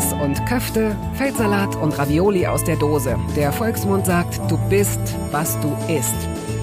[0.00, 3.18] Reis und Köfte, Feldsalat und Ravioli aus der Dose.
[3.36, 4.98] Der Volksmund sagt, du bist,
[5.30, 6.14] was du isst.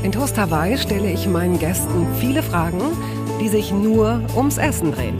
[0.01, 2.81] In Toast Hawaii stelle ich meinen Gästen viele Fragen,
[3.39, 5.17] die sich nur ums Essen drehen.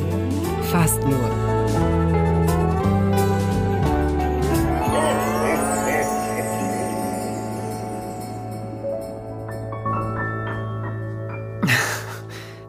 [0.71, 1.29] Fast nur.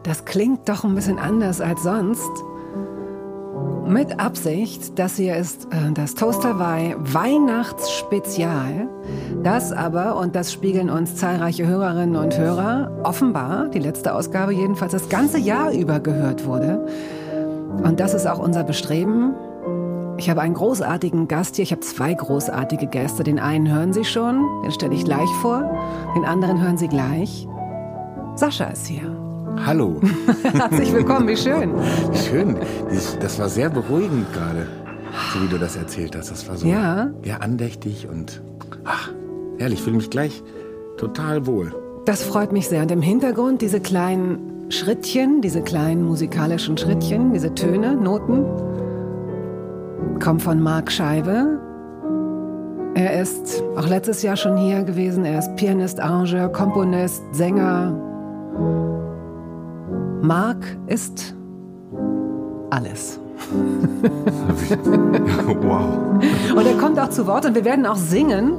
[0.03, 2.29] Das klingt doch ein bisschen anders als sonst.
[3.89, 8.87] Mit Absicht, das hier ist äh, das Toaster Hawaii Weihnachtsspezial.
[9.41, 14.91] Das aber, und das spiegeln uns zahlreiche Hörerinnen und Hörer, offenbar, die letzte Ausgabe jedenfalls,
[14.91, 16.85] das ganze Jahr über gehört wurde.
[17.83, 19.33] Und das ist auch unser Bestreben.
[20.19, 21.63] Ich habe einen großartigen Gast hier.
[21.63, 23.23] Ich habe zwei großartige Gäste.
[23.23, 25.63] Den einen hören Sie schon, den stelle ich gleich vor.
[26.15, 27.47] Den anderen hören Sie gleich.
[28.35, 29.28] Sascha ist hier.
[29.65, 29.99] Hallo.
[30.43, 31.71] Herzlich willkommen, wie schön.
[32.13, 32.55] Schön.
[33.21, 34.65] Das war sehr beruhigend gerade,
[35.33, 36.31] so wie du das erzählt hast.
[36.31, 37.09] Das war so Ja.
[37.23, 38.41] ja andächtig und
[38.85, 39.11] ach,
[39.57, 39.79] herrlich.
[39.79, 40.41] Ich fühle mich gleich
[40.97, 41.73] total wohl.
[42.05, 42.81] Das freut mich sehr.
[42.81, 48.45] Und im Hintergrund diese kleinen Schrittchen, diese kleinen musikalischen Schrittchen, diese Töne, Noten,
[50.19, 51.59] kommen von Marc Scheibe.
[52.95, 55.25] Er ist auch letztes Jahr schon hier gewesen.
[55.25, 57.93] Er ist Pianist, Arrangeur, Komponist, Sänger.
[60.21, 61.33] Marc ist
[62.69, 63.19] alles.
[65.61, 66.21] wow.
[66.55, 68.53] Und er kommt auch zu Wort und wir werden auch singen.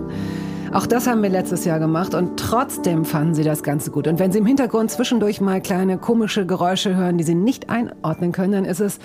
[0.73, 4.07] Auch das haben wir letztes Jahr gemacht und trotzdem fanden sie das Ganze gut.
[4.07, 8.33] Und wenn sie im Hintergrund zwischendurch mal kleine komische Geräusche hören, die sie nicht einordnen
[8.33, 8.99] können, dann ist es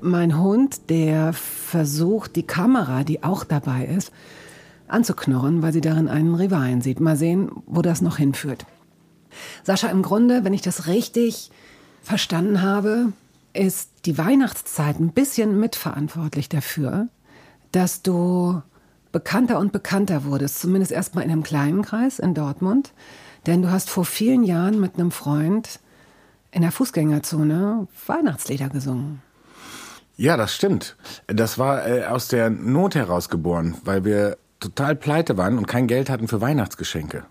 [0.00, 4.10] mein Hund, der versucht, die Kamera, die auch dabei ist,
[4.88, 6.98] anzuknurren, weil sie darin einen Rivalen sieht.
[6.98, 8.66] Mal sehen, wo das noch hinführt.
[9.62, 11.50] Sascha, im Grunde, wenn ich das richtig
[12.06, 13.12] verstanden habe,
[13.52, 17.08] ist die Weihnachtszeit ein bisschen mitverantwortlich dafür,
[17.72, 18.62] dass du
[19.10, 22.92] bekannter und bekannter wurdest, zumindest erstmal in einem kleinen Kreis in Dortmund.
[23.46, 25.80] Denn du hast vor vielen Jahren mit einem Freund
[26.52, 29.20] in der Fußgängerzone Weihnachtslieder gesungen.
[30.16, 30.96] Ja, das stimmt.
[31.26, 35.88] Das war äh, aus der Not heraus geboren, weil wir total pleite waren und kein
[35.88, 37.24] Geld hatten für Weihnachtsgeschenke.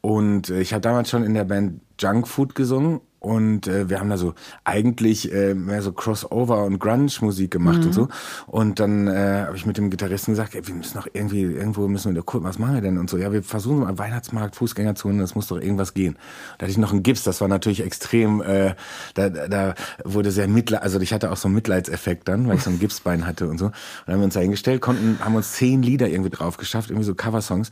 [0.00, 4.00] Und äh, ich habe damals schon in der Band Junk Food gesungen und äh, wir
[4.00, 4.34] haben da so
[4.64, 7.86] eigentlich äh, mehr so Crossover und Grunge-Musik gemacht Mhm.
[7.86, 8.08] und so.
[8.46, 11.86] Und dann äh, habe ich mit dem Gitarristen gesagt, ey, wir müssen doch irgendwie, irgendwo
[11.88, 12.98] müssen wir gucken, was machen wir denn?
[12.98, 16.16] Und so, ja, wir versuchen mal Weihnachtsmarkt, Fußgängerzone, das muss doch irgendwas gehen.
[16.58, 18.74] Da hatte ich noch einen Gips, das war natürlich extrem, äh,
[19.14, 22.56] da, da da wurde sehr Mitleid, also ich hatte auch so einen Mitleidseffekt dann, weil
[22.56, 23.66] ich so ein Gipsbein hatte und so.
[23.66, 23.72] Und
[24.06, 27.06] dann haben wir uns da hingestellt, konnten, haben uns zehn Lieder irgendwie drauf geschafft, irgendwie
[27.06, 27.70] so Coversongs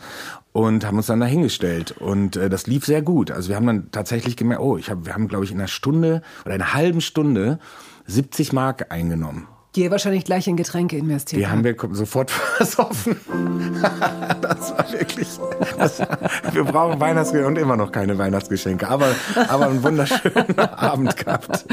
[0.52, 3.30] und haben uns dann dahingestellt und äh, das lief sehr gut.
[3.30, 5.68] Also wir haben dann tatsächlich gemerkt, oh, ich hab, wir haben glaube ich in einer
[5.68, 7.58] Stunde oder einer halben Stunde
[8.06, 9.46] 70 Mark eingenommen.
[9.76, 13.20] Die ihr wahrscheinlich gleich in Getränke investiert Die haben wir sofort versoffen.
[14.40, 15.28] das war wirklich.
[15.78, 16.00] Das,
[16.52, 19.14] wir brauchen Weihnachtsgeschenke und immer noch keine Weihnachtsgeschenke, aber,
[19.48, 21.66] aber einen wunderschönen Abend gehabt.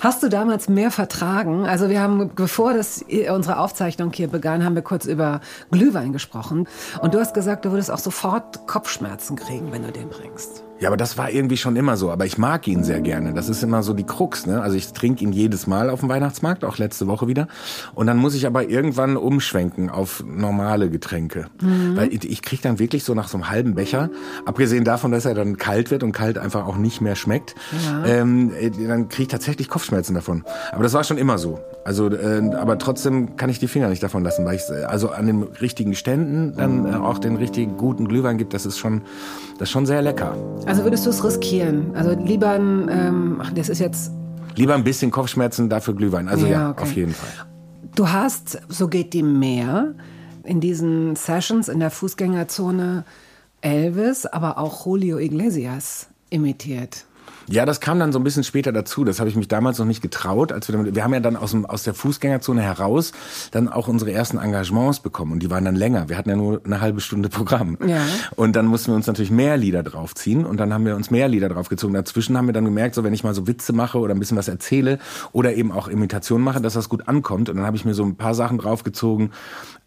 [0.00, 1.64] Hast du damals mehr vertragen?
[1.66, 6.68] Also wir haben, bevor das unsere Aufzeichnung hier begann, haben wir kurz über Glühwein gesprochen.
[7.00, 10.64] Und du hast gesagt, du würdest auch sofort Kopfschmerzen kriegen, wenn du den bringst.
[10.80, 12.10] Ja, aber das war irgendwie schon immer so.
[12.10, 13.32] Aber ich mag ihn sehr gerne.
[13.34, 14.46] Das ist immer so die Krux.
[14.46, 14.60] Ne?
[14.62, 17.48] Also ich trinke ihn jedes Mal auf dem Weihnachtsmarkt, auch letzte Woche wieder.
[17.94, 21.46] Und dann muss ich aber irgendwann umschwenken auf normale Getränke.
[21.60, 24.08] Weil ich, ich kriege dann wirklich so nach so einem halben Becher,
[24.46, 28.04] abgesehen davon, dass er dann kalt wird und kalt einfach auch nicht mehr schmeckt, Ja.
[28.06, 30.44] ähm, äh, dann kriege ich tatsächlich Kopfschmerzen davon.
[30.70, 31.58] Aber das war schon immer so.
[31.84, 35.26] Also, äh, aber trotzdem kann ich die Finger nicht davon lassen, weil ich also an
[35.26, 38.54] den richtigen Ständen dann äh, auch den richtigen guten Glühwein gibt.
[38.54, 39.02] Das ist schon,
[39.58, 40.36] das ist schon sehr lecker.
[40.66, 41.94] Also würdest du es riskieren?
[41.94, 44.12] Also lieber ein, ähm, ach, das ist jetzt,
[44.58, 46.28] Lieber ein bisschen Kopfschmerzen, dafür Glühwein.
[46.28, 46.82] Also ja, okay.
[46.82, 47.46] auf jeden Fall.
[47.94, 49.94] Du hast, so geht die mehr,
[50.42, 53.04] in diesen Sessions in der Fußgängerzone
[53.60, 57.04] Elvis, aber auch Julio Iglesias imitiert.
[57.50, 59.04] Ja, das kam dann so ein bisschen später dazu.
[59.04, 60.52] Das habe ich mich damals noch nicht getraut.
[60.52, 63.12] Als wir, damit, wir haben ja dann aus, dem, aus der Fußgängerzone heraus
[63.50, 65.32] dann auch unsere ersten Engagements bekommen.
[65.32, 66.08] Und die waren dann länger.
[66.08, 67.78] Wir hatten ja nur eine halbe Stunde Programm.
[67.86, 68.00] Ja.
[68.36, 70.44] Und dann mussten wir uns natürlich mehr Lieder draufziehen.
[70.44, 71.94] Und dann haben wir uns mehr Lieder draufgezogen.
[71.94, 74.36] Dazwischen haben wir dann gemerkt, so wenn ich mal so Witze mache oder ein bisschen
[74.36, 74.98] was erzähle
[75.32, 77.48] oder eben auch Imitationen mache, dass das gut ankommt.
[77.48, 79.32] Und dann habe ich mir so ein paar Sachen draufgezogen.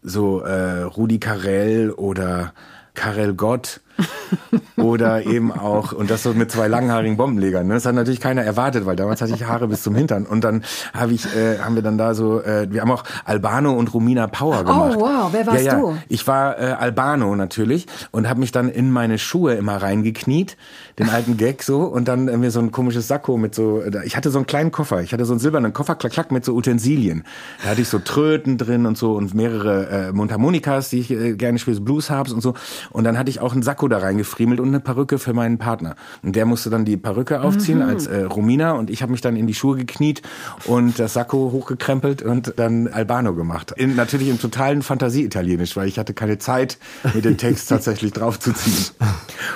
[0.01, 2.53] So äh, Rudi Carell oder
[2.93, 3.81] Karel Gott
[4.77, 7.67] Oder eben auch, und das so mit zwei langhaarigen Bombenlegern.
[7.67, 7.75] Ne?
[7.75, 10.25] Das hat natürlich keiner erwartet, weil damals hatte ich Haare bis zum Hintern.
[10.25, 10.63] Und dann
[10.93, 14.27] habe ich, äh, haben wir dann da so, äh, wir haben auch Albano und Romina
[14.27, 14.95] Power gemacht.
[14.97, 15.79] Oh wow, wer warst ja, ja.
[15.79, 15.97] du?
[16.09, 20.57] Ich war äh, Albano natürlich und habe mich dann in meine Schuhe immer reingekniet,
[20.99, 24.05] den alten Gag so, und dann äh, mir so ein komisches Sakko mit so, äh,
[24.05, 26.45] ich hatte so einen kleinen Koffer, ich hatte so einen silbernen Koffer, klack, klack, mit
[26.45, 27.23] so Utensilien.
[27.63, 31.33] Da hatte ich so Tröten drin und so und mehrere äh, Mundharmonikas, die ich äh,
[31.35, 32.53] gerne spiele, so Bluesharps und so.
[32.89, 35.95] Und dann hatte ich auch einen Sakko da reingefriemelt und eine Perücke für meinen Partner.
[36.23, 37.89] Und der musste dann die Perücke aufziehen Mhm.
[37.89, 40.21] als äh, Romina und ich habe mich dann in die Schuhe gekniet
[40.65, 43.71] und das Sakko hochgekrempelt und dann Albano gemacht.
[43.77, 46.77] In, natürlich im totalen Fantasie-Italienisch, weil ich hatte keine Zeit,
[47.13, 48.77] mir den Text tatsächlich draufzuziehen.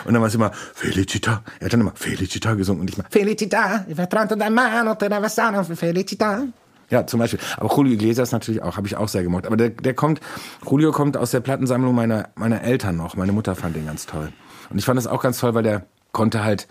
[0.06, 1.42] Und dann war es immer Felicita.
[1.60, 5.08] Er hat dann immer Felicita gesungen und ich mal Felicita, ich vertranto da mano, te
[5.08, 6.44] la vestano, Felicita.
[6.90, 7.40] Ja, zum Beispiel.
[7.58, 9.48] Aber Julio Iglesias natürlich auch, habe ich auch sehr gemocht.
[9.48, 10.22] Aber der, der kommt,
[10.70, 13.16] Julio kommt aus der Plattensammlung meiner, meiner Eltern noch.
[13.16, 14.32] Meine Mutter fand den ganz toll.
[14.70, 16.68] Und ich fand das auch ganz toll, weil der konnte halt,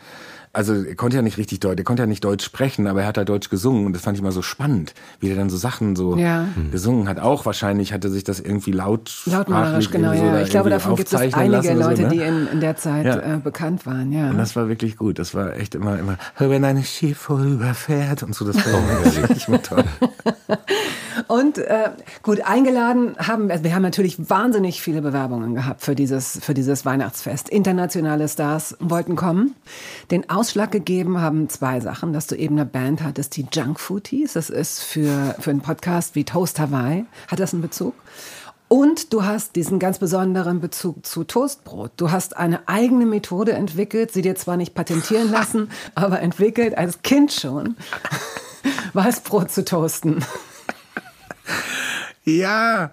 [0.54, 3.08] also er konnte ja nicht richtig Deutsch, der konnte ja nicht Deutsch sprechen, aber er
[3.08, 5.56] hat halt Deutsch gesungen und das fand ich mal so spannend, wie der dann so
[5.56, 6.48] Sachen so Ja.
[6.70, 7.18] gesungen hat.
[7.20, 10.32] Auch wahrscheinlich hatte sich das irgendwie laut Lautmalerisch, genau, so ja.
[10.32, 12.08] da Ich glaube, davon gibt es einige Leute, so, ne?
[12.08, 13.34] die in, in der Zeit Ja.
[13.34, 14.30] äh, bekannt waren, ja.
[14.30, 15.18] Und das war wirklich gut.
[15.18, 19.62] Das war echt immer, immer, wenn ein Schiff vorüberfährt und so, das war wirklich immer
[19.62, 19.84] toll.
[21.28, 21.90] Und äh,
[22.22, 26.54] gut, eingeladen haben wir, also wir haben natürlich wahnsinnig viele Bewerbungen gehabt für dieses, für
[26.54, 27.48] dieses Weihnachtsfest.
[27.48, 29.54] Internationale Stars wollten kommen.
[30.10, 34.08] Den Ausschlag gegeben haben zwei Sachen, dass du eben eine Band hattest, die Junk Food
[34.08, 34.34] hieß.
[34.34, 37.94] Das ist für, für einen Podcast wie Toast Hawaii, hat das einen Bezug.
[38.68, 41.92] Und du hast diesen ganz besonderen Bezug zu Toastbrot.
[41.96, 47.00] Du hast eine eigene Methode entwickelt, sie dir zwar nicht patentieren lassen, aber entwickelt als
[47.00, 47.76] Kind schon,
[48.92, 50.22] Weißbrot zu toasten.
[52.24, 52.90] Ja,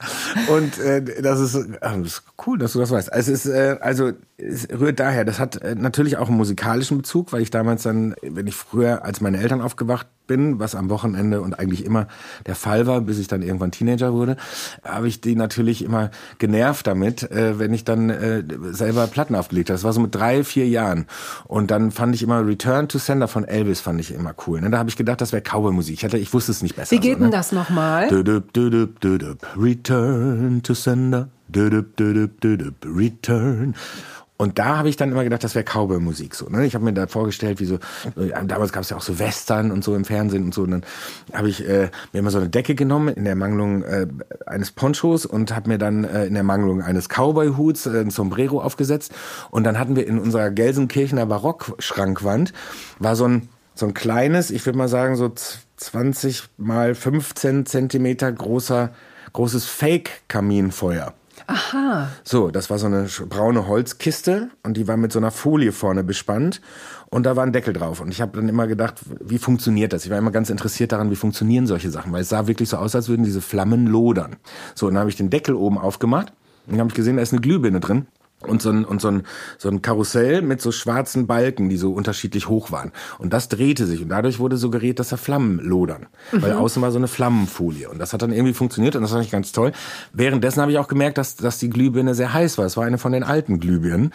[0.47, 3.09] und äh, das, ist, äh, das ist cool, dass du das weißt.
[3.11, 5.25] Es ist äh, also es rührt daher.
[5.25, 9.05] Das hat äh, natürlich auch einen musikalischen Bezug, weil ich damals dann, wenn ich früher
[9.05, 12.07] als meine Eltern aufgewacht bin, was am Wochenende und eigentlich immer
[12.45, 14.37] der Fall war, bis ich dann irgendwann Teenager wurde,
[14.83, 19.69] habe ich die natürlich immer genervt damit, äh, wenn ich dann äh, selber Platten aufgelegt
[19.69, 19.75] habe.
[19.75, 21.05] Das war so mit drei, vier Jahren.
[21.45, 24.61] Und dann fand ich immer Return to Sender von Elvis fand ich immer cool.
[24.61, 24.69] Ne?
[24.69, 25.95] Da habe ich gedacht, das wäre Cowboy-Musik.
[25.95, 26.91] Ich, hatte, ich wusste es nicht besser.
[26.91, 27.25] Wie geht so, ne?
[27.25, 28.07] denn das nochmal?
[29.57, 31.29] Return to sender.
[32.85, 33.75] Return.
[34.41, 36.49] Und da habe ich dann immer gedacht, das wäre Cowboy-Musik so.
[36.49, 36.65] Ne?
[36.65, 39.69] Ich habe mir da vorgestellt, wie so äh, damals gab es ja auch so Western
[39.69, 40.63] und so im Fernsehen und so.
[40.63, 40.83] Und dann
[41.31, 44.07] habe ich äh, mir immer so eine Decke genommen in der Mangelung äh,
[44.47, 48.63] eines Ponchos und habe mir dann äh, in der Mangelung eines Cowboy-Huts äh, ein Sombrero
[48.63, 49.13] aufgesetzt.
[49.51, 52.51] Und dann hatten wir in unserer Gelsenkirchener Barockschrankwand
[52.97, 55.31] war so ein so ein kleines, ich würde mal sagen so
[55.77, 58.89] 20 mal 15 Zentimeter großer
[59.33, 61.13] großes Fake-Kaminfeuer.
[61.51, 62.07] Aha.
[62.23, 66.01] So, das war so eine braune Holzkiste und die war mit so einer Folie vorne
[66.01, 66.61] bespannt
[67.09, 67.99] und da war ein Deckel drauf.
[67.99, 70.05] Und ich habe dann immer gedacht, wie funktioniert das?
[70.05, 72.77] Ich war immer ganz interessiert daran, wie funktionieren solche Sachen, weil es sah wirklich so
[72.77, 74.37] aus, als würden diese Flammen lodern.
[74.75, 76.31] So, und dann habe ich den Deckel oben aufgemacht
[76.67, 78.07] und dann habe ich gesehen, da ist eine Glühbirne drin.
[78.47, 79.23] Und so ein, und so ein,
[79.57, 82.91] so ein Karussell mit so schwarzen Balken, die so unterschiedlich hoch waren.
[83.19, 84.01] Und das drehte sich.
[84.01, 86.07] Und dadurch wurde suggeriert, dass da Flammen lodern.
[86.31, 87.89] Weil außen war so eine Flammenfolie.
[87.89, 89.71] Und das hat dann irgendwie funktioniert und das fand ich ganz toll.
[90.13, 92.65] Währenddessen habe ich auch gemerkt, dass, dass die Glühbirne sehr heiß war.
[92.65, 94.11] Es war eine von den alten Glühbirnen.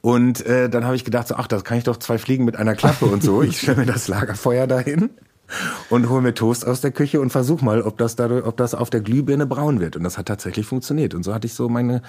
[0.00, 2.56] Und äh, dann habe ich gedacht, so, ach, das kann ich doch zwei Fliegen mit
[2.56, 3.42] einer Klappe und so.
[3.42, 5.10] Ich stelle mir das Lagerfeuer dahin
[5.88, 8.74] und hole mir Toast aus der Küche und versuch mal, ob das dadurch, ob das
[8.74, 9.96] auf der Glühbirne braun wird.
[9.96, 11.14] Und das hat tatsächlich funktioniert.
[11.14, 12.02] Und so hatte ich so meine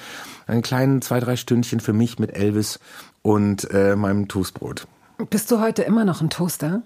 [0.47, 2.79] einen kleinen zwei, drei Stündchen für mich mit Elvis
[3.21, 4.87] und äh, meinem Toastbrot.
[5.29, 6.81] Bist du heute immer noch ein Toaster?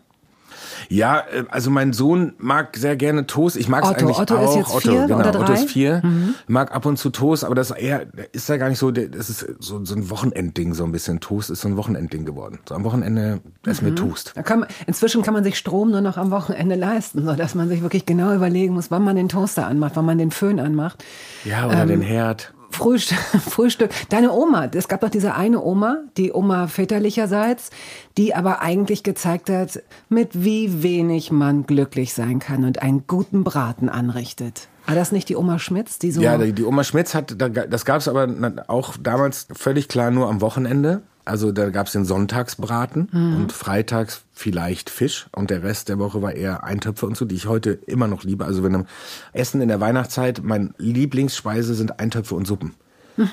[0.90, 3.56] Ja, äh, also mein Sohn mag sehr gerne Toast.
[3.58, 4.00] Ich mag es Otto.
[4.00, 4.50] eigentlich Otto auch.
[4.50, 5.20] ist jetzt Otto, vier genau.
[5.20, 5.50] oder Otto drei?
[5.50, 5.56] Mhm.
[5.56, 6.02] ist vier.
[6.48, 9.30] Mag ab und zu Toast, aber das ist eher, ist ja gar nicht so, das
[9.30, 11.20] ist so, so ein Wochenendding so ein bisschen.
[11.20, 12.60] Toast ist so ein Wochenendding geworden.
[12.68, 13.90] So am Wochenende essen Mhm.
[13.90, 14.34] wir Toast.
[14.44, 17.82] Kann man, inzwischen kann man sich Strom nur noch am Wochenende leisten, sodass man sich
[17.82, 21.04] wirklich genau überlegen muss, wann man den Toaster anmacht, wann man den Föhn anmacht.
[21.44, 22.54] Ja, oder Ähm, den Herd.
[22.76, 23.18] Frühstück,
[23.50, 23.92] Frühstück.
[24.10, 27.70] Deine Oma, es gab doch diese eine Oma, die Oma väterlicherseits,
[28.18, 33.44] die aber eigentlich gezeigt hat, mit wie wenig man glücklich sein kann und einen guten
[33.44, 34.68] Braten anrichtet.
[34.86, 36.22] War das nicht die Oma Schmitz, die so...
[36.22, 40.30] Ja, die, Oma Schmitz hat, da, das gab's aber na- auch damals völlig klar nur
[40.30, 41.02] am Wochenende.
[41.26, 46.34] Also da gab's den Sonntagsbraten und freitags vielleicht Fisch und der Rest der Woche war
[46.34, 48.46] eher Eintöpfe und so, die ich heute immer noch liebe.
[48.46, 48.86] Also wenn am
[49.34, 52.74] Essen in der Weihnachtszeit, mein Lieblingsspeise sind Eintöpfe und Suppen.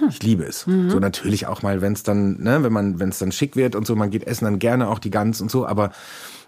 [0.08, 0.60] Ich liebe es.
[0.90, 3.74] So natürlich auch mal, wenn es dann, ne, wenn man, wenn es dann schick wird
[3.74, 5.90] und so, man geht essen dann gerne auch die Gans und so, aber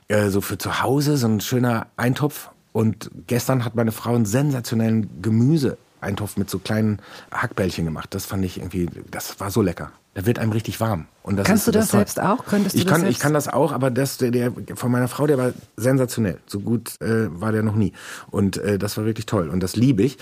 [0.09, 2.51] äh, so für zu Hause so ein schöner Eintopf.
[2.73, 6.99] Und gestern hat meine Frau einen sensationellen Gemüseeintopf mit so kleinen
[7.33, 8.15] Hackbällchen gemacht.
[8.15, 9.93] Das fand ich irgendwie, das war so lecker.
[10.15, 11.07] Da wird einem richtig warm.
[11.25, 12.47] Und das Kannst du das, das selbst auch?
[12.47, 13.17] Könntest du ich, das kann, selbst?
[13.17, 16.39] ich kann das auch, aber das, der, der von meiner Frau, der war sensationell.
[16.47, 17.93] So gut äh, war der noch nie.
[18.31, 19.49] Und äh, das war wirklich toll.
[19.49, 20.19] Und das liebe ich.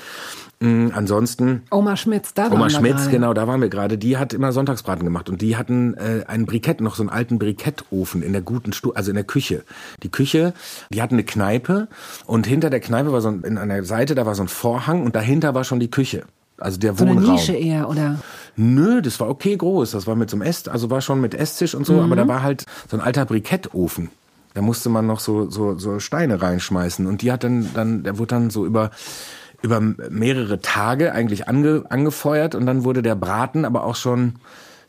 [0.61, 1.65] Mhm, ansonsten.
[1.71, 3.11] Oma Schmitz, da waren Oma wir Schmitz, gerade.
[3.11, 3.99] genau, da waren wir gerade.
[3.99, 7.39] Die hat immer Sonntagsbraten gemacht und die hatten äh, einen Brikett, noch so einen alten
[7.39, 9.65] Brikettofen in der guten Stu also in der Küche.
[10.03, 10.55] Die Küche,
[10.91, 11.89] die hatten eine Kneipe
[12.27, 15.03] und hinter der Kneipe war so ein, in einer Seite, da war so ein Vorhang
[15.03, 16.25] und dahinter war schon die Küche.
[16.59, 17.25] Also der so Wohnraum.
[17.25, 18.21] eine Nische eher, oder?
[18.57, 19.93] Nö, das war okay groß.
[19.93, 22.01] Das war mit so einem Ess, also war schon mit Esstisch und so, mhm.
[22.01, 24.11] aber da war halt so ein alter Brikettofen.
[24.55, 27.07] Da musste man noch so, so, so Steine reinschmeißen.
[27.07, 28.91] Und die hat dann, dann, der wurde dann so über
[29.63, 34.35] über mehrere Tage eigentlich ange, angefeuert und dann wurde der Braten aber auch schon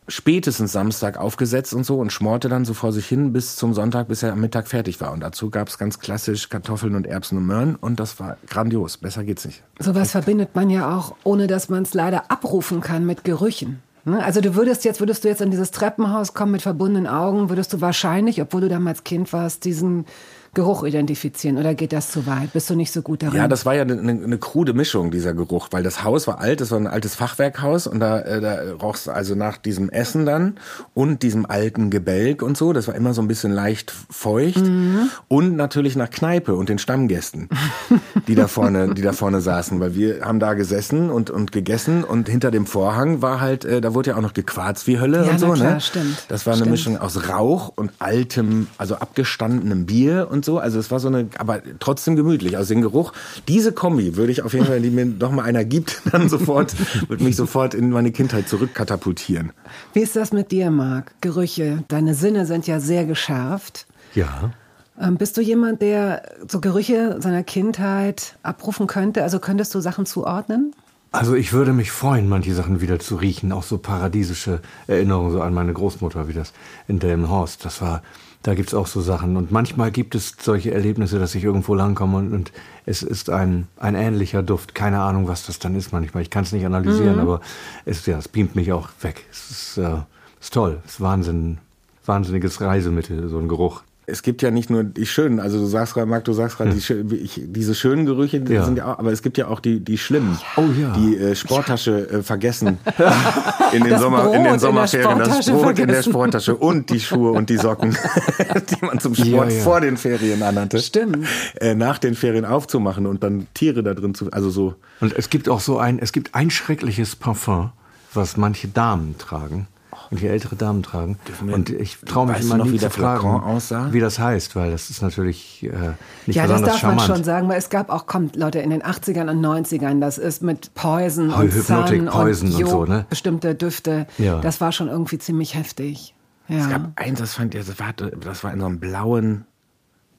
[0.07, 4.07] spätestens Samstag aufgesetzt und so und schmorte dann so vor sich hin bis zum Sonntag,
[4.07, 5.11] bis er am Mittag fertig war.
[5.11, 8.97] Und dazu gab es ganz klassisch Kartoffeln und Erbsen und Möhren und das war grandios.
[8.97, 9.63] Besser geht's nicht.
[9.79, 13.81] Sowas verbindet man ja auch, ohne dass man es leider abrufen kann mit Gerüchen.
[14.05, 14.23] Ne?
[14.23, 17.73] Also du würdest jetzt, würdest du jetzt in dieses Treppenhaus kommen mit verbundenen Augen, würdest
[17.73, 20.05] du wahrscheinlich, obwohl du damals Kind warst, diesen
[20.53, 22.53] Geruch identifizieren oder geht das zu weit?
[22.53, 23.37] Bist du nicht so gut darin?
[23.37, 26.61] Ja, das war ja eine, eine krude Mischung, dieser Geruch, weil das Haus war alt,
[26.61, 30.59] das war ein altes Fachwerkhaus und da, äh, da roch's also nach diesem Essen dann
[30.93, 35.09] und diesem alten Gebälk und so, das war immer so ein bisschen leicht feucht mhm.
[35.27, 37.49] und natürlich nach Kneipe und den Stammgästen,
[38.27, 42.03] die da vorne, die da vorne saßen, weil wir haben da gesessen und, und gegessen
[42.03, 45.25] und hinter dem Vorhang war halt, äh, da wurde ja auch noch gequarzt wie Hölle
[45.25, 45.81] ja, und so, na klar, ne?
[45.81, 46.25] Stimmt.
[46.27, 46.71] Das war eine stimmt.
[46.71, 50.59] Mischung aus Rauch und altem, also abgestandenem Bier und so.
[50.59, 52.57] Also es war so eine, aber trotzdem gemütlich.
[52.57, 53.13] Also den Geruch,
[53.47, 56.29] diese Kombi würde ich auf jeden Fall, wenn die mir noch mal einer gibt, dann
[56.29, 56.75] sofort,
[57.09, 59.51] würde mich sofort in meine Kindheit zurückkatapultieren.
[59.93, 61.13] Wie ist das mit dir, Marc?
[61.21, 61.83] Gerüche.
[61.87, 63.85] Deine Sinne sind ja sehr geschärft.
[64.15, 64.51] Ja.
[64.99, 69.23] Ähm, bist du jemand, der so Gerüche seiner Kindheit abrufen könnte?
[69.23, 70.73] Also könntest du Sachen zuordnen?
[71.11, 75.41] Also ich würde mich freuen, manche Sachen wieder zu riechen, auch so paradiesische Erinnerungen so
[75.41, 76.53] an meine Großmutter, wie das
[76.87, 77.63] in Delmenhorst.
[77.63, 78.01] Das war
[78.43, 79.37] da gibt's auch so Sachen.
[79.37, 82.51] Und manchmal gibt es solche Erlebnisse, dass ich irgendwo langkomme und, und
[82.85, 84.75] es ist ein, ein ähnlicher Duft.
[84.75, 86.23] Keine Ahnung, was das dann ist manchmal.
[86.23, 87.21] Ich kann es nicht analysieren, mhm.
[87.21, 87.41] aber
[87.85, 89.25] es, ja, es beamt mich auch weg.
[89.31, 89.95] Es ist, äh,
[90.39, 90.81] ist toll.
[90.85, 91.57] Es ist Wahnsinn,
[92.05, 95.93] wahnsinniges Reisemittel, so ein Geruch es gibt ja nicht nur die schönen, also du sagst
[95.93, 97.07] gerade, Marc, du sagst gerade, hm.
[97.07, 98.65] die, diese schönen Gerüche, die ja.
[98.65, 100.93] sind ja auch, aber es gibt ja auch die, die schlimmen, oh, ja.
[100.93, 102.79] die äh, Sporttasche äh, vergessen
[103.71, 105.89] in den, Sommer, in den Sommerferien, das Brot vergessen.
[105.89, 107.91] in der Sporttasche und die Schuhe und die Socken,
[108.69, 110.79] die man zum Sport ja, vor den Ferien anhatte.
[110.79, 111.25] Stimmt.
[111.55, 114.75] Äh, nach den Ferien aufzumachen und dann Tiere da drin zu, also so.
[114.99, 117.71] Und es gibt auch so ein, es gibt ein schreckliches Parfum,
[118.13, 119.67] was manche Damen tragen
[120.13, 121.17] und hier ältere Damen tragen.
[121.41, 123.91] Und ich traue mich immer noch, nie zu fragen, aussah?
[123.91, 125.93] wie das heißt, weil das ist natürlich äh,
[126.27, 126.45] nicht ja, besonders charmant.
[126.45, 126.97] Ja, das darf charmant.
[126.97, 130.19] man schon sagen, weil es gab auch, kommt Leute, in den 80ern und 90ern, das
[130.19, 133.05] ist mit Poison oh, und Hypnotic Poison und, und, so, ne?
[133.09, 134.05] bestimmte Düfte.
[134.19, 134.39] Ja.
[134.39, 136.13] Das war schon irgendwie ziemlich heftig.
[136.47, 136.59] Ja.
[136.59, 139.45] Es gab eins, das fand ich, das war, das war in so einem blauen,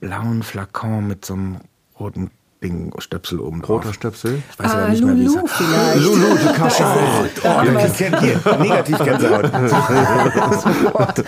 [0.01, 1.59] blauen Flakon mit so einem
[2.01, 2.33] roten
[2.65, 3.85] Ding, Stöpsel oben drauf.
[3.85, 4.43] Roter Stöpsel?
[4.51, 6.01] Ich weiß ah, aber nicht Lulu mehr, wie vielleicht.
[6.03, 6.85] Lulu, du kannst oh,
[7.45, 8.21] oh, ja.
[8.21, 9.51] hier, negativ Gänsehaut.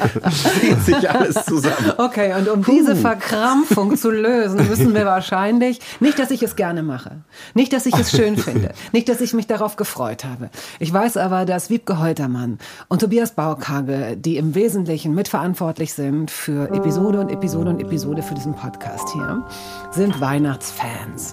[0.61, 1.93] zieht sich alles zusammen.
[1.99, 2.73] Okay, und um Puh.
[2.73, 7.19] diese Verkrampfung zu lösen, müssen wir wahrscheinlich, nicht, dass ich es gerne mache,
[7.53, 10.49] nicht, dass ich es schön finde, nicht, dass ich mich darauf gefreut habe.
[10.79, 16.71] Ich weiß aber, dass Wiebke Holtermann und Tobias Baukage, die im Wesentlichen mitverantwortlich sind für
[16.71, 19.45] Episode und Episode und Episode für diesen Podcast hier,
[19.91, 21.26] sind Weihnachtsfans.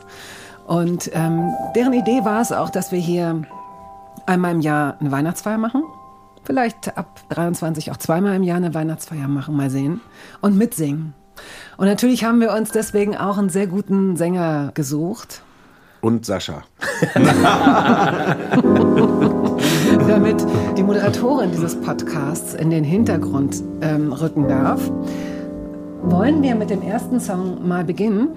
[0.65, 3.43] Und ähm, deren Idee war es auch, dass wir hier
[4.25, 5.83] einmal im Jahr eine Weihnachtsfeier machen.
[6.43, 10.01] Vielleicht ab 23 auch zweimal im Jahr eine Weihnachtsfeier machen, mal sehen.
[10.41, 11.13] Und mitsingen.
[11.77, 15.41] Und natürlich haben wir uns deswegen auch einen sehr guten Sänger gesucht.
[16.01, 16.63] Und Sascha.
[20.07, 20.45] Damit
[20.77, 24.81] die Moderatorin dieses Podcasts in den Hintergrund ähm, rücken darf,
[26.01, 28.29] wollen wir mit dem ersten Song mal beginnen.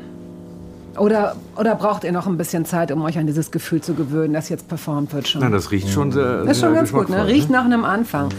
[0.99, 4.33] Oder, oder braucht ihr noch ein bisschen Zeit, um euch an dieses Gefühl zu gewöhnen,
[4.35, 5.43] das jetzt performt wird schon?
[5.43, 6.45] Nein, das riecht schon sehr.
[6.45, 7.27] Das ist schon ganz gut, ne?
[7.27, 8.31] Riecht nach einem Anfang.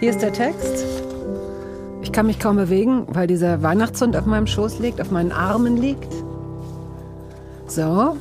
[0.00, 0.84] Hier ist der Text.
[2.02, 5.76] Ich kann mich kaum bewegen, weil dieser Weihnachtshund auf meinem Schoß liegt, auf meinen Armen
[5.76, 6.12] liegt.
[7.66, 8.16] So.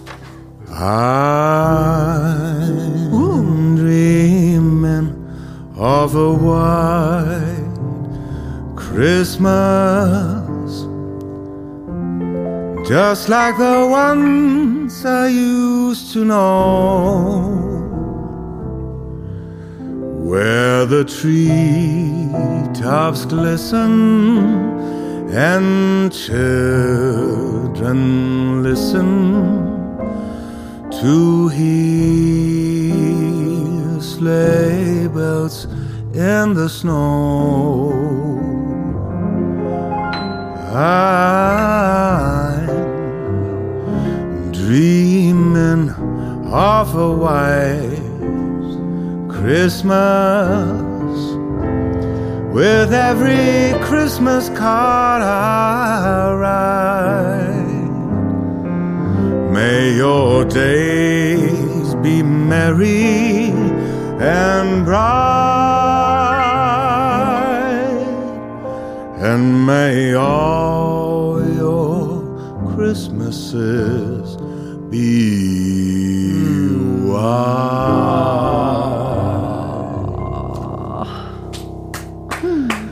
[0.71, 0.75] I'm
[3.13, 3.39] uh.
[3.75, 5.15] dreaming
[5.75, 7.68] of a white
[8.91, 10.71] Christmas,
[12.87, 17.57] just like the ones I used to know,
[20.29, 22.09] where the tree
[22.79, 23.91] treetops glisten
[25.31, 27.99] and children
[28.63, 29.43] listen
[30.91, 32.89] to hear
[34.01, 35.65] sleigh bells
[36.13, 38.48] in the snow.
[40.81, 42.65] I'm
[44.53, 45.89] dreaming
[46.53, 47.99] of a white
[49.27, 51.19] Christmas
[52.53, 57.49] with every Christmas card I write.
[59.51, 63.51] May your days be merry
[64.21, 65.58] and bright,
[73.29, 74.37] Christmases
[74.89, 76.33] be
[77.05, 78.39] white.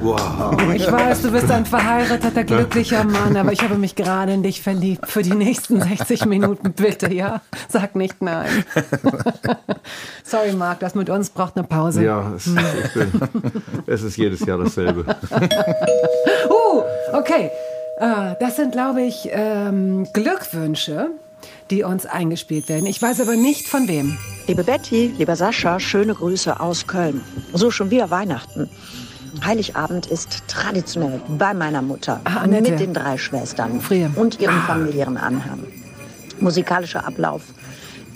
[0.10, 4.44] Oh, ich weiß, du bist ein verheirateter, glücklicher Mann, aber ich habe mich gerade in
[4.44, 5.10] dich verliebt.
[5.10, 7.42] Für die nächsten 60 Minuten, bitte, ja?
[7.68, 8.64] Sag nicht nein.
[10.24, 12.06] Sorry, Marc, das mit uns braucht eine Pause.
[12.06, 13.12] Ja, es, ich bin,
[13.88, 15.04] es ist jedes Jahr dasselbe.
[16.50, 17.50] Uh, okay.
[18.00, 21.10] Äh, Das sind, glaube ich, ähm, Glückwünsche,
[21.70, 22.86] die uns eingespielt werden.
[22.86, 24.18] Ich weiß aber nicht von wem.
[24.48, 27.22] Liebe Betty, lieber Sascha, schöne Grüße aus Köln.
[27.54, 28.70] So schon wieder Weihnachten.
[29.46, 34.10] Heiligabend ist traditionell bei meiner Mutter Ah, mit den drei Schwestern Frier.
[34.16, 35.66] und ihrem familiären Anhang.
[36.40, 37.42] Musikalischer Ablauf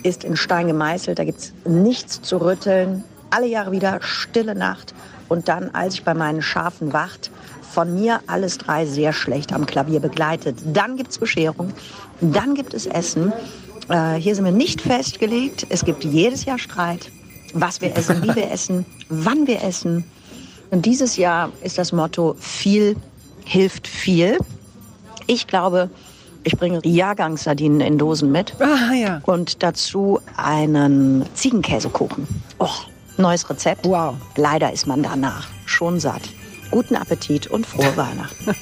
[0.02, 3.04] ist in Stein gemeißelt, da gibt's nichts zu rütteln.
[3.30, 4.94] Alle Jahre wieder stille Nacht
[5.28, 7.30] und dann, als ich bei meinen Schafen wacht,
[7.72, 10.58] von mir alles drei sehr schlecht am Klavier begleitet.
[10.64, 11.72] Dann gibt's Bescherung,
[12.20, 13.32] dann gibt es Essen.
[13.88, 15.66] Äh, hier sind wir nicht festgelegt.
[15.70, 17.10] Es gibt jedes Jahr Streit,
[17.54, 20.04] was wir essen, wie wir essen, wann wir essen.
[20.70, 22.96] Und dieses Jahr ist das Motto viel
[23.44, 24.38] hilft viel.
[25.26, 25.90] Ich glaube,
[26.44, 29.20] ich bringe Jahrgangssardinen in Dosen mit Ah, ja.
[29.24, 32.26] und dazu einen Ziegenkäsekuchen.
[32.58, 32.68] Oh,
[33.18, 33.84] neues Rezept.
[33.86, 34.14] Wow.
[34.36, 36.22] Leider ist man danach schon satt.
[36.72, 38.56] Guten Appetit und frohe Weihnachten.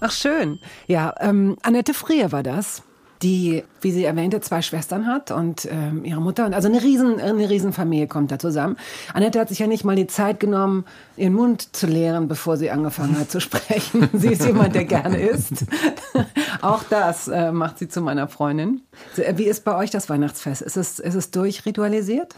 [0.00, 0.60] Ach, schön.
[0.86, 2.84] Ja, ähm, Annette Frier war das,
[3.22, 6.46] die, wie sie erwähnte, zwei Schwestern hat und ähm, ihre Mutter.
[6.46, 8.76] Und also eine riesen, eine riesen Familie kommt da zusammen.
[9.12, 10.84] Annette hat sich ja nicht mal die Zeit genommen,
[11.16, 14.08] ihren Mund zu leeren, bevor sie angefangen hat zu sprechen.
[14.14, 15.66] sie ist jemand, der gerne isst.
[16.62, 18.82] Auch das äh, macht sie zu meiner Freundin.
[19.16, 20.62] Äh, Wie ist bei euch das Weihnachtsfest?
[20.62, 22.36] Ist es, ist es durchritualisiert?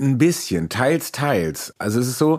[0.00, 1.74] Ein bisschen, teils, teils.
[1.78, 2.38] Also es ist so,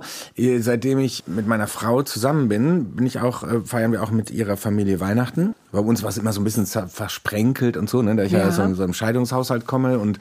[0.59, 4.31] seitdem ich mit meiner Frau zusammen bin, bin ich auch, äh, feiern wir auch mit
[4.31, 5.55] ihrer Familie Weihnachten.
[5.73, 8.39] Bei uns war es immer so ein bisschen versprenkelt und so, ne, da ich ja,
[8.39, 8.51] Ja.
[8.51, 10.19] so, so im Scheidungshaushalt komme und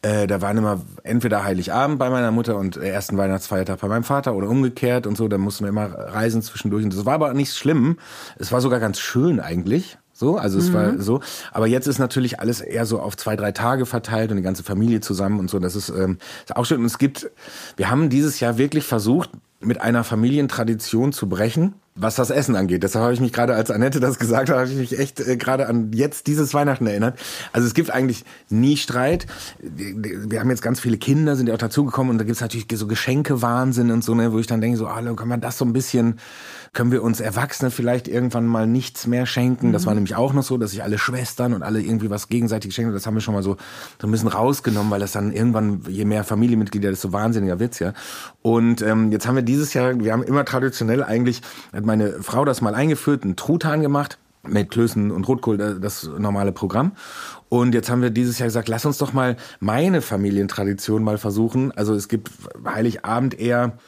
[0.00, 4.34] äh, da waren immer entweder Heiligabend bei meiner Mutter und ersten Weihnachtsfeiertag bei meinem Vater
[4.34, 7.54] oder umgekehrt und so, da mussten wir immer reisen zwischendurch und das war aber nicht
[7.54, 7.98] schlimm.
[8.38, 9.98] Es war sogar ganz schön eigentlich.
[10.18, 11.20] So, also es war so.
[11.52, 14.64] Aber jetzt ist natürlich alles eher so auf zwei, drei Tage verteilt und die ganze
[14.64, 15.60] Familie zusammen und so.
[15.60, 16.80] Das ist, ähm, ist auch schön.
[16.80, 17.30] Und es gibt,
[17.76, 22.82] wir haben dieses Jahr wirklich versucht, mit einer Familientradition zu brechen, was das Essen angeht.
[22.82, 25.36] Deshalb habe ich mich gerade, als Annette das gesagt hat, habe ich mich echt äh,
[25.36, 27.18] gerade an jetzt dieses Weihnachten erinnert.
[27.52, 29.26] Also es gibt eigentlich nie Streit.
[29.60, 32.66] Wir haben jetzt ganz viele Kinder, sind ja auch dazugekommen und da gibt es natürlich
[32.70, 35.64] so Geschenke-Wahnsinn und so, ne, wo ich dann denke, so, ah, kann man das so
[35.64, 36.18] ein bisschen,
[36.72, 39.72] können wir uns Erwachsene vielleicht irgendwann mal nichts mehr schenken?
[39.72, 42.70] Das war nämlich auch noch so, dass sich alle Schwestern und alle irgendwie was gegenseitig
[42.70, 42.94] geschenkt haben.
[42.94, 43.56] Das haben wir schon mal so,
[44.00, 47.94] so ein bisschen rausgenommen, weil das dann irgendwann, je mehr Familienmitglieder, desto wahnsinniger wird's ja.
[48.42, 51.42] Und ähm, jetzt haben wir dieses Jahr, wir haben immer traditionell eigentlich,
[51.88, 56.52] meine Frau das mal eingeführt, einen Truthahn gemacht mit Klößen und Rotkohl, äh, das normale
[56.52, 56.92] Programm.
[57.48, 61.72] Und jetzt haben wir dieses Jahr gesagt, lass uns doch mal meine Familientradition mal versuchen.
[61.72, 62.30] Also es gibt
[62.64, 63.78] Heiligabend eher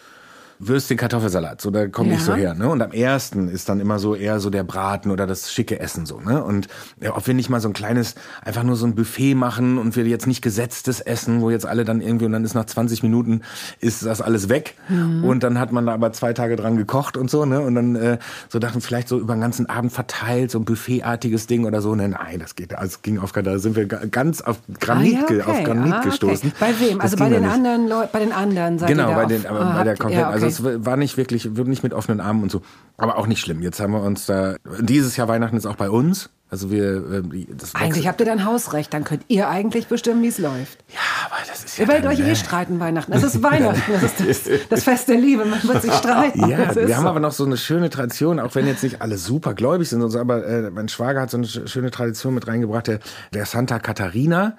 [0.62, 2.25] Würstchen, Kartoffelsalat, so da komme ich Ja.
[2.27, 2.68] so her, ne?
[2.68, 6.05] Und am ersten ist dann immer so eher so der Braten oder das schicke Essen
[6.05, 6.44] so, ne?
[6.44, 6.68] Und
[7.01, 9.96] ja, ob wir nicht mal so ein kleines, einfach nur so ein Buffet machen und
[9.96, 13.03] wir jetzt nicht gesetztes Essen, wo jetzt alle dann irgendwie und dann ist nach 20
[13.03, 13.40] Minuten
[13.81, 14.75] ist das alles weg
[15.23, 17.61] und dann hat man da aber zwei Tage dran gekocht und so, ne?
[17.62, 18.18] Und dann äh,
[18.51, 21.94] so dachten vielleicht so über den ganzen Abend verteilt, so ein Buffetartiges Ding oder so,
[21.94, 22.09] ne?
[22.11, 25.33] Nein, das geht, also es ging auf, da sind wir ga- ganz auf Granit, Ah,
[25.33, 25.51] ja, okay.
[25.51, 26.09] auf Granit Ah, okay.
[26.11, 26.53] gestoßen.
[26.61, 26.96] Bei wem?
[26.99, 27.51] Das Also bei den nicht.
[27.51, 30.20] anderen Leuten, bei den anderen seid Genau, bei den, aber ah, bei der habt- komplett,
[30.20, 30.50] ja, also okay.
[30.51, 32.63] Es war nicht wirklich, nicht mit offenen Armen und so.
[32.97, 33.63] Aber auch nicht schlimm.
[33.63, 36.31] Jetzt haben wir uns da, dieses Jahr Weihnachten ist auch bei uns.
[36.53, 40.21] Also wir, äh, die- das Eigentlich habt ihr dann Hausrecht, dann könnt ihr eigentlich bestimmen,
[40.23, 40.81] wie es läuft.
[40.89, 43.13] Ja, aber das ist ja Ihr werdet euch eh äh, streiten Weihnachten.
[43.13, 45.45] Das ist Weihnachten, das ist das, das Fest der Liebe.
[45.45, 46.49] Man wird sich streiten.
[46.51, 47.09] Ja, wir haben so.
[47.09, 50.11] aber noch so eine schöne Tradition, auch wenn jetzt nicht alle super gläubig sind und
[50.11, 52.99] so, aber äh, mein Schwager hat so eine sch- schöne Tradition mit reingebracht, der,
[53.33, 54.57] der Santa Katharina.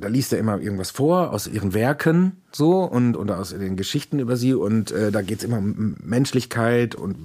[0.00, 4.18] Da liest er immer irgendwas vor aus ihren Werken so und oder aus den Geschichten
[4.18, 7.16] über sie und äh, da geht's immer um Menschlichkeit und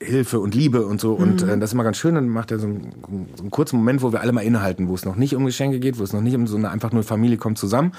[0.00, 2.14] Hilfe und Liebe und so und äh, das ist immer ganz schön.
[2.14, 2.94] Dann macht er so einen,
[3.36, 5.80] so einen kurzen Moment, wo wir alle mal innehalten, wo es noch nicht um Geschenke
[5.80, 7.92] geht, wo es noch nicht um so eine einfach nur Familie kommt zusammen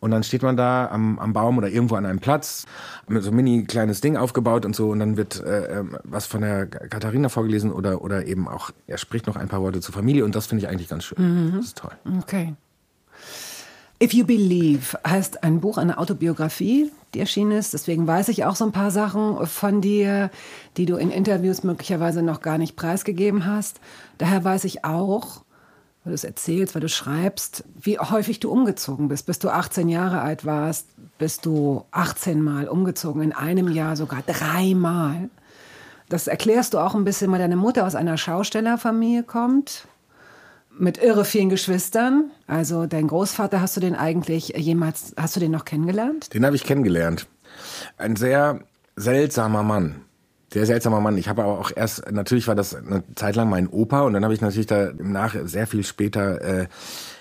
[0.00, 2.66] und dann steht man da am, am Baum oder irgendwo an einem Platz
[3.08, 6.26] mit so ein mini kleines Ding aufgebaut und so und dann wird äh, ähm, was
[6.26, 9.94] von der Katharina vorgelesen oder oder eben auch er spricht noch ein paar Worte zur
[9.94, 11.52] Familie und das finde ich eigentlich ganz schön.
[11.56, 11.92] Das ist toll.
[12.18, 12.54] Okay.
[14.02, 17.74] If You Believe heißt ein Buch, eine Autobiografie, die erschienen ist.
[17.74, 20.30] Deswegen weiß ich auch so ein paar Sachen von dir,
[20.78, 23.78] die du in Interviews möglicherweise noch gar nicht preisgegeben hast.
[24.16, 25.42] Daher weiß ich auch,
[26.02, 29.26] weil du es erzählst, weil du schreibst, wie häufig du umgezogen bist.
[29.26, 30.86] Bis du 18 Jahre alt warst,
[31.18, 35.28] bist du 18 Mal umgezogen, in einem Jahr sogar dreimal.
[36.08, 39.86] Das erklärst du auch ein bisschen, weil deine Mutter aus einer Schaustellerfamilie kommt
[40.78, 42.30] mit irre vielen Geschwistern.
[42.46, 46.32] Also dein Großvater, hast du den eigentlich jemals, hast du den noch kennengelernt?
[46.34, 47.26] Den habe ich kennengelernt.
[47.96, 48.60] Ein sehr
[48.96, 50.02] seltsamer Mann.
[50.52, 51.16] Sehr seltsamer Mann.
[51.16, 54.24] Ich habe aber auch erst, natürlich war das eine Zeit lang mein Opa und dann
[54.24, 56.66] habe ich natürlich da im Nach sehr viel später äh,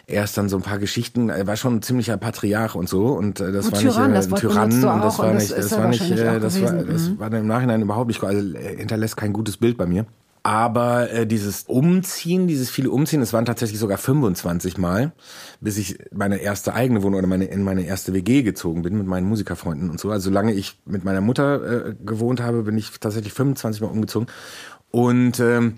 [0.08, 1.30] erst dann so ein paar Geschichten.
[1.30, 4.18] Er war schon ein ziemlicher Patriarch und so und äh, das Und war Tyrann, nicht
[4.18, 6.62] das äh, Wort Tyrann und das auch war das nicht, das war nicht, äh, das
[6.62, 9.86] war, das war dann im Nachhinein überhaupt nicht, also er hinterlässt kein gutes Bild bei
[9.86, 10.08] mir.
[10.44, 15.12] Aber äh, dieses Umziehen, dieses viele Umziehen, es waren tatsächlich sogar 25 Mal,
[15.60, 19.06] bis ich meine erste eigene Wohnung oder meine, in meine erste WG gezogen bin mit
[19.06, 20.12] meinen Musikerfreunden und so.
[20.12, 24.28] Also solange ich mit meiner Mutter äh, gewohnt habe, bin ich tatsächlich 25 Mal umgezogen.
[24.92, 25.78] Und ähm,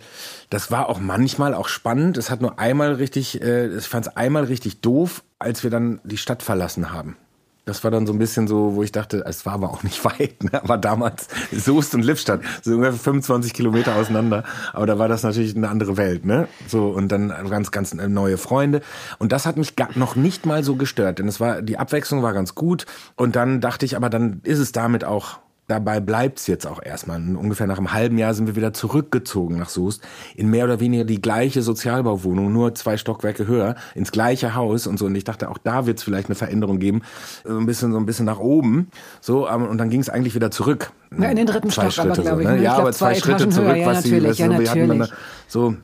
[0.49, 2.17] das war auch manchmal auch spannend.
[2.17, 5.99] Es hat nur einmal richtig, äh, ich fand es einmal richtig doof, als wir dann
[6.03, 7.17] die Stadt verlassen haben.
[7.65, 10.03] Das war dann so ein bisschen so, wo ich dachte, es war aber auch nicht
[10.05, 10.63] weit, ne?
[10.63, 14.43] aber damals Soest und Lippstadt, so ungefähr 25 Kilometer auseinander,
[14.73, 16.47] aber da war das natürlich eine andere Welt, ne?
[16.67, 18.81] So und dann ganz, ganz neue Freunde
[19.19, 22.33] und das hat mich noch nicht mal so gestört, denn es war die Abwechslung war
[22.33, 25.40] ganz gut und dann dachte ich, aber dann ist es damit auch
[25.71, 27.15] Dabei bleibt's jetzt auch erstmal.
[27.15, 30.03] Und ungefähr nach einem halben Jahr sind wir wieder zurückgezogen nach Soest
[30.35, 34.99] in mehr oder weniger die gleiche Sozialbauwohnung, nur zwei Stockwerke höher, ins gleiche Haus und
[34.99, 35.05] so.
[35.05, 37.03] Und ich dachte, auch da wird's vielleicht eine Veränderung geben,
[37.45, 38.89] so ein bisschen so ein bisschen nach oben.
[39.21, 40.91] So ähm, und dann ging's eigentlich wieder zurück.
[41.17, 42.51] Ja, in den dritten zwei Stock aber, Schritte glaub so, ich, ne?
[42.51, 42.57] ne?
[42.57, 44.47] Ich Ja, glaub, aber zwei, zwei Schritte Etagen zurück, höher, ja, was sie, was, ja,
[44.47, 45.07] so, wir hatten dann
[45.47, 45.75] so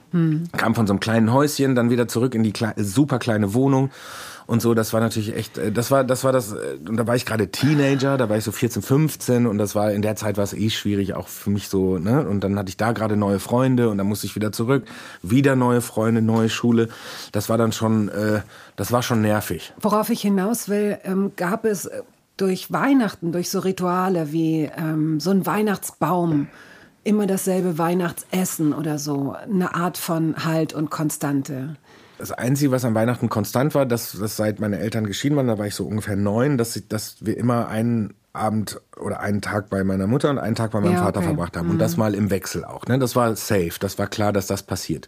[0.51, 3.89] kam von so einem kleinen Häuschen dann wieder zurück in die super kleine Wohnung
[4.47, 7.05] und so, das war natürlich echt, äh, das war, das war das, äh, und da
[7.05, 10.15] war ich gerade Teenager, da war ich so 14, 15 und das war, in der
[10.15, 12.93] Zeit war es eh schwierig, auch für mich so, ne, und dann hatte ich da
[12.93, 14.85] gerade neue Freunde und dann musste ich wieder zurück,
[15.21, 16.87] wieder neue Freunde, neue Schule,
[17.33, 18.41] das war dann schon, äh,
[18.77, 19.73] das war schon nervig.
[19.81, 22.01] Worauf ich hinaus will, ähm, gab es äh,
[22.37, 26.47] durch Weihnachten, durch so Rituale wie ähm, so ein Weihnachtsbaum,
[27.03, 31.75] immer dasselbe Weihnachtsessen oder so, eine Art von Halt und Konstante.
[32.17, 35.57] Das Einzige, was an Weihnachten konstant war, dass das seit meine Eltern geschieden waren, da
[35.57, 39.69] war ich so ungefähr neun, dass, ich, dass wir immer einen Abend oder einen Tag
[39.71, 41.27] bei meiner Mutter und einen Tag bei meinem Ja, Vater okay.
[41.29, 41.71] verbracht haben.
[41.71, 42.85] Und das mal im Wechsel auch.
[42.85, 42.99] Ne?
[42.99, 43.73] Das war safe.
[43.79, 45.07] Das war klar, dass das passiert.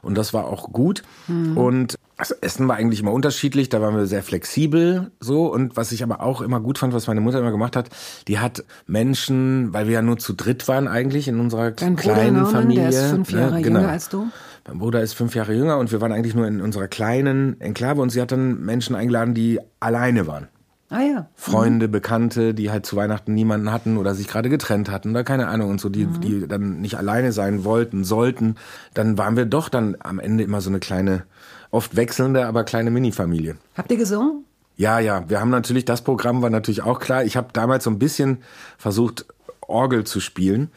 [0.00, 1.02] Und das war auch gut.
[1.28, 3.68] Und das Essen war eigentlich immer unterschiedlich.
[3.68, 5.46] Da waren wir sehr flexibel so.
[5.52, 7.90] Und was ich aber auch immer gut fand, was meine Mutter immer gemacht hat,
[8.28, 12.14] die hat Menschen, weil wir ja nur zu dritt waren eigentlich in unserer Dein Bruder
[12.14, 12.82] kleinen Norman, Familie.
[12.82, 13.40] der ist fünf ne?
[13.40, 13.80] Jahre Genau.
[13.80, 14.26] jünger als du.
[14.70, 18.00] Mein Bruder ist fünf Jahre jünger und wir waren eigentlich nur in unserer kleinen Enklave
[18.00, 20.46] und sie hat dann Menschen eingeladen, die alleine waren.
[20.90, 21.28] Ah ja.
[21.34, 25.48] Freunde, Bekannte, die halt zu Weihnachten niemanden hatten oder sich gerade getrennt hatten oder keine
[25.48, 28.54] Ahnung und so, die, die dann nicht alleine sein wollten, sollten.
[28.94, 31.24] Dann waren wir doch dann am Ende immer so eine kleine,
[31.72, 33.56] oft wechselnde, aber kleine Mini-Familie.
[33.76, 34.44] Habt ihr gesungen?
[34.76, 37.24] Ja, ja, wir haben natürlich, das Programm war natürlich auch klar.
[37.24, 38.38] Ich habe damals so ein bisschen
[38.78, 39.26] versucht,
[39.66, 40.70] Orgel zu spielen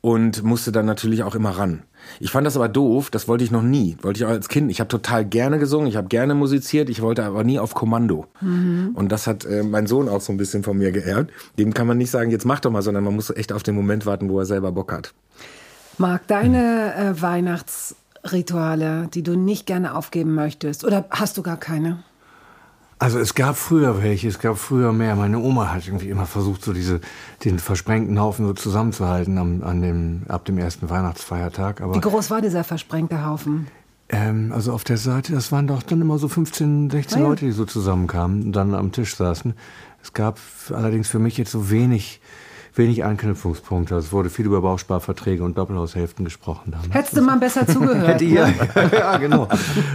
[0.00, 1.84] und musste dann natürlich auch immer ran.
[2.18, 3.96] Ich fand das aber doof, das wollte ich noch nie.
[4.02, 4.70] Wollte ich auch als Kind.
[4.70, 8.26] Ich habe total gerne gesungen, ich habe gerne musiziert, ich wollte aber nie auf Kommando.
[8.94, 11.30] Und das hat äh, mein Sohn auch so ein bisschen von mir geerbt.
[11.58, 13.74] Dem kann man nicht sagen, jetzt mach doch mal, sondern man muss echt auf den
[13.74, 15.12] Moment warten, wo er selber Bock hat.
[15.98, 22.02] Marc, deine äh, Weihnachtsrituale, die du nicht gerne aufgeben möchtest, oder hast du gar keine?
[23.00, 25.16] Also es gab früher welche, es gab früher mehr.
[25.16, 27.00] Meine Oma hat irgendwie immer versucht, so diese,
[27.42, 31.80] den versprengten Haufen so zusammenzuhalten am, an dem, ab dem ersten Weihnachtsfeiertag.
[31.80, 33.68] Aber Wie groß war dieser versprengte Haufen?
[34.10, 37.28] ähm, also auf der Seite, das waren doch dann immer so 15, 16 Ah ja.
[37.28, 39.54] Leute, die so zusammenkamen und dann am Tisch saßen.
[40.02, 42.20] Es gab allerdings für mich jetzt so wenig,
[42.74, 43.94] wenig Anknüpfungspunkte.
[43.96, 46.94] Es wurde viel über Bausparverträge und Doppelhaushälften gesprochen damals.
[46.94, 48.06] Hättest du mal besser zugehört.
[48.06, 48.30] Hätte ne?
[48.30, 48.54] ihr,
[48.92, 49.48] ja, genau.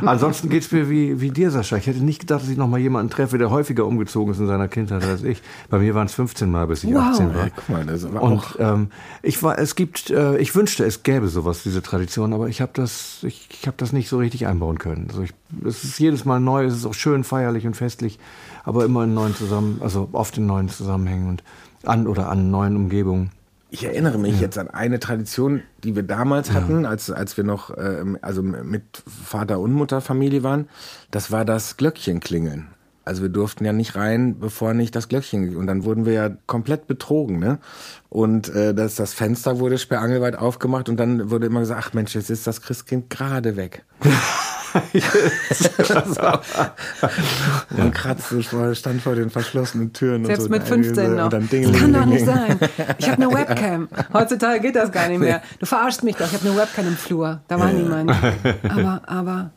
[0.06, 1.78] Ansonsten geht's mir wie, wie dir, Sascha.
[1.78, 4.48] Ich hätte nicht gedacht, dass ich noch mal jemanden treffe, der häufiger umgezogen ist in
[4.48, 5.42] seiner Kindheit als ich.
[5.70, 7.02] Bei mir waren es 15 Mal, bis ich Wow.
[7.02, 7.46] 18 war.
[7.46, 8.90] Ja, guck mal, das war Und ähm,
[9.22, 12.72] ich war, es gibt, äh, ich wünschte, es gäbe sowas, diese Tradition, aber ich habe
[12.74, 15.08] das, ich, ich habe das nicht so richtig einbauen können.
[15.10, 15.34] Also ich,
[15.66, 18.20] es ist jedes Mal neu, es ist auch schön feierlich und festlich,
[18.64, 21.44] aber immer in neuen Zusammen, also oft in neuen Zusammenhängen und
[21.88, 23.32] an oder an neuen Umgebungen.
[23.72, 27.76] Ich erinnere mich jetzt an eine Tradition, die wir damals hatten, als, als wir noch
[27.78, 30.70] ähm, also mit Vater und Mutter Familie waren.
[31.12, 32.68] Das war das Glöckchenklingeln.
[33.06, 35.44] Also wir durften ja nicht rein, bevor nicht das Glöckchen.
[35.44, 35.58] ging.
[35.58, 37.60] Und dann wurden wir ja komplett betrogen, ne?
[38.10, 42.16] Und äh, das, das Fenster wurde sperrangelweit aufgemacht und dann wurde immer gesagt, ach Mensch,
[42.16, 43.84] jetzt ist das Christkind gerade weg.
[47.78, 50.60] und kratzte, stand vor den verschlossenen Türen Selbst und so.
[50.60, 51.26] mit 15 noch.
[51.26, 52.60] Und dann das kann doch nicht sein.
[52.98, 53.88] Ich habe eine Webcam.
[54.14, 55.42] Heutzutage geht das gar nicht mehr.
[55.60, 56.28] Du verarschst mich doch.
[56.28, 57.42] Ich habe eine Webcam im Flur.
[57.48, 58.12] Da war niemand.
[58.70, 59.52] Aber, aber,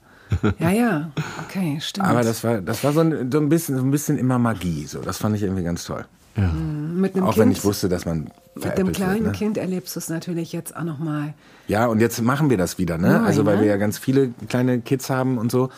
[0.59, 1.11] ja, ja.
[1.45, 2.07] Okay, stimmt.
[2.07, 4.87] Aber das war, das war so ein, so ein bisschen, so ein bisschen immer Magie.
[4.87, 6.05] So, das fand ich irgendwie ganz toll.
[6.37, 9.35] mit einem Auch kind, wenn ich wusste, dass man mit dem kleinen wird, ne?
[9.39, 11.35] Kind erlebst du es natürlich jetzt auch noch mal.
[11.69, 13.19] Ja, und jetzt machen wir das wieder, ne?
[13.19, 13.63] Neu, also weil ne?
[13.63, 15.69] wir ja ganz viele kleine Kids haben und so.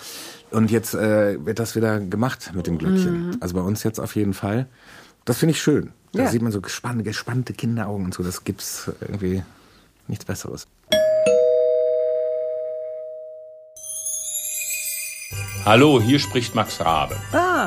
[0.53, 3.37] Und jetzt äh, wird das wieder gemacht mit dem Glöckchen.
[3.41, 4.67] Also bei uns jetzt auf jeden Fall.
[5.25, 5.93] Das finde ich schön.
[6.13, 6.25] Da Mhm.
[6.25, 6.31] Ja.
[6.31, 8.23] sieht man so gespannte, gespannte Kinderaugen und so.
[8.23, 9.43] Das gibt's irgendwie
[10.09, 10.67] nichts Besseres.
[15.65, 17.17] Hallo, hier spricht Max Rabe.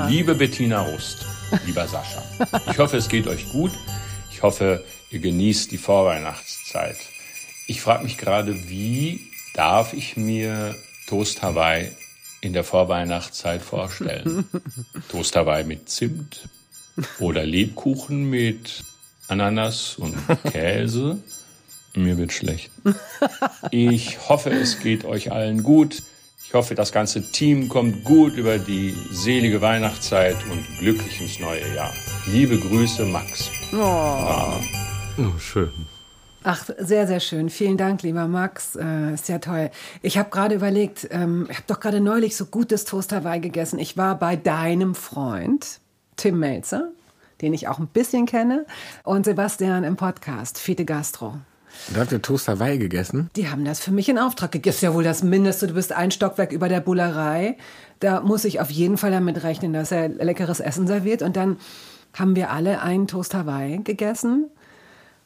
[0.09, 1.25] Liebe Bettina Rust,
[1.65, 2.21] lieber Sascha.
[2.71, 3.71] Ich hoffe, es geht euch gut.
[4.31, 6.97] Ich hoffe, ihr genießt die Vorweihnachtszeit.
[7.65, 9.21] Ich frage mich gerade, wie
[9.53, 10.75] darf ich mir
[11.07, 11.91] Toast Hawaii
[12.41, 14.45] in der Vorweihnachtszeit vorstellen?
[15.09, 16.49] Toast Hawaii mit Zimt
[17.19, 18.83] oder Lebkuchen mit
[19.27, 20.15] Ananas und
[20.51, 21.19] Käse?
[21.95, 22.71] Mir wird schlecht.
[23.71, 26.03] Ich hoffe, es geht euch allen gut.
[26.45, 31.73] Ich hoffe, das ganze Team kommt gut über die selige Weihnachtszeit und glücklich ins neue
[31.75, 31.93] Jahr.
[32.27, 33.49] Liebe Grüße, Max.
[35.17, 35.71] Oh, schön.
[36.43, 37.49] Ach, sehr, sehr schön.
[37.49, 38.75] Vielen Dank, lieber Max.
[38.75, 39.69] Äh, ist ja toll.
[40.01, 43.79] Ich habe gerade überlegt, ähm, ich habe doch gerade neulich so gutes Toast Hawaii gegessen.
[43.79, 45.79] Ich war bei deinem Freund,
[46.17, 46.91] Tim Melzer,
[47.41, 48.65] den ich auch ein bisschen kenne,
[49.03, 51.37] und Sebastian im Podcast, Fite Gastro.
[51.89, 53.29] Und habt ihr Toast Hawaii gegessen?
[53.35, 54.75] Die haben das für mich in Auftrag gegeben.
[54.75, 55.67] Ist ja wohl das Mindeste.
[55.67, 57.57] Du bist ein Stockwerk über der Bullerei.
[57.99, 61.21] Da muss ich auf jeden Fall damit rechnen, dass er leckeres Essen serviert.
[61.21, 61.57] Und dann
[62.13, 64.49] haben wir alle einen Toast Hawaii gegessen.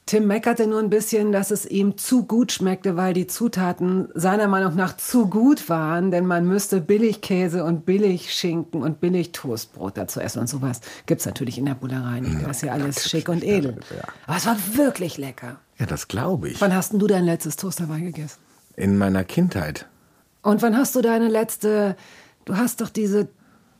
[0.08, 4.48] Tim meckerte nur ein bisschen, dass es ihm zu gut schmeckte, weil die Zutaten seiner
[4.48, 10.40] Meinung nach zu gut waren, denn man müsste Billigkäse und Billigschinken und Billig-Toastbrot dazu essen
[10.40, 10.80] und sowas.
[11.08, 12.42] Gibt's natürlich in der Bullerei nicht.
[12.42, 13.80] Das ist ja alles schick und edel.
[14.26, 15.58] Aber es war wirklich lecker.
[15.78, 16.62] Ja, das glaube ich.
[16.62, 18.40] Wann hast denn du dein letztes Toast Hawaii gegessen?
[18.78, 19.88] In meiner Kindheit.
[20.42, 21.98] Und wann hast du deine letzte,
[22.46, 23.28] du hast doch diese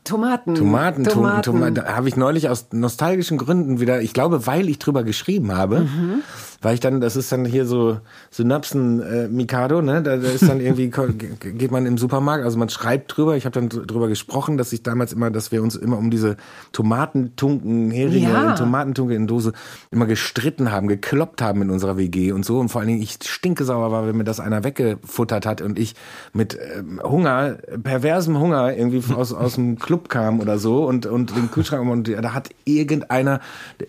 [0.04, 0.54] Tomaten.
[0.54, 1.42] Tomaten, Tomaten.
[1.42, 1.84] Tomaten.
[1.84, 6.22] Habe ich neulich aus nostalgischen Gründen wieder, ich glaube, weil ich drüber geschrieben habe, Mhm.
[6.60, 7.98] Weil ich dann, das ist dann hier so
[8.30, 10.02] Synapsen äh, Mikado, ne?
[10.02, 13.54] Da, da ist dann irgendwie, geht man im Supermarkt, also man schreibt drüber, ich habe
[13.54, 16.36] dann drüber gesprochen, dass ich damals immer, dass wir uns immer um diese
[16.72, 18.50] Tomatentunken, Heringe, Ja.
[18.50, 19.52] in Tomatentunke in Dose
[19.90, 22.58] immer gestritten haben, gekloppt haben in unserer WG und so.
[22.58, 25.94] Und vor allen Dingen ich stinkesauer war, wenn mir das einer weggefuttert hat und ich
[26.32, 31.36] mit ähm, Hunger, perversem Hunger irgendwie aus, aus dem Club kam oder so und, und
[31.36, 33.40] den Kühlschrank und da hat irgendeiner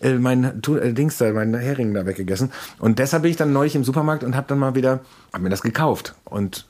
[0.01, 2.51] äh, mein äh, Dings da, mein Hering da weggegessen.
[2.79, 5.01] Und deshalb bin ich dann neulich im Supermarkt und habe dann mal wieder,
[5.33, 6.15] hab mir das gekauft.
[6.25, 6.65] Und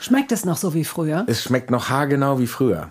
[0.00, 1.24] Schmeckt es noch so wie früher?
[1.26, 2.90] es schmeckt noch haargenau wie früher.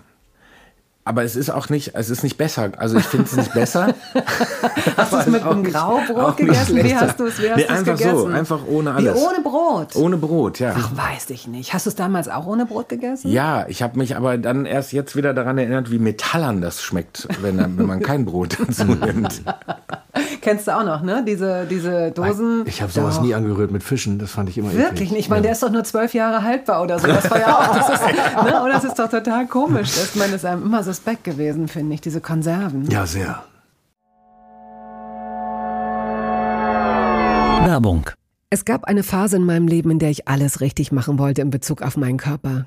[1.06, 2.72] Aber es ist auch nicht, es ist nicht besser.
[2.78, 3.94] Also ich finde es nicht besser.
[4.96, 6.76] Hast du es mit einem Graubrot gegessen?
[6.76, 8.18] Wie hast du es wie hast nee, einfach gegessen?
[8.18, 9.14] so, einfach ohne alles.
[9.14, 9.96] Wie ohne Brot?
[9.96, 10.74] Ohne Brot, ja.
[10.78, 11.74] Ach, weiß ich nicht.
[11.74, 13.30] Hast du es damals auch ohne Brot gegessen?
[13.30, 17.28] Ja, ich habe mich aber dann erst jetzt wieder daran erinnert, wie metallern das schmeckt,
[17.42, 19.42] wenn, wenn man kein Brot dazu nimmt.
[20.40, 21.24] Kennst du auch noch, ne?
[21.26, 22.64] Diese, diese Dosen.
[22.66, 23.22] Ich habe sowas Doch.
[23.22, 25.10] nie angerührt mit Fischen, das fand ich immer Wirklich eklig.
[25.10, 25.20] nicht.
[25.20, 27.06] Ich meine, der ist doch nur zwölf Jahre haltbar oder so.
[27.06, 28.62] Das war ja auch, das ist, ne?
[28.62, 29.90] Oder das ist doch total komisch.
[29.96, 32.90] Ich meine, das ist einem immer suspekt gewesen, finde ich, diese Konserven.
[32.90, 33.44] Ja, sehr.
[37.66, 38.10] Werbung.
[38.50, 41.50] Es gab eine Phase in meinem Leben, in der ich alles richtig machen wollte in
[41.50, 42.66] Bezug auf meinen Körper.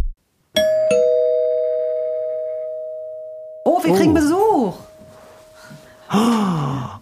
[3.63, 4.15] Oh, wir kriegen oh.
[4.15, 4.73] Besuch.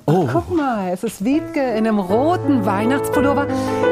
[0.05, 0.27] Oh.
[0.31, 3.47] Guck mal, es ist Wiebke in einem roten Weihnachtspullover.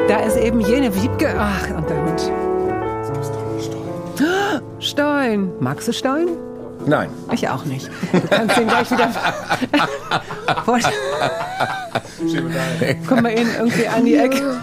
[0.08, 1.34] Da ist eben jene Wiebke.
[1.38, 2.32] Ach, und der Hund.
[4.80, 5.52] Stein.
[5.60, 6.28] Magst du Stein?
[6.86, 7.10] Nein.
[7.32, 7.90] Ich auch nicht.
[8.12, 9.10] Du kannst ihn gleich wieder.
[13.08, 14.60] Komm mal ihn irgendwie an die Ecke.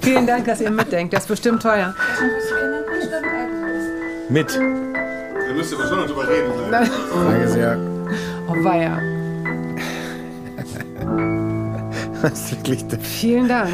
[0.00, 1.12] Vielen Dank, dass ihr mitdenkt.
[1.12, 1.94] Das ist bestimmt teuer.
[4.28, 4.58] Mit
[5.58, 6.52] müsst ihr schon drüber reden.
[6.70, 7.78] Danke sehr.
[8.48, 9.00] Oh, weia.
[12.20, 13.70] Das ist wirklich Vielen Dank.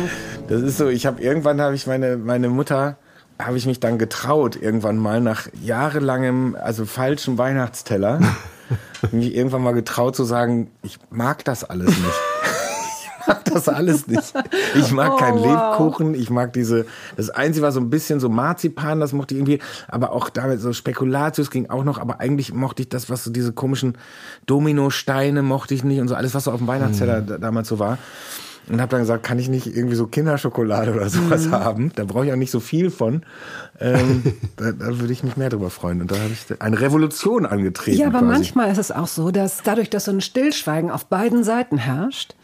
[0.49, 2.99] Das ist so, ich habe irgendwann habe ich meine, meine Mutter,
[3.39, 8.21] habe ich mich dann getraut, irgendwann mal nach jahrelangem, also falschen Weihnachtsteller,
[9.13, 12.34] mich irgendwann mal getraut zu sagen, ich mag das alles nicht
[13.27, 14.33] mag das alles nicht.
[14.75, 15.79] Ich mag oh, keinen wow.
[15.79, 19.41] Lebkuchen, ich mag diese, das Einzige war so ein bisschen so Marzipan, das mochte ich
[19.41, 23.25] irgendwie, aber auch damit so Spekulatius ging auch noch, aber eigentlich mochte ich das, was
[23.25, 23.99] so diese komischen
[24.47, 27.41] Dominosteine mochte ich nicht und so alles, was so auf dem Weihnachtsteller mhm.
[27.41, 27.99] damals so war
[28.69, 31.53] und habe dann gesagt, kann ich nicht irgendwie so Kinderschokolade oder sowas mhm.
[31.53, 31.93] haben?
[31.95, 33.23] Da brauche ich auch nicht so viel von.
[33.79, 34.23] Ähm,
[34.57, 36.01] da, da würde ich mich mehr drüber freuen.
[36.01, 37.99] Und da habe ich eine Revolution angetreten.
[37.99, 38.33] Ja, aber quasi.
[38.33, 42.35] manchmal ist es auch so, dass dadurch, dass so ein Stillschweigen auf beiden Seiten herrscht,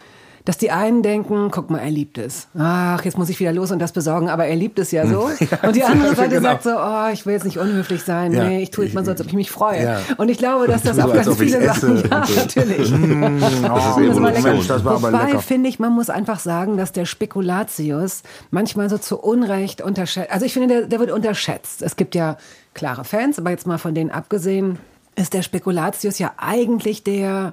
[0.45, 2.49] dass die einen denken, guck mal, er liebt es.
[2.59, 5.31] Ach, jetzt muss ich wieder los und das besorgen, aber er liebt es ja so.
[5.41, 6.43] ja, und die andere Seite genau.
[6.43, 8.33] sagt so, oh, ich will jetzt nicht unhöflich sein.
[8.33, 9.83] Ja, nee, ich tue jetzt mal so, als ob ich mich freue.
[9.83, 10.01] Ja.
[10.17, 12.35] Und ich glaube, dass das auch ganz viele Sachen, ja, so.
[12.35, 12.91] natürlich.
[12.91, 16.93] Mm, das ist Mensch, das war aber Wobei, finde ich, man muss einfach sagen, dass
[16.93, 20.31] der Spekulatius manchmal so zu Unrecht unterschätzt.
[20.31, 21.83] Also ich finde, der, der wird unterschätzt.
[21.83, 22.37] Es gibt ja
[22.75, 24.79] klare Fans, aber jetzt mal von denen abgesehen,
[25.17, 27.53] ist der Spekulatius ja eigentlich der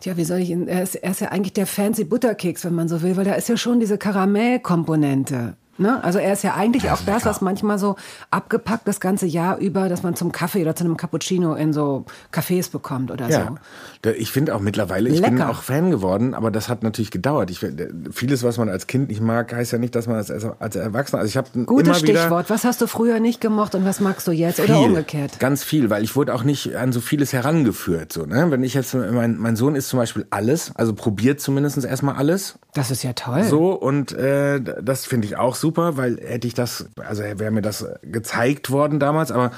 [0.00, 2.74] Tja, wie soll ich ihn, er ist, er ist ja eigentlich der fancy Butterkeks, wenn
[2.74, 5.56] man so will, weil da ist ja schon diese Karamellkomponente.
[5.78, 6.02] Ne?
[6.02, 7.96] Also er ist ja eigentlich ja, auch das, was manchmal so
[8.30, 12.04] abgepackt das ganze Jahr über, dass man zum Kaffee oder zu einem Cappuccino in so
[12.32, 13.56] Cafés bekommt oder ja.
[14.04, 14.10] so.
[14.10, 15.30] Ich finde auch mittlerweile, ich lecker.
[15.30, 17.50] bin auch Fan geworden, aber das hat natürlich gedauert.
[17.50, 17.64] Ich,
[18.12, 21.20] vieles, was man als Kind nicht mag, heißt ja nicht, dass man als, als Erwachsener.
[21.20, 22.48] Also ich habe Gutes Stichwort.
[22.48, 25.38] Was hast du früher nicht gemocht und was magst du jetzt viel, oder umgekehrt?
[25.40, 28.12] Ganz viel, weil ich wurde auch nicht an so vieles herangeführt.
[28.12, 28.50] So, ne?
[28.50, 32.58] Wenn ich jetzt mein, mein Sohn isst zum Beispiel alles, also probiert zumindest erstmal alles.
[32.76, 33.42] Das ist ja toll.
[33.44, 37.62] So und äh, das finde ich auch super, weil hätte ich das, also wäre mir
[37.62, 39.50] das gezeigt worden damals, aber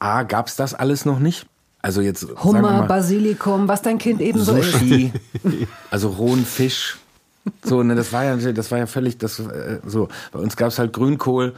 [0.00, 1.46] A, gab es das alles noch nicht.
[1.82, 5.12] Also jetzt Hummer, mal, Basilikum, was dein Kind eben so Sushi,
[5.90, 6.98] also rohen Fisch,
[7.62, 10.08] So, ne, das war ja, das war ja völlig, das, äh, so.
[10.32, 11.54] Bei uns gab's halt Grünkohl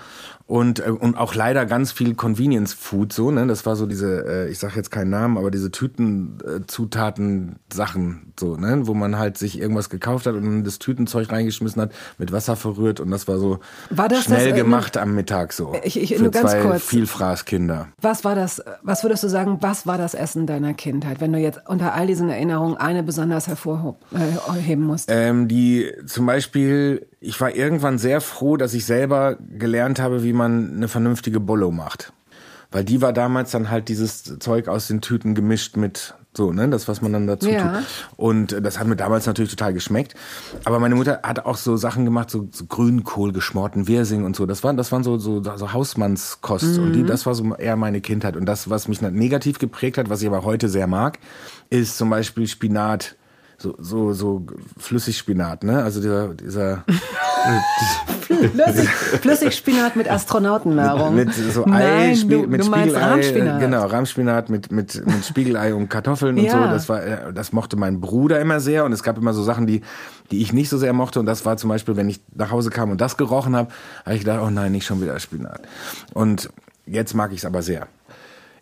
[0.46, 4.24] und, äh, und auch leider ganz viel Convenience Food, so, ne, das war so diese,
[4.26, 8.94] äh, ich sag jetzt keinen Namen, aber diese Tüten, äh, Zutaten, Sachen, so, ne, wo
[8.94, 13.10] man halt sich irgendwas gekauft hat und das Tütenzeug reingeschmissen hat, mit Wasser verrührt und
[13.10, 13.58] das war so
[13.90, 15.74] War das schnell das, äh, gemacht am Mittag, so.
[15.82, 16.82] Ich- ich- für nur ganz zwei kurz.
[16.84, 17.88] Vielfraßkinder.
[18.00, 21.38] Was war das, was würdest du sagen, was war das Essen deiner Kindheit, wenn du
[21.40, 25.08] jetzt unter all diesen Erinnerungen eine besonders hervorheben musst?
[25.10, 30.32] Ähm, die zum Beispiel, ich war irgendwann sehr froh, dass ich selber gelernt habe, wie
[30.32, 32.12] man eine vernünftige Bolo macht.
[32.70, 36.68] Weil die war damals dann halt dieses Zeug aus den Tüten gemischt mit so, ne,
[36.68, 37.78] das, was man dann dazu Ja.
[37.78, 37.84] tut.
[38.16, 40.14] Und das hat mir damals natürlich total geschmeckt.
[40.64, 44.44] Aber meine Mutter hat auch so Sachen gemacht, so, so Grünkohl, geschmorten Wirsing und so.
[44.44, 46.78] Das waren, das waren so, so, so Hausmannskost.
[46.78, 48.36] Und die, das war so eher meine Kindheit.
[48.36, 51.18] Und das, was mich negativ geprägt hat, was ich aber heute sehr mag,
[51.70, 53.16] ist zum Beispiel Spinat
[53.58, 54.46] so, so, so
[54.78, 55.82] Flüssigspinat, ne?
[55.82, 56.84] Also dieser, dieser
[58.26, 61.14] Flüssig, Flüssigspinat mit Astronautennahrung.
[61.14, 63.56] mit so Ei, Nein, Spie du, mit du Spiegelei, Rahmspinat.
[63.56, 66.52] äh, genau, Rahmspinat mit, mit, mit Spiegelei und Kartoffeln und Ja.
[66.52, 66.58] so.
[66.70, 69.66] Das war, äh, das mochte mein Bruder immer sehr und es gab immer so Sachen,
[69.66, 69.82] die,
[70.30, 72.70] die ich nicht so sehr mochte und das war zum Beispiel, wenn ich nach Hause
[72.70, 73.70] kam und das gerochen habe,
[74.04, 75.60] habe ich gedacht, oh nein, nicht schon wieder Spinat.
[76.12, 76.50] Und
[76.86, 77.86] jetzt mag ich es aber sehr.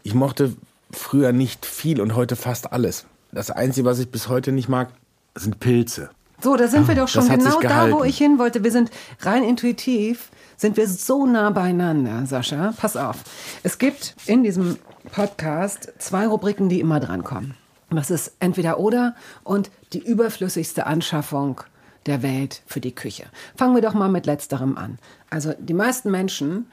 [0.02, 0.52] Ich mochte
[0.92, 3.06] früher nicht viel und heute fast alles.
[3.34, 4.90] Das Einzige, was ich bis heute nicht mag,
[5.34, 6.10] sind Pilze.
[6.40, 8.62] So, da sind wir doch schon genau da, wo ich hin wollte.
[8.62, 12.74] Wir sind rein intuitiv, sind wir so nah beieinander, Sascha.
[12.76, 13.16] Pass auf.
[13.64, 14.78] Es gibt in diesem
[15.10, 17.54] Podcast zwei Rubriken, die immer drankommen.
[17.90, 21.60] Das ist entweder oder und die überflüssigste Anschaffung
[22.06, 23.24] der Welt für die Küche.
[23.56, 24.98] Fangen wir doch mal mit letzterem an.
[25.30, 26.66] Also die meisten Menschen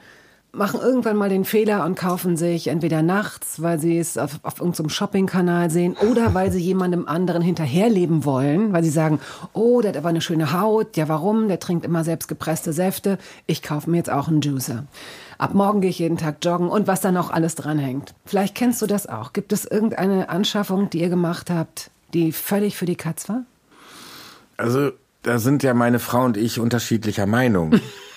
[0.54, 4.60] machen irgendwann mal den Fehler und kaufen sich entweder nachts, weil sie es auf, auf
[4.60, 9.18] irgendeinem Shoppingkanal sehen oder weil sie jemandem anderen hinterherleben wollen, weil sie sagen,
[9.54, 13.16] oh, der hat aber eine schöne Haut, ja warum, der trinkt immer selbst gepresste Säfte,
[13.46, 14.84] ich kaufe mir jetzt auch einen Juicer.
[15.38, 18.14] Ab morgen gehe ich jeden Tag joggen und was da noch alles dranhängt.
[18.26, 19.32] Vielleicht kennst du das auch.
[19.32, 23.44] Gibt es irgendeine Anschaffung, die ihr gemacht habt, die völlig für die Katz war?
[24.58, 24.90] Also,
[25.22, 27.80] da sind ja meine Frau und ich unterschiedlicher Meinung.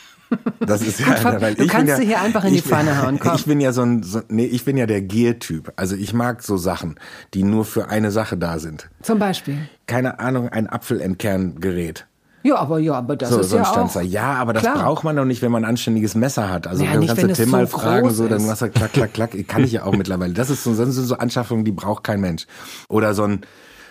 [0.59, 2.63] Das ist ja, Gut, weil du ich kannst ja, sie hier einfach in die ich
[2.63, 3.35] bin- Pfanne hauen, komm.
[3.35, 5.73] Ich bin ja so ein, so, nee, ich bin ja der Giertyp.
[5.75, 6.95] Also ich mag so Sachen,
[7.33, 8.89] die nur für eine Sache da sind.
[9.01, 9.57] Zum Beispiel.
[9.87, 12.07] Keine Ahnung, ein Apfelentkerngerät.
[12.43, 13.73] Ja, aber ja, aber das So, ist so ein ja auch.
[13.73, 14.01] Stanzer.
[14.03, 14.77] Ja, aber das Klar.
[14.77, 16.67] braucht man doch nicht, wenn man ein anständiges Messer hat.
[16.67, 18.69] Also Ja, wenn nicht, kannst du Tim so mal fragen, groß so, dann machst du
[18.69, 19.31] klack, klack, klack.
[19.47, 20.33] Kann ich ja auch mittlerweile.
[20.33, 22.45] Das ist so, das sind so Anschaffungen, die braucht kein Mensch.
[22.87, 23.41] Oder so ein,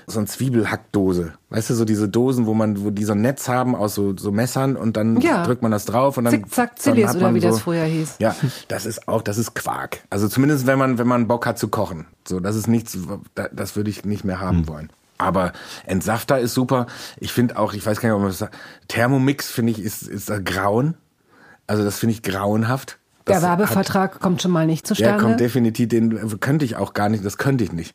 [0.07, 1.33] so ein Zwiebelhackdose.
[1.51, 4.17] Weißt du, so diese Dosen, wo man, wo die so ein Netz haben aus so,
[4.17, 5.45] so Messern und dann Ja.
[5.45, 6.33] drückt man das drauf und dann.
[6.33, 8.17] Zickzack, dann Zillis hat oder man wie das früher hieß.
[8.19, 8.35] Ja,
[8.69, 10.01] das ist auch, das ist Quark.
[10.11, 12.07] Also zumindest wenn man, wenn man Bock hat zu kochen.
[12.27, 12.97] So, das ist nichts,
[13.35, 14.69] da- das würde ich nicht mehr haben Hm.
[14.69, 14.91] wollen.
[15.17, 15.53] Aber
[15.87, 16.87] Entsafter ist super.
[17.19, 18.57] Ich finde auch, ich weiß gar nicht, ob man das sagt,
[18.89, 20.95] Thermomix finde ich ist, ist da grauen.
[21.67, 22.99] Also das finde ich grauenhaft.
[23.27, 25.23] Der Das hat- Werbevertrag kommt schon mal nicht der zustande.
[25.23, 27.95] kommt definitiv, den könnte ich auch gar nicht, das könnte ich nicht.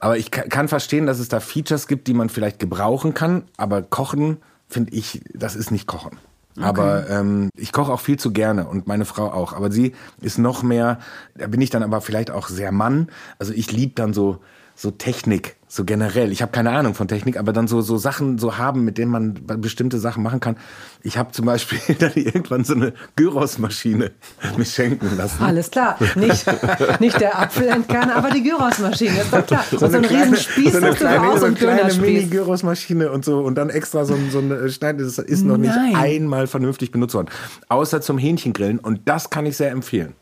[0.00, 3.44] Aber ich ka- kann verstehen, dass es da Features gibt, die man vielleicht gebrauchen kann,
[3.56, 4.38] aber kochen,
[4.68, 6.18] finde ich, das ist nicht kochen.
[6.60, 9.52] Aber ähm, ich koche auch viel zu gerne und meine Frau auch.
[9.52, 10.98] Aber sie ist noch mehr,
[11.36, 13.10] da bin ich dann aber vielleicht auch sehr Mann.
[13.38, 14.38] Also ich lieb dann so
[14.74, 16.32] so Technik, so generell.
[16.32, 19.10] Ich habe keine Ahnung von Technik, aber dann so so Sachen so haben, mit denen
[19.10, 20.56] man bestimmte Sachen machen kann.
[21.02, 24.10] Ich habe zum Beispiel dann irgendwann so eine Gyrosmaschine
[24.56, 25.42] mir schenken lassen.
[25.42, 25.98] Alles klar.
[26.14, 26.46] Nicht,
[27.00, 29.64] nicht der Apfelentkern, aber die Gyrosmaschine, ist doch klar.
[29.70, 31.94] So, ein riesen Spieß so eine kleine, auch, so so eine ein kleine.
[31.94, 35.74] Mini-Gyrosmaschine und so und dann extra so ein, so ein Schneid, das ist noch nicht
[35.74, 35.94] Nein.
[35.94, 37.28] einmal vernünftig benutzt worden.
[37.68, 40.14] Außer zum Hähnchengrillen und das kann ich sehr empfehlen.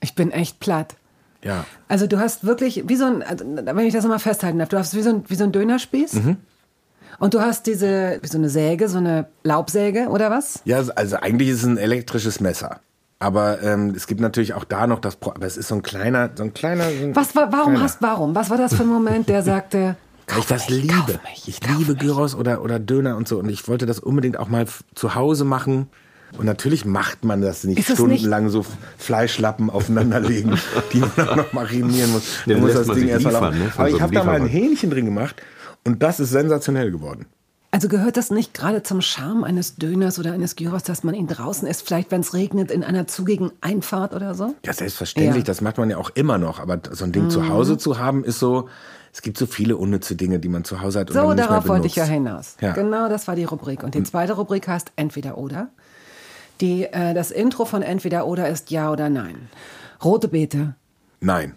[0.00, 0.96] Ich bin echt platt.
[1.44, 1.64] Ja.
[1.88, 4.78] Also du hast wirklich, wie so ein, also, wenn ich das nochmal festhalten darf, du
[4.78, 6.36] hast wie so ein, wie so ein Dönerspieß Mhm.
[7.18, 10.60] und du hast diese, wie so eine Säge, so eine Laubsäge oder was?
[10.64, 12.80] Ja, also eigentlich ist es ein elektrisches Messer.
[13.18, 15.82] Aber ähm, es gibt natürlich auch da noch das, Pro aber es ist so ein
[15.82, 16.84] kleiner, so ein kleiner.
[16.90, 17.80] So ein Was war, warum kleiner.
[17.84, 18.34] hast, warum?
[18.34, 19.94] Was war das für ein Moment, der sagte,
[20.26, 21.20] Weil ich das mich, liebe.
[21.30, 22.00] mich, ich liebe mich.
[22.00, 23.38] Gyros oder, oder Döner und so.
[23.38, 24.66] Und ich wollte das unbedingt auch mal
[24.96, 25.88] zu Hause machen.
[26.38, 28.64] Und natürlich macht man das nicht Ist es nicht- stundenlang so
[28.98, 30.58] Fleischlappen aufeinanderlegen,
[30.92, 32.22] die man dann noch marinieren muss.
[32.46, 34.46] Ja, Man muss das Ding erstmal liefern, ne, Aber so ich habe da mal ein.
[34.46, 35.36] Hähnchen drin gemacht
[35.84, 37.26] und das ist sensationell geworden.
[37.74, 41.26] Also gehört das nicht gerade zum Charme eines Döners oder eines Gyros, dass man ihn
[41.26, 44.54] draußen isst, vielleicht wenn es regnet, in einer zugigen Einfahrt oder so?
[44.64, 45.42] Ja, selbstverständlich, Ja.
[45.44, 46.60] das macht man ja auch immer noch.
[46.60, 48.68] Aber so ein Ding zu Hause zu haben, ist so,
[49.10, 51.86] es gibt so viele unnütze Dinge, die man zu Hause hat und So, darauf wollte
[51.86, 52.56] ich ja hinaus.
[52.60, 52.72] Ja.
[52.72, 53.82] Genau, das war die Rubrik.
[53.82, 55.68] Und die zweite Rubrik heißt Entweder oder.
[56.62, 59.50] Die, äh, das Intro von Entweder oder ist Ja oder Nein.
[60.02, 60.76] Rote Beete.
[61.20, 61.56] Nein.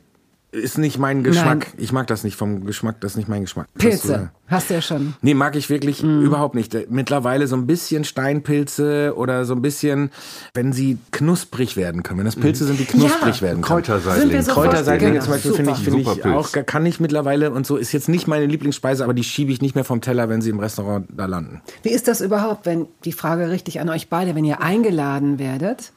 [0.55, 1.67] Ist nicht mein Geschmack.
[1.77, 3.67] Ich mag das nicht vom Geschmack, das ist nicht mein Geschmack.
[3.77, 4.13] Pilze,
[4.47, 5.13] äh, hast du ja schon.
[5.21, 6.89] Nee, mag ich wirklich überhaupt nicht.
[6.89, 10.11] Mittlerweile so ein bisschen Steinpilze oder so ein bisschen,
[10.53, 12.19] wenn sie knusprig werden können.
[12.19, 13.83] Wenn das Pilze sind, die knusprig werden können.
[13.83, 14.21] Kräuterseitling.
[14.21, 17.51] Sind wir sofort- Kräuterseitlinge Genau, zum Beispiel finde ich, finde ich auch, kann ich mittlerweile
[17.51, 20.29] und so, ist jetzt nicht meine Lieblingsspeise, aber die schiebe ich nicht mehr vom Teller,
[20.29, 21.61] wenn sie im Restaurant da landen.
[21.83, 25.91] Wie ist das überhaupt, wenn die Frage richtig an euch beide, wenn ihr eingeladen werdet?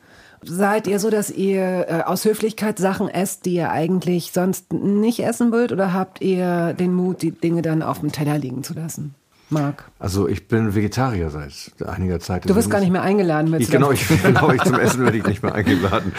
[0.45, 5.21] Seid ihr so, dass ihr äh, aus Höflichkeit Sachen esst, die ihr eigentlich sonst nicht
[5.21, 5.73] essen wollt?
[5.73, 9.15] Oder habt ihr den Mut, die Dinge dann auf dem Teller liegen zu lassen?
[9.51, 11.53] Marc, Also ich bin Vegetarier seit
[11.89, 12.49] einiger Zeit.
[12.49, 13.55] du wirst gar nicht mehr eingeladen.
[13.59, 16.13] Ich, genau, ich, genau, ich zum Essen werde ich nicht mehr eingeladen.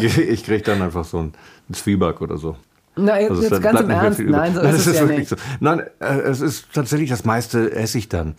[0.00, 1.32] Ich, ich kriege dann einfach so einen
[1.72, 2.56] Zwieback oder so.
[2.94, 4.20] Na, jetzt, Also jetzt ganz im Ernst.
[4.20, 5.28] Nein, so Nein, ist es ja wirklich nicht.
[5.30, 5.36] So.
[5.60, 8.36] Nein, äh, es ist tatsächlich das meiste esse ich dann.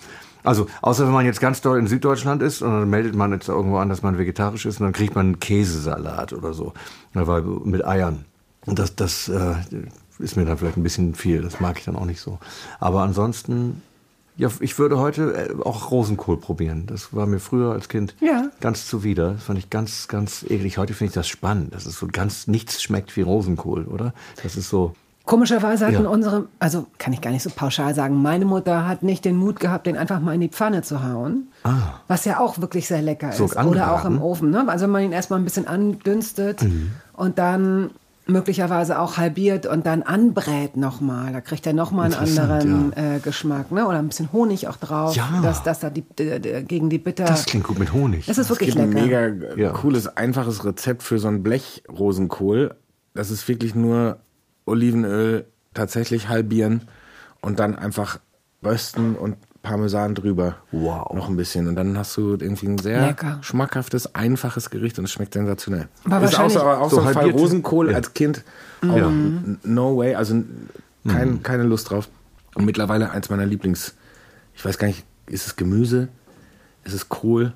[0.48, 3.50] Also, außer wenn man jetzt ganz doll in Süddeutschland ist und dann meldet man jetzt
[3.50, 6.74] irgendwo an, dass man vegetarisch ist und dann kriegt man einen Käsesalat oder so.
[7.14, 8.26] Weil- Mit Eiern.
[8.66, 9.56] Und das, das äh,
[10.20, 11.41] ist mir dann vielleicht ein bisschen viel.
[11.41, 12.39] Das mag ich dann auch nicht so.
[12.80, 13.82] Aber ansonsten,
[14.38, 16.86] ja, ich würde heute äh, auch Rosenkohl probieren.
[16.88, 18.50] Das war mir früher als Kind Ja.
[18.62, 19.34] ganz zuwider.
[19.34, 20.78] Das fand ich ganz, ganz eklig.
[20.78, 21.74] Heute finde ich das spannend.
[21.74, 24.14] Das ist so ganz, nichts schmeckt wie Rosenkohl, oder?
[24.43, 24.95] Das ist so,
[25.28, 26.09] Komischerweise hatten Ja.
[26.09, 29.59] unsere, also kann ich gar nicht so pauschal sagen, meine Mutter hat nicht den Mut
[29.59, 31.49] gehabt, den einfach mal in die Pfanne zu hauen.
[32.07, 33.32] Was ja auch wirklich sehr lecker Ah.
[33.34, 33.57] So ist.
[33.57, 34.49] Oder auch im Ofen.
[34.49, 34.63] Ne?
[34.67, 36.91] Also wenn man ihn erstmal ein bisschen andünstet Mhm.
[37.13, 37.91] und dann
[38.30, 41.32] möglicherweise auch halbiert und dann anbrät nochmal.
[41.34, 43.71] Da kriegt er nochmal einen anderen äh, Geschmack.
[43.71, 43.86] Ne?
[43.88, 45.28] Oder ein bisschen Honig auch drauf, Ja.
[45.43, 47.23] dass, dass da die, d- gegen die Bitter...
[47.25, 48.25] das klingt gut mit Honig.
[48.25, 49.30] das ist Es wirklich gibt ein lecker.
[49.30, 49.69] mega äh, Ja.
[49.71, 52.75] cooles, einfaches Rezept für so ein Blech-Rosenkohl.
[53.13, 54.17] Das ist wirklich nur
[54.68, 56.82] Olivenöl tatsächlich halbieren
[57.41, 58.20] und dann einfach
[58.63, 60.55] rösten und Parmesan drüber.
[60.72, 61.11] Wow.
[61.13, 61.68] Noch ein bisschen.
[61.68, 63.39] Und dann hast du irgendwie ein sehr Lecker.
[63.41, 65.88] schmackhaftes, einfaches Gericht und es schmeckt sensationell.
[66.05, 67.97] Aber ist auch wahrscheinlich- so, aber auch So so ein Fall Rosenkohl Ja.
[67.97, 68.43] als Kind.
[68.84, 69.07] Auch Ja.
[69.07, 70.15] n- no way.
[70.15, 70.41] Also
[71.07, 72.07] kein, keine Lust drauf.
[72.55, 73.93] Und mittlerweile eins meiner Lieblings,
[74.55, 76.07] ich weiß gar nicht, ist es Gemüse?
[76.86, 77.53] Ist es Kohl?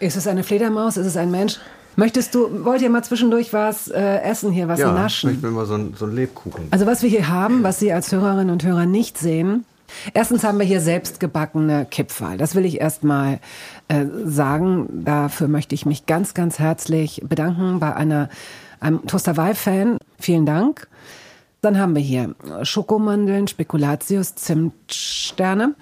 [0.00, 0.96] Ist es eine Fledermaus?
[0.96, 1.58] Ist es ein Mensch?
[1.96, 5.30] Möchtest du, wollt ihr mal zwischendurch was äh, essen hier, was ja, naschen?
[5.30, 6.68] ich mir mal so ein, so ein Lebkuchen.
[6.70, 9.64] Also was wir hier haben, was Sie als Hörerinnen und Hörer nicht sehen.
[10.12, 12.36] Erstens haben wir hier selbstgebackene Kipferl.
[12.36, 13.38] Das will ich erst mal
[13.88, 15.04] äh, sagen.
[15.04, 18.28] Dafür möchte ich mich ganz, ganz herzlich bedanken bei einer,
[18.80, 19.98] einem Toasterwei-Fan.
[20.18, 20.88] Vielen Dank.
[21.60, 25.74] Dann haben wir hier Schokomandeln, Spekulatius, Zimtsterne,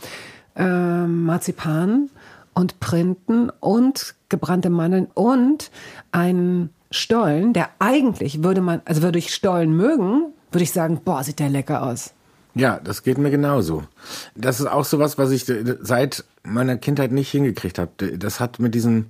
[0.56, 2.10] äh, Marzipan
[2.54, 5.70] und Printen und gebrannte Mandeln und
[6.10, 11.24] einen Stollen, der eigentlich würde man, also würde ich Stollen mögen, würde ich sagen, boah,
[11.24, 12.12] sieht der lecker aus.
[12.54, 13.84] Ja, das geht mir genauso.
[14.34, 18.18] Das ist auch sowas, was ich äh, seit meiner Kindheit nicht hingekriegt habe.
[18.18, 19.06] Das hat mit diesem,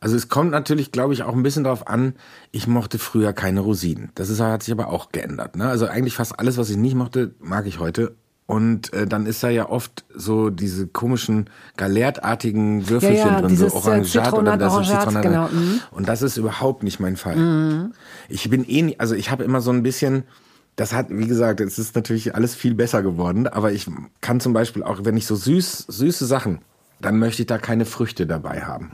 [0.00, 2.14] also es kommt natürlich, glaube ich, auch ein bisschen darauf an,
[2.52, 4.10] ich mochte früher keine Rosinen.
[4.14, 5.56] Das ist, hat sich aber auch geändert.
[5.56, 5.68] Ne?
[5.68, 8.14] Also eigentlich fast alles, was ich nicht mochte, mag ich heute.
[8.46, 13.56] Und äh, dann ist da ja oft so diese komischen galertartigen Würfelchen Ja, ja, drin,
[13.56, 15.22] so äh, Orangat oder das ist Orangat, Zitronat.
[15.22, 15.80] genau, mhm.
[15.90, 17.90] Und das ist überhaupt nicht mein Fall.
[18.28, 20.22] Ich bin eh, nie, also ich habe immer so ein bisschen,
[20.76, 23.88] das hat, wie gesagt, es ist natürlich alles viel besser geworden, aber ich
[24.20, 26.60] kann zum Beispiel auch, wenn ich so süß, süße Sachen,
[27.00, 28.92] dann möchte ich da keine Früchte dabei haben.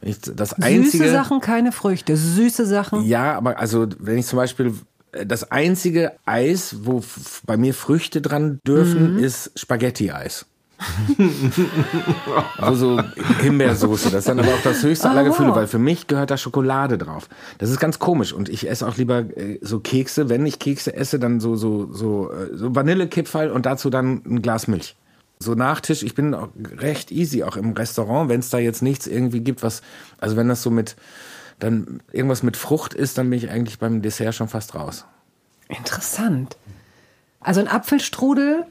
[0.00, 2.16] Wenn ich, das einzige, Süße Sachen, keine Früchte.
[2.16, 3.04] Süße Sachen.
[3.04, 4.72] ja, aber also wenn ich zum Beispiel
[5.12, 7.02] das einzige Eis, wo
[7.44, 10.46] bei mir Früchte dran dürfen, ist Spaghetti-Eis.
[12.58, 13.02] also so
[13.40, 14.10] Himbeersoße.
[14.10, 15.56] Das ist dann aber auch das höchste aller Gefühle, wow.
[15.56, 17.28] weil für mich gehört da Schokolade drauf.
[17.58, 20.28] Das ist ganz komisch und ich esse auch lieber äh, so Kekse.
[20.28, 24.42] Wenn ich Kekse esse, dann so so so, äh, so Vanillekipferl und dazu dann ein
[24.42, 24.96] Glas Milch.
[25.38, 26.48] So Nachtisch, ich bin auch
[26.78, 29.82] recht easy, auch im Restaurant, wenn es da jetzt nichts irgendwie gibt, was,
[30.18, 30.96] also wenn das so mit,
[31.58, 35.04] dann irgendwas mit Frucht ist, dann bin ich eigentlich beim Dessert schon fast raus.
[35.68, 36.56] Interessant.
[37.40, 38.64] Also ein Apfelstrudel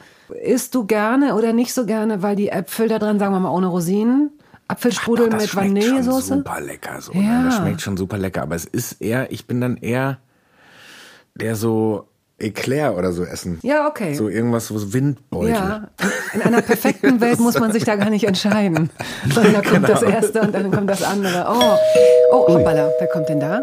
[0.43, 3.49] isst du gerne oder nicht so gerne, weil die Äpfel da drin, sagen wir mal
[3.51, 4.31] ohne Rosinen,
[4.67, 6.35] Apfelstrudel Doch, das mit Vanillesoße.
[6.37, 6.99] super lecker.
[7.01, 7.19] So, Ja.
[7.21, 7.45] ne?
[7.45, 8.41] Das schmeckt schon super lecker.
[8.41, 10.17] Aber es ist eher, ich bin dann eher
[11.35, 12.07] der so
[12.37, 13.59] Eclair oder so essen.
[13.63, 14.13] Ja, okay.
[14.13, 15.51] So irgendwas, so Windbeutel.
[15.51, 15.87] Ja,
[16.33, 18.89] in einer perfekten Welt muss man sich da gar nicht entscheiden.
[19.33, 20.11] Sondern da kommt das Genau.
[20.13, 21.45] erste und dann kommt das andere.
[21.49, 21.77] Oh,
[22.31, 23.61] oh, hoppala, wer kommt denn da?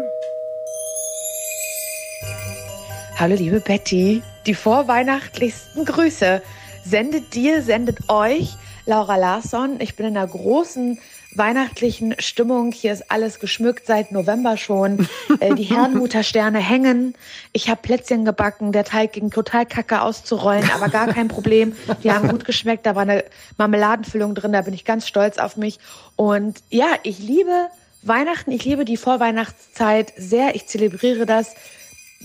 [3.19, 6.41] Hallo liebe Betty, die vorweihnachtlichsten Grüße
[6.83, 8.55] sendet dir, sendet euch
[8.87, 9.79] Laura Larsson.
[9.79, 10.97] Ich bin in einer großen
[11.35, 12.71] weihnachtlichen Stimmung.
[12.71, 15.07] Hier ist alles geschmückt seit November schon.
[15.39, 17.15] Äh, die Herrnhuter-Sterne hängen.
[17.53, 18.71] Ich habe Plätzchen gebacken.
[18.71, 21.75] Der Teig ging total kacke auszurollen, aber gar kein Problem.
[22.03, 22.85] Die haben gut geschmeckt.
[22.85, 23.23] Da war eine
[23.57, 24.53] Marmeladenfüllung drin.
[24.53, 25.79] Da bin ich ganz stolz auf mich.
[26.15, 27.67] Und ja, ich liebe
[28.03, 28.51] Weihnachten.
[28.51, 30.55] Ich liebe die Vorweihnachtszeit sehr.
[30.55, 31.55] Ich zelebriere das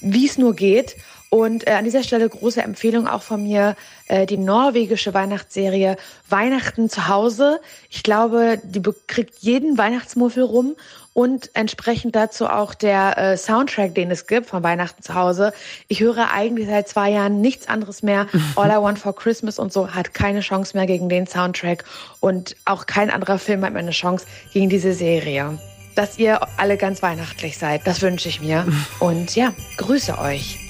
[0.00, 0.96] wie es nur geht.
[1.30, 3.76] Und äh, an dieser Stelle große Empfehlung auch von mir,
[4.06, 5.96] äh, die norwegische Weihnachtsserie
[6.28, 7.60] Weihnachten zu Hause.
[7.90, 10.74] Ich glaube, die kriegt jeden Weihnachtsmuffel rum
[11.12, 15.52] und entsprechend dazu auch der äh, Soundtrack, den es gibt von Weihnachten zu Hause.
[15.88, 18.26] Ich höre eigentlich seit zwei Jahren nichts anderes mehr.
[18.56, 21.84] All I Want for Christmas und so hat keine Chance mehr gegen den Soundtrack
[22.20, 25.58] und auch kein anderer Film hat mehr eine Chance gegen diese Serie.
[25.94, 28.64] Dass ihr alle ganz weihnachtlich seid, das wünsche ich mir.
[29.00, 30.67] Und ja, grüße euch.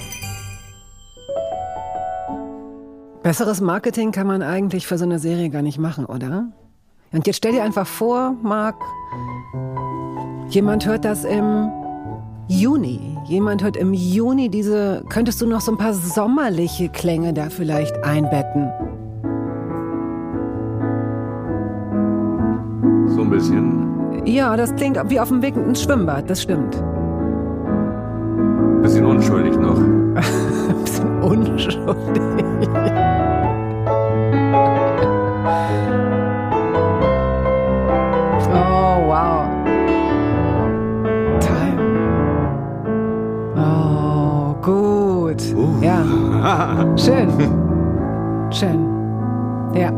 [3.23, 6.47] Besseres Marketing kann man eigentlich für so eine Serie gar nicht machen, oder?
[7.11, 8.75] Und jetzt stell dir einfach vor, Marc,
[10.49, 11.69] jemand hört das im
[12.47, 13.17] Juni.
[13.27, 17.93] Jemand hört im Juni diese, könntest du noch so ein paar sommerliche Klänge da vielleicht
[18.05, 18.69] einbetten?
[23.09, 24.25] So ein bisschen.
[24.25, 26.81] Ja, das klingt wie auf dem Weg ins Schwimmbad, das stimmt.
[28.81, 29.77] Bisschen unschuldig noch.
[31.29, 32.21] unschuldig.
[38.51, 39.45] Oh, wow.
[41.39, 41.73] Toll.
[43.55, 45.41] Oh, gut.
[45.53, 45.83] Uh.
[45.83, 46.03] Ja.
[46.97, 47.29] Schön.
[48.51, 48.79] Schön.
[49.75, 49.91] Ja.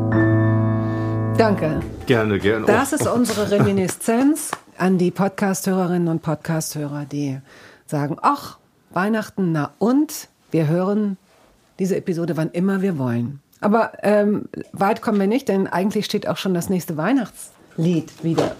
[1.37, 1.79] Danke.
[2.05, 2.65] Gerne, gerne.
[2.65, 7.39] Das ist unsere Reminiszenz an die Podcasthörerinnen und Podcasthörer, die
[7.85, 8.57] sagen, ach,
[8.91, 10.27] Weihnachten, na und?
[10.51, 11.17] Wir hören
[11.79, 13.41] diese Episode wann immer wir wollen.
[13.59, 18.55] Aber ähm, weit kommen wir nicht, denn eigentlich steht auch schon das nächste Weihnachtslied wieder.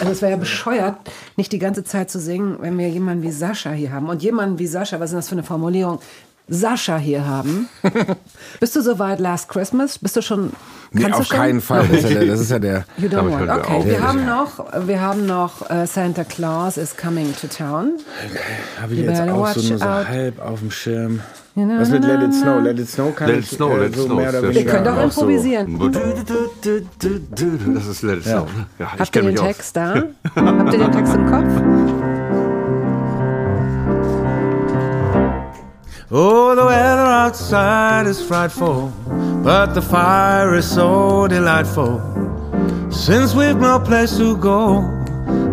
[0.00, 0.96] Also es wäre ja bescheuert,
[1.36, 4.08] nicht die ganze Zeit zu singen, wenn wir jemanden wie Sascha hier haben.
[4.08, 6.00] Und jemanden wie Sascha, was ist das für eine Formulierung?
[6.48, 7.68] Sascha hier haben.
[8.60, 9.98] Bist du soweit Last Christmas?
[9.98, 10.52] Bist du schon?
[10.92, 11.86] Nee, kannst auf keinen Fall.
[11.86, 13.50] Das ist ja der, das ist ja der You don't want.
[13.50, 14.36] Okay, wir Ja, haben ja.
[14.36, 17.98] noch, wir haben noch äh, Santa Claus is coming to town.
[18.80, 20.08] habe ich You jetzt auch so nur so out.
[20.08, 21.20] halb auf dem Schirm.
[21.54, 22.62] You know, Was mit Let It Snow?
[22.62, 24.42] Let It Snow kann Let It ich Snow, äh, Let It so Snow mehr oder
[24.42, 25.78] Wir weniger können doch improvisieren.
[27.74, 28.46] Das ist Let It Snow.
[28.56, 28.66] ne?
[28.78, 29.46] Ja, ich Habt ihr den mich aus.
[29.46, 29.94] Text da?
[30.36, 32.14] Habt ihr den Text im Kopf?
[36.10, 38.90] Oh, the weather outside is frightful,
[39.44, 42.00] but the fire is so delightful.
[42.90, 44.80] Since we've no place to go,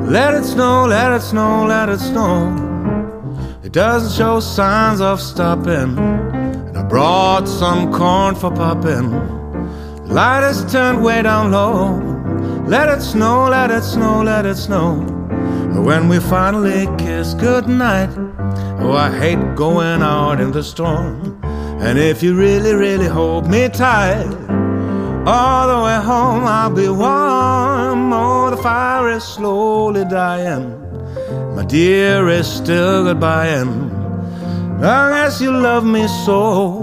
[0.07, 2.55] let it snow, let it snow, let it snow.
[3.65, 9.11] It doesn't show signs of stopping, and I brought some corn for popping.
[10.07, 11.99] Light is turned way down low.
[12.65, 15.01] Let it snow, let it snow, let it snow.
[15.83, 18.09] When we finally kiss goodnight,
[18.79, 21.39] oh, I hate going out in the storm.
[21.81, 24.25] And if you really, really hold me tight,
[25.27, 28.13] all the way home I'll be warm.
[28.13, 30.81] Oh, the fire is slowly dying.
[31.55, 33.91] My dear is still goodbying.
[34.77, 36.77] Unless you love me so,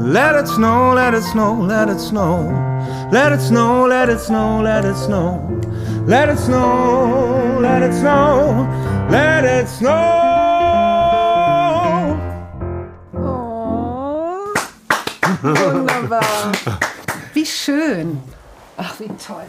[0.00, 2.68] let it snow, let it snow, let it snow.
[3.10, 5.58] Let it snow, let it snow, let it snow.
[6.06, 8.68] Let it snow, let it snow,
[9.10, 9.90] let it snow.
[9.90, 10.27] Oh,
[15.42, 16.52] wunderbar.
[17.34, 18.20] Wie schön.
[18.76, 19.44] Ach, wie toll.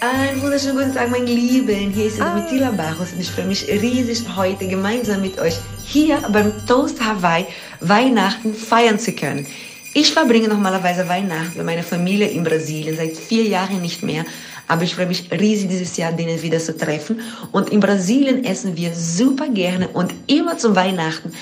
[0.00, 1.92] Einen wunderschönen guten Tag, meine Lieben.
[1.92, 5.54] Hier ist Domitila Barros und ich freue mich riesig, heute gemeinsam mit euch
[5.84, 7.46] hier beim Toast Hawaii
[7.78, 9.46] Weihnachten feiern zu können.
[9.94, 14.24] Ich verbringe normalerweise Weihnachten bei meiner Familie in Brasilien, seit vier Jahren nicht mehr.
[14.68, 17.20] Aber ich freue mich riesig, dieses Jahr denen wieder zu treffen.
[17.50, 21.32] Und in Brasilien essen wir super gerne und immer zum Weihnachten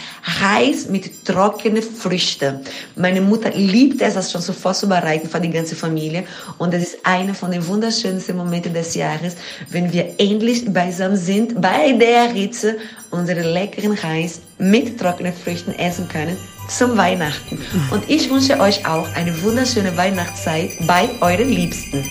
[0.40, 2.60] Reis mit trockenen Früchten.
[2.96, 6.24] Meine Mutter liebt es, das schon so vorzubereiten für die ganze Familie.
[6.58, 9.36] Und das ist einer von den wunderschönsten Momenten des Jahres,
[9.68, 12.76] wenn wir endlich beisammen sind, bei der Hitze,
[13.10, 16.36] unseren leckeren Reis mit trockenen Früchten essen können
[16.68, 17.58] zum Weihnachten.
[17.90, 22.04] Und ich wünsche euch auch eine wunderschöne Weihnachtszeit bei euren Liebsten.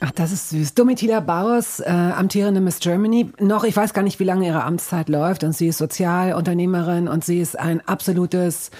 [0.00, 0.74] Ach, das ist süß.
[0.74, 5.08] Domitila Bauers, äh, amtierende Miss Germany, noch, ich weiß gar nicht, wie lange ihre Amtszeit
[5.08, 8.70] läuft und sie ist Sozialunternehmerin und sie ist ein absolutes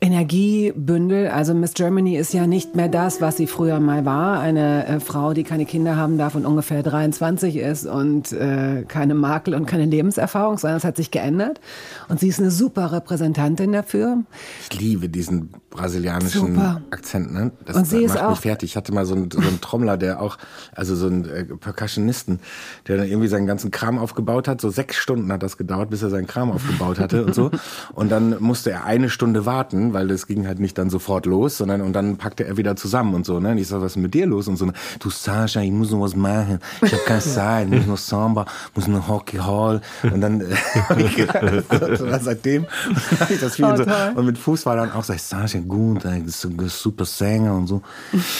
[0.00, 1.28] Energiebündel.
[1.28, 4.38] Also Miss Germany ist ja nicht mehr das, was sie früher mal war.
[4.38, 9.14] Eine äh, Frau, die keine Kinder haben darf und ungefähr 23 ist und äh, keine
[9.14, 11.60] Makel und keine Lebenserfahrung, sondern es hat sich geändert.
[12.08, 14.18] Und sie ist eine super Repräsentantin dafür.
[14.70, 16.80] Ich liebe diesen brasilianischen Super.
[16.90, 17.50] Akzent, ne?
[17.64, 18.70] Das Und sie ist macht auch- mich fertig.
[18.70, 20.38] Ich hatte mal so einen, so einen Trommler, der auch,
[20.74, 22.40] also so einen äh, Percussionisten,
[22.86, 24.60] der dann irgendwie seinen ganzen Kram aufgebaut hat.
[24.60, 27.50] So sechs Stunden hat das gedauert, bis er seinen Kram aufgebaut hatte und so.
[27.94, 31.26] Und dann musste er eine Stunde warten, an, weil das ging halt nicht dann sofort
[31.26, 33.40] los, sondern und dann packte er wieder zusammen und so.
[33.40, 33.52] Ne?
[33.52, 34.48] Und ich sag, was ist mit dir los?
[34.48, 34.70] Und so,
[35.00, 36.58] du Sascha, ich muss noch was machen.
[36.82, 39.80] Ich habe keine Zeit, muss noch Samba, muss noch Hockey Hall.
[40.02, 40.54] Und dann äh,
[40.88, 42.66] hab ich gedacht, seitdem
[43.20, 43.84] hab ich das viel Oh, so.
[44.14, 46.02] Und mit Fußball dann auch, sag ich, Sascha, gut,
[46.66, 47.82] super Sänger und so.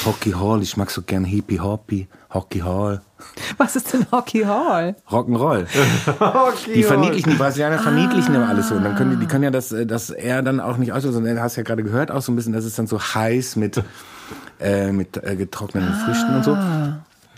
[0.05, 3.01] Hockey Hall, ich mag so gern Hippie Hoppy, Hockey Hall.
[3.57, 4.97] Was ist denn Hockey Hall?
[5.11, 5.67] Rock'n'Roll.
[6.75, 8.75] Die verniedlichen, die Brasilianer verniedlichen immer alles so.
[8.75, 11.25] Und dann können die, die können ja das, äh, das er dann auch nicht auslösen.
[11.25, 13.83] Du hast ja gerade gehört auch so ein bisschen, das ist dann so heiß mit,
[14.61, 16.59] äh, mit äh, getrockneten Früchten und so.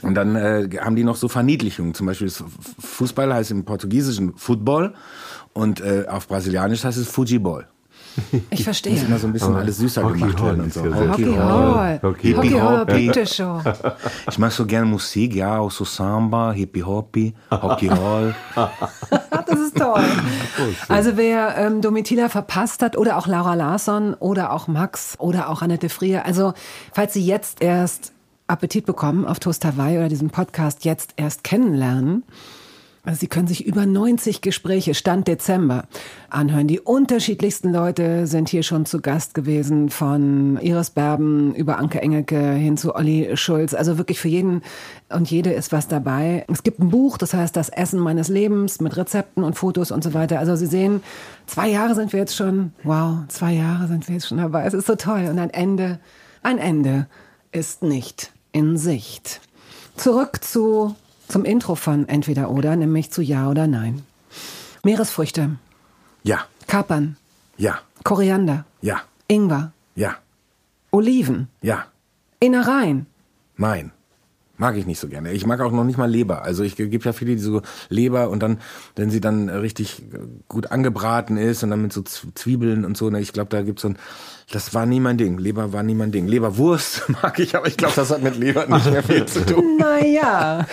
[0.03, 1.95] Und dann äh, haben die noch so Verniedlichungen.
[1.95, 4.95] Zum Beispiel Fußball heißt im Portugiesischen Football
[5.53, 7.66] und äh, auf Brasilianisch heißt es Fujibol.
[8.51, 8.93] Ich verstehe.
[8.93, 10.83] Muss immer so ein bisschen alles süßer Hockey gemacht Hall werden und so.
[10.85, 11.35] Hockey.
[11.35, 12.01] Hall.
[12.03, 12.79] Hockey Hockey Hall.
[12.79, 13.63] Hall, bitte schon.
[14.29, 18.35] Ich mag so gerne Musik, ja, auch so Samba, Hippie Hoppy, Hockey Hall.
[19.47, 20.05] Das ist toll.
[20.89, 25.61] Also wer ähm, Domitila verpasst hat oder auch Laura Larsson oder auch Max oder auch
[25.61, 26.53] Annette Frier, also
[26.93, 28.13] falls Sie jetzt erst
[28.47, 32.25] Appetit bekommen auf Toast Hawaii oder diesen Podcast jetzt erst kennenlernen,
[33.03, 35.84] also Sie können sich über 90 Gespräche Stand Dezember
[36.28, 36.66] anhören.
[36.66, 42.53] Die unterschiedlichsten Leute sind hier schon zu Gast gewesen, von Iris Berben über Anke Engelke
[42.53, 43.72] hin zu Olli Schulz.
[43.72, 44.61] Also wirklich für jeden
[45.09, 46.44] und jede ist was dabei.
[46.53, 50.05] Es gibt ein Buch, das heißt Das Essen meines Lebens mit Rezepten und Fotos und
[50.05, 50.38] so weiter.
[50.38, 51.03] Also Sie sehen,
[51.46, 54.64] zwei Jahre sind wir jetzt schon, wow, zwei Jahre sind wir jetzt schon dabei.
[54.64, 55.26] Es ist so toll.
[55.30, 56.01] Und ein Ende,
[56.42, 57.07] ein Ende
[57.51, 59.40] ist nicht in Sicht.
[59.96, 60.94] Zurück zu,
[61.31, 64.03] zum Intro von Entweder oder, nämlich zu Ja oder Nein.
[64.83, 65.57] Meeresfrüchte,
[66.22, 67.16] Ja, Kapern,
[67.57, 70.16] ja, Koriander, ja, Ingwer, ja,
[70.91, 71.87] Oliven, ja.
[72.41, 73.07] Innereien.
[73.57, 73.93] Nein.
[74.61, 75.33] Mag ich nicht so gerne.
[75.33, 76.43] Ich mag auch noch nicht mal Leber.
[76.43, 78.59] Also ich gebe ja viele, die so Leber und dann,
[78.95, 80.03] wenn sie dann richtig
[80.49, 83.81] gut angebraten ist und dann mit so Zwiebeln und so, ne, ich glaube, da gibt's
[83.81, 83.99] so ein,
[84.53, 85.39] das war nie mein Ding.
[85.39, 86.27] Leber war nie mein Ding.
[86.27, 89.65] Leberwurst mag ich, aber ich glaube, das hat mit Leber nicht mehr viel zu tun.
[89.81, 90.67] Naja,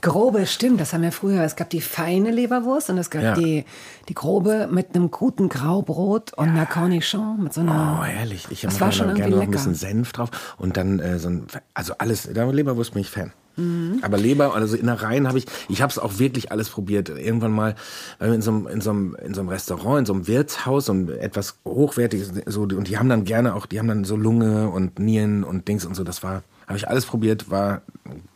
[0.00, 1.42] grobe, stimmt, das haben wir früher.
[1.42, 3.34] Es gab die feine Leberwurst und es gab Ja.
[3.34, 3.64] die,
[4.08, 7.98] die grobe mit einem guten Graubrot und einer Cornichon mit so einer.
[8.00, 8.46] Oh, herrlich.
[8.50, 11.18] Ich Das hab war noch schon gerne noch ein bisschen Senf drauf und dann äh,
[11.18, 13.23] so ein, also alles, da Leberwurst bin ich Fan.
[13.56, 13.98] Mhm.
[14.02, 17.08] Aber Leber, also Innereien habe ich, ich habe es auch wirklich alles probiert.
[17.08, 17.74] Irgendwann mal,
[18.18, 20.26] weil wir in so einem, in so einem, in so einem Restaurant, in so einem
[20.26, 24.04] Wirtshaus, so ein etwas hochwertiges, so, und die haben dann gerne auch, die haben dann
[24.04, 27.82] so Lunge und Nieren und Dings und so, das war, habe ich alles probiert, war,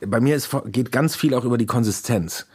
[0.01, 2.47] bei mir ist, geht ganz viel auch über die Konsistenz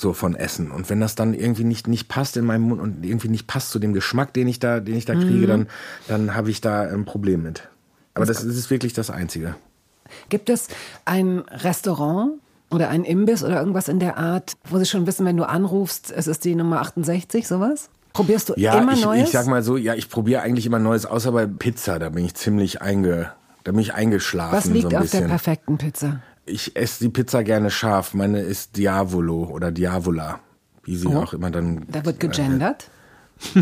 [0.00, 0.70] so von Essen.
[0.70, 3.70] Und wenn das dann irgendwie nicht, nicht passt in meinem Mund und irgendwie nicht passt
[3.70, 5.66] zu dem Geschmack, den ich da, den ich da kriege, dann,
[6.06, 7.68] dann habe ich da ein Problem mit.
[8.14, 9.56] Aber das ist wirklich das Einzige.
[10.28, 10.68] Gibt es
[11.04, 12.32] ein Restaurant
[12.70, 16.10] oder ein Imbiss oder irgendwas in der Art, wo sie schon wissen, wenn du anrufst,
[16.10, 17.88] es ist die Nummer 68, sowas?
[18.12, 19.24] Probierst du Ja, immer ich, Neues?
[19.24, 22.24] ich sag mal so, ja, ich probiere eigentlich immer Neues, außer bei Pizza, da bin
[22.24, 23.32] ich ziemlich einge,
[23.64, 24.56] da bin ich eingeschlafen.
[24.56, 25.28] Was liegt so auf der bisschen.
[25.28, 26.20] perfekten Pizza?
[26.46, 28.14] Ich esse die Pizza gerne scharf.
[28.14, 30.40] Meine ist Diavolo oder Diavola,
[30.82, 31.18] wie sie Oh.
[31.18, 31.84] auch immer dann.
[31.88, 32.88] Da wird gegendert.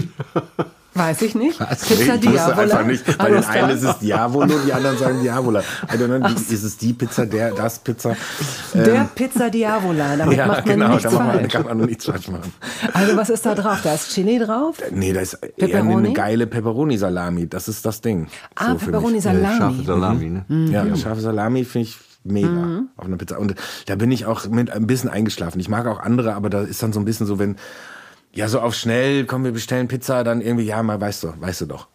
[0.97, 1.61] Weiß ich nicht.
[1.61, 1.85] Was?
[1.85, 2.63] Pizza nee, ich wusste Diavola.
[2.63, 3.19] einfach nicht.
[3.19, 5.61] Bei den einen ist es Diavolo, die anderen sagen Diavola.
[5.61, 5.65] I
[5.97, 8.17] don't know, die, ist es die Pizza, der, das Pizza?
[8.75, 11.53] Der Pizza Diavola, damit ja, macht man genau, nichts da macht man, falsch.
[11.53, 12.53] kann man nichts falsch machen.
[12.93, 13.79] Also was ist da drauf?
[13.83, 14.77] Da ist Chili drauf?
[14.91, 17.49] Nee, da ist eine geile Pepperoni-Salami.
[17.49, 18.29] Das ist das Ding.
[18.55, 19.23] Ah, So für Pepperoni mich.
[19.23, 19.47] Salami.
[19.47, 20.45] Äh, Scharfe Salami, ne?
[20.71, 23.39] Ja, scharfe Salami finde ich mega auf einer Pizza.
[23.39, 23.55] Und
[23.87, 25.61] da bin ich auch mit ein bisschen eingeschlafen.
[25.61, 27.57] Ich mag auch andere, aber da ist dann so ein bisschen so, wenn,
[28.37, 31.63] ja, so auf schnell, komm, wir bestellen Pizza, dann irgendwie, ja, mal, weißt du, weißt
[31.63, 31.89] du doch.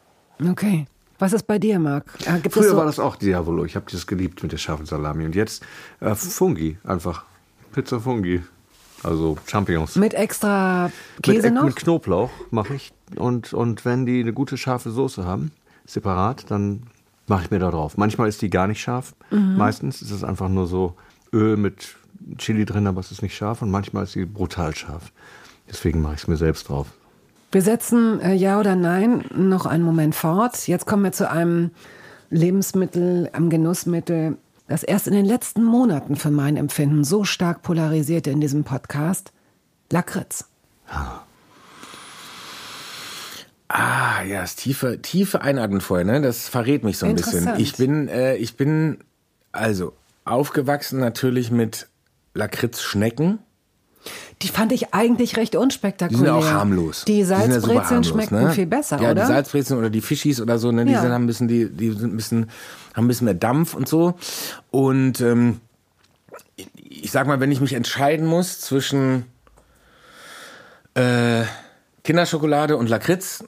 [0.50, 0.88] Okay.
[1.20, 2.06] Was ist bei dir, Marc?
[2.26, 3.64] Äh, Früher so, war das auch Diavolo.
[3.64, 5.24] Ich habe das geliebt mit der scharfen Salami.
[5.24, 5.64] Und jetzt
[6.00, 7.26] äh, Fungi einfach.
[7.72, 8.42] Pizza Fungi.
[9.04, 9.96] Also Champignons.
[9.96, 11.64] mit extra Käse mit, noch?
[11.64, 12.92] mit Knoblauch mache ich.
[13.16, 15.52] Und, und wenn die eine gute scharfe Soße haben,
[15.86, 16.84] separat, dann
[17.28, 17.98] mache ich mir da drauf.
[17.98, 19.14] Manchmal ist die gar nicht scharf.
[19.30, 19.58] Mhm.
[19.58, 20.96] Meistens ist es einfach nur so
[21.32, 21.96] Öl mit
[22.38, 23.62] Chili drin, aber es ist nicht scharf.
[23.62, 25.12] Und manchmal ist sie brutal scharf.
[25.72, 26.88] Deswegen mache ich es mir selbst drauf.
[27.52, 30.68] Wir setzen äh, Ja oder Nein noch einen Moment fort.
[30.68, 31.72] Jetzt kommen wir zu einem
[32.30, 38.32] Lebensmittel, einem Genussmittel, das erst in den letzten Monaten für mein Empfinden so stark polarisierte
[38.32, 39.34] in diesem Podcast.
[39.92, 40.46] Lakritz.
[43.68, 46.22] Ah, ja, das tiefe, tiefe Einatmen vorher, ne?
[46.22, 47.50] Das verrät mich so ein bisschen.
[47.58, 49.00] Ich bin, äh, ich bin,
[49.52, 49.94] also,
[50.26, 51.88] aufgewachsen natürlich mit
[52.34, 53.40] Lakritzschnecken.
[54.42, 56.18] Die fand ich eigentlich recht Die unspektakulär.
[56.18, 57.06] sind ja auch harmlos.
[57.06, 58.52] Die sind ja Salzbrezeln harmlos, schmeckten ne?
[58.52, 59.22] viel besser, ja, oder?
[59.22, 60.86] die Salzbrezeln oder die Fischis oder so, ne?
[60.86, 61.02] Die Ja.
[61.02, 62.50] sind, haben ein bisschen, die, die sind ein bisschen,
[62.96, 64.16] haben ein bisschen mehr Dampf und so.
[64.72, 65.62] Und ähm,
[66.56, 66.70] ich-
[67.04, 69.26] ich sag mal, wenn ich mich entscheiden muss zwischen
[70.96, 71.44] äh,
[72.04, 73.44] Kinderschokolade und Lakritz,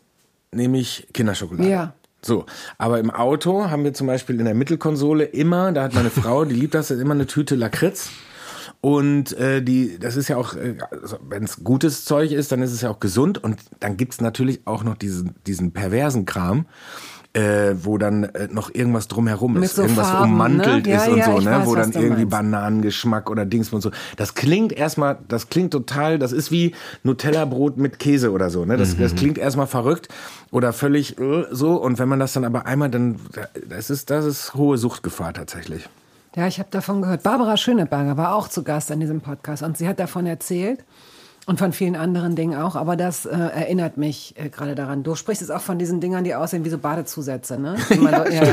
[0.51, 1.69] nehme ich Kinderschokolade.
[1.69, 1.93] Ja.
[2.21, 2.45] So,
[2.77, 6.45] aber im Auto haben wir zum Beispiel in der Mittelkonsole immer, da hat meine Frau,
[6.45, 8.09] die liebt das, immer eine Tüte Lakritz.
[8.85, 12.61] Und äh, die, das ist ja auch, äh, also wenn es gutes Zeug ist, dann
[12.61, 13.41] ist es ja auch gesund.
[13.41, 16.65] Und dann gibt's natürlich auch noch diesen, diesen perversen Kram.
[17.35, 20.91] Äh, wo dann äh, noch irgendwas drumherum ist, so irgendwas Farben, ummantelt ne?
[20.91, 22.29] Ja, ist und ja, so, ne, weiß, wo dann irgendwie meinst.
[22.29, 23.89] Bananengeschmack oder Dings und so.
[24.17, 28.77] Das klingt erstmal, das klingt total, das ist wie Nutella-Brot mit Käse oder so, ne?
[28.77, 29.01] Das, Mhm.
[29.01, 30.09] das klingt erstmal verrückt
[30.51, 31.77] oder völlig äh, so.
[31.77, 33.15] Und wenn man das dann aber einmal, dann,
[33.67, 35.89] das ist, das ist hohe Suchtgefahr tatsächlich.
[36.35, 37.23] Ja, ich habe davon gehört.
[37.23, 40.83] Barbara Schöneberger war auch zu Gast an diesem Podcast und sie hat davon erzählt
[41.45, 42.75] und von vielen anderen Dingen auch.
[42.75, 45.03] Aber das äh, erinnert mich äh, gerade daran.
[45.03, 47.75] Du sprichst jetzt auch von diesen Dingern, die aussehen wie so Badezusätze, ne?
[47.89, 48.43] Die man so, ja,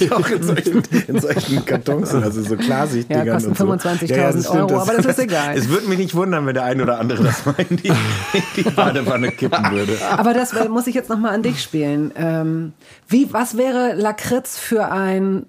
[0.00, 3.64] Die auch in solchen, in solchen Kartons sind, also so Klarsichtdingern Ja, kosten und so.
[3.66, 5.56] 25.000 das stimmt, Euro, aber das ist egal.
[5.56, 8.42] Es würde mich nicht wundern, wenn der ein oder andere das mal in die, in
[8.56, 9.96] die Badewanne kippen würde.
[10.10, 12.12] Aber das äh, muss ich jetzt noch mal an dich spielen.
[12.16, 12.72] Ähm,
[13.06, 15.46] wie, was wäre Lakritz für ein,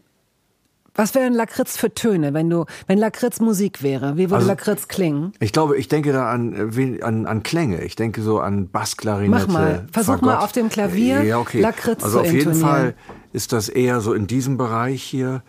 [0.96, 4.14] was wären Lakritz für Töne, wenn du, wenn Lakritz Musik wäre?
[4.18, 5.32] Wie würde Also- Lakritz klingen?
[5.40, 7.84] Ich glaube, ich denke da an, äh, an, an Klänge.
[7.84, 9.46] Ich denke so an Bassklarinette.
[9.48, 9.86] Mach mal.
[9.92, 10.44] Versuch mal Fagott.
[10.44, 11.62] auf dem Klavier ja, okay.
[11.62, 12.54] Lakritz Also zu auf jeden.
[12.56, 12.96] Fall
[13.32, 15.44] ist das eher so in diesem Bereich hier.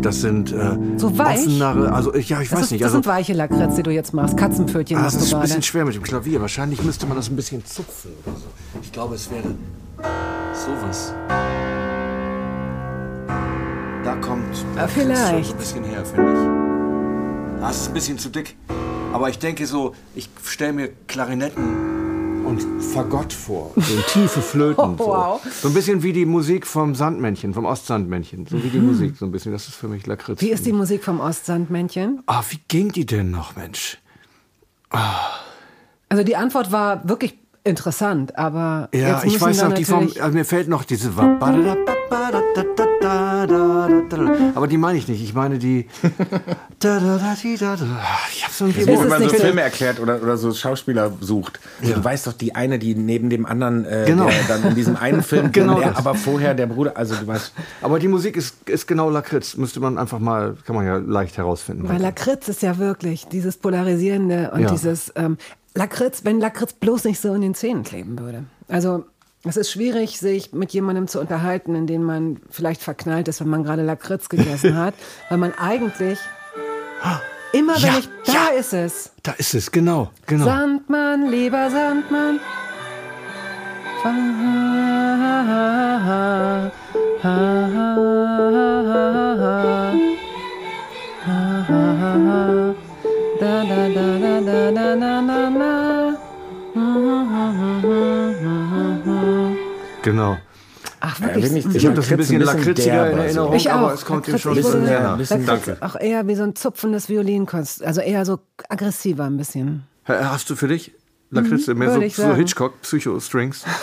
[0.00, 1.40] Das sind äh, So weich?
[1.46, 2.82] offenere, also ja, ich Das, weiß ist, nicht.
[2.82, 4.36] das Also, sind weiche Lakritz, die du jetzt machst.
[4.36, 5.48] Katzenpfötchen ah, das machst ist du ein gerade.
[5.48, 6.40] bisschen schwer mit dem Klavier.
[6.40, 8.46] Wahrscheinlich müsste man das ein bisschen zupfen oder so.
[8.82, 9.54] Ich glaube, es wäre
[10.54, 11.14] sowas.
[14.04, 14.44] Da kommt
[14.76, 15.46] Ah, schon vielleicht.
[15.46, 17.62] so ein bisschen her, finde ich.
[17.62, 18.56] Ah, es ist ein bisschen zu dick.
[19.12, 23.72] Aber ich denke so, ich stelle mir Klarinetten und Fagott vor.
[23.76, 24.94] So tiefe Flöten.
[24.98, 25.40] Oh, wow.
[25.44, 25.50] so.
[25.62, 28.46] so ein bisschen wie die Musik vom Sandmännchen, vom Ostsandmännchen.
[28.46, 29.52] So wie die Musik, so ein bisschen.
[29.52, 30.40] Das ist für mich Lakritz.
[30.40, 32.22] Wie ist die Musik vom Ostsandmännchen?
[32.26, 33.98] Ah, wie ging die denn noch, Mensch?
[36.08, 37.38] Also die Antwort war wirklich
[37.70, 41.10] interessant, aber Ja, jetzt ich weiß noch, die vom, natürlich- also mir fällt noch diese.
[44.54, 45.22] Aber die meine ich nicht.
[45.22, 45.86] Ich meine die.
[46.82, 46.86] Ich
[48.44, 51.60] hab so ein Ist wenn man so Filme erklärt oder, oder so Schauspieler sucht.
[51.82, 54.26] So, Du weißt doch, die eine, die neben dem anderen, äh, Genau.
[54.28, 57.52] der dann in diesem einen Film, Genau der aber vorher der Bruder, also du weißt,
[57.82, 59.56] Aber die Musik ist, ist genau Lakritz.
[59.58, 61.86] Müsste man einfach mal, kann man ja leicht herausfinden.
[61.88, 64.70] Weil Lakritz ist ja wirklich dieses Polarisierende und Ja.
[64.70, 65.36] dieses ähm,
[65.74, 68.44] Lakritz, wenn Lakritz bloß nicht so in den Zähnen kleben würde.
[68.68, 69.04] Also
[69.44, 73.48] es ist schwierig, sich mit jemandem zu unterhalten, in den man vielleicht verknallt ist, wenn
[73.48, 74.94] man gerade Lakritz gegessen hat,
[75.28, 76.18] weil man eigentlich
[77.52, 78.58] immer, wenn Ja, ich, da ja.
[78.58, 79.12] ist es.
[79.22, 80.10] Da ist es, genau.
[80.26, 80.44] genau.
[80.44, 82.40] Sandmann, lieber Sandmann.
[100.02, 100.38] Genau.
[101.02, 101.44] Ach, wirklich.
[101.66, 103.22] ich- Ich habe das ein bisschen lakritziger in derber, so.
[103.22, 103.92] Erinnerung, Ich aber auch.
[103.94, 105.12] es kommt dem schon ein bisschen näher.
[105.12, 105.76] ein bisschen- Lakritz danke.
[105.80, 107.82] Auch eher wie so ein zupfendes Violinkunst.
[107.84, 108.38] Also eher so
[108.68, 109.84] aggressiver ein bisschen.
[110.06, 110.92] Hast du für dich
[111.30, 111.66] Lakritz?
[111.68, 112.34] mehr Mhm, so, so.
[112.34, 113.64] Hitchcock, Psycho-Strings?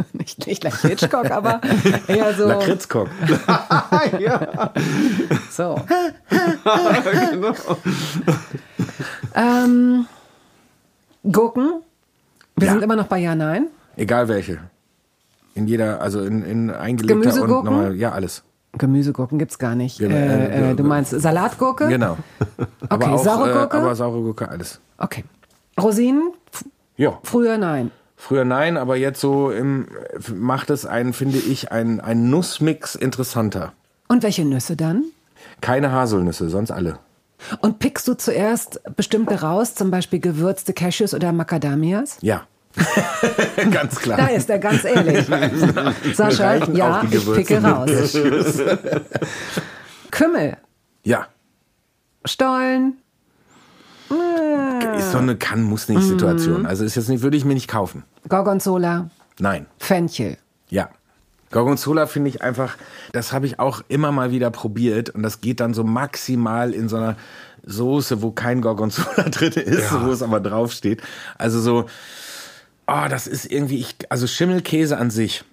[0.12, 1.60] Nicht, nicht like Hitchcock, aber
[2.06, 2.46] eher so.
[2.46, 3.08] Lakritzkock.
[4.18, 4.72] ja.
[5.50, 5.80] So.
[7.30, 7.54] genau.
[9.34, 10.06] Ähm,
[11.30, 11.82] Gurken.
[12.56, 12.72] Wir Ja.
[12.72, 13.68] sind immer noch bei Ja, Nein.
[13.96, 14.58] Egal welche.
[15.54, 17.64] In jeder, also in, in eingelegter und Gemüsegurken?
[17.70, 18.42] nochmal, ja, alles.
[18.78, 19.98] Gemüsegurken gibt's gar nicht.
[19.98, 21.88] Genau, Äh, äh, äh, du meinst Salatgurke?
[21.88, 22.16] Genau.
[22.88, 23.76] Okay, saure Gurke?
[23.76, 24.80] Äh, aber saure Gurke, alles.
[24.98, 25.24] Okay.
[25.80, 26.32] Rosinen?
[26.96, 27.18] Ja.
[27.22, 27.90] früher nein.
[28.20, 29.86] Früher nein, aber jetzt so im,
[30.34, 33.72] macht es einen, finde ich, einen, einen Nussmix interessanter.
[34.08, 35.04] Und welche Nüsse dann?
[35.62, 36.98] Keine Haselnüsse, sonst alle.
[37.62, 42.18] Und pickst du zuerst bestimmte raus, zum Beispiel gewürzte Cashews oder Macadamias?
[42.20, 42.46] Ja.
[43.70, 44.18] Ganz klar.
[44.18, 45.26] Da ist er ganz ehrlich.
[46.14, 48.16] Sascha, ja, ich picke raus.
[50.10, 50.58] Kümmel,
[51.04, 51.26] Ja.
[52.26, 52.98] Stollen,
[54.96, 56.66] Ist so eine Kann-Muss-nicht-Situation.
[56.66, 58.04] Also ist jetzt nicht, würde ich mir nicht kaufen.
[58.28, 59.66] Gorgonzola, Nein.
[59.78, 60.36] Fenchel.
[60.68, 60.90] Ja.
[61.50, 62.76] Gorgonzola finde ich einfach,
[63.12, 66.88] das habe ich auch immer mal wieder probiert und das geht dann so maximal in
[66.88, 67.16] so einer
[67.64, 71.02] Soße, wo kein Gorgonzola drin ist, wo es aber draufsteht.
[71.38, 71.86] Also so,
[72.86, 75.44] oh, das ist irgendwie, ich, also Schimmelkäse an sich.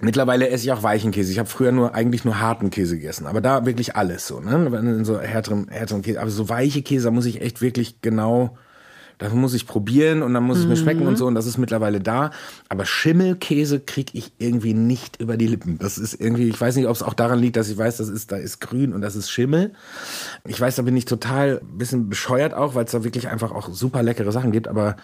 [0.00, 1.32] Mittlerweile esse ich auch weichen Käse.
[1.32, 4.66] Ich habe früher nur eigentlich nur harten Käse gegessen, aber da wirklich alles so, ne?
[4.78, 6.20] In so härterem, härterem Käse.
[6.20, 8.58] Aber so weiche Käse, da muss ich echt wirklich genau,
[9.16, 11.56] das muss ich probieren und dann muss es mir schmecken und so und das ist
[11.56, 12.30] mittlerweile da.
[12.68, 15.78] Aber Schimmelkäse krieg ich irgendwie nicht über die Lippen.
[15.78, 18.10] Das ist irgendwie, ich weiß nicht, ob es auch daran liegt, dass ich weiß, das
[18.10, 19.72] ist, da ist grün und das ist Schimmel.
[20.44, 23.52] Ich weiß, da bin ich total ein bisschen bescheuert auch, weil es da wirklich einfach
[23.52, 24.96] auch super leckere Sachen gibt, aber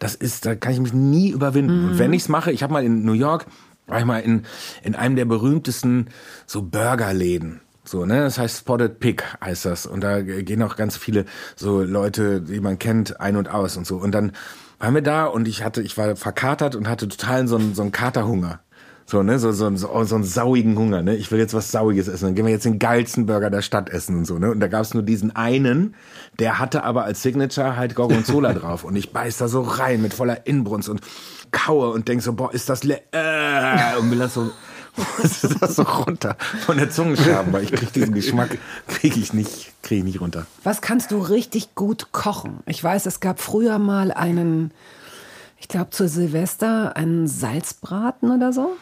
[0.00, 1.90] das ist, da kann ich mich nie überwinden.
[1.90, 3.46] Und wenn ich's mache, ich habe mal in New York
[3.86, 4.44] war ich mal in,
[4.82, 6.08] in einem der berühmtesten
[6.46, 7.60] so Burgerläden.
[7.84, 8.20] So, ne?
[8.20, 9.86] Das heißt Spotted Pig heißt das.
[9.86, 13.86] Und da gehen auch ganz viele so Leute, die man kennt, ein und aus und
[13.86, 13.96] so.
[13.96, 14.32] Und dann
[14.78, 17.82] waren wir da und ich hatte, ich war verkatert und hatte total so einen, so
[17.82, 18.60] einen Katerhunger.
[19.06, 21.14] So, ne, so, so, so, so einen sauigen Hunger, ne?
[21.14, 22.24] Ich will jetzt was Sauiges essen.
[22.24, 24.50] Dann gehen wir jetzt den geilsten Burger der Stadt essen und so, ne?
[24.50, 25.94] Und da gab's nur diesen einen,
[26.38, 28.82] der hatte aber als Signature halt Gorgonzola drauf.
[28.82, 31.02] Und ich beiß da so rein mit voller Inbrunst und
[31.54, 34.50] kaue und denk so, boah, ist das le äh, und will das so
[35.22, 36.36] das so runter
[36.66, 40.20] von der Zunge schaben, weil ich krieg diesen Geschmack kriege ich nicht kriege ich nicht
[40.20, 40.46] runter.
[40.62, 42.60] Was kannst du richtig gut kochen?
[42.66, 44.72] Ich weiß, es gab früher mal einen
[45.58, 48.76] ich glaube zu Silvester einen Salzbraten oder so.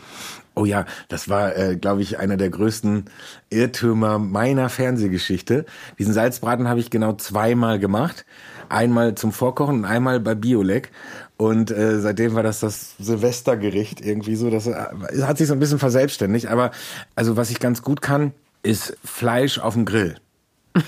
[0.54, 3.06] Oh ja, das war, äh, glaube ich, einer der größten
[3.48, 5.64] Irrtümer meiner Fernsehgeschichte.
[5.98, 8.26] Diesen Salzbraten habe ich genau zweimal gemacht.
[8.68, 10.90] Einmal zum Vorkochen und einmal bei Biolek.
[11.36, 14.50] Und äh, seitdem war das das Silvestergericht irgendwie so.
[14.50, 14.74] Das äh,
[15.22, 16.46] hat sich so ein bisschen verselbstständigt.
[16.46, 16.70] Aber
[17.16, 20.16] also was ich ganz gut kann, ist Fleisch auf dem Grill.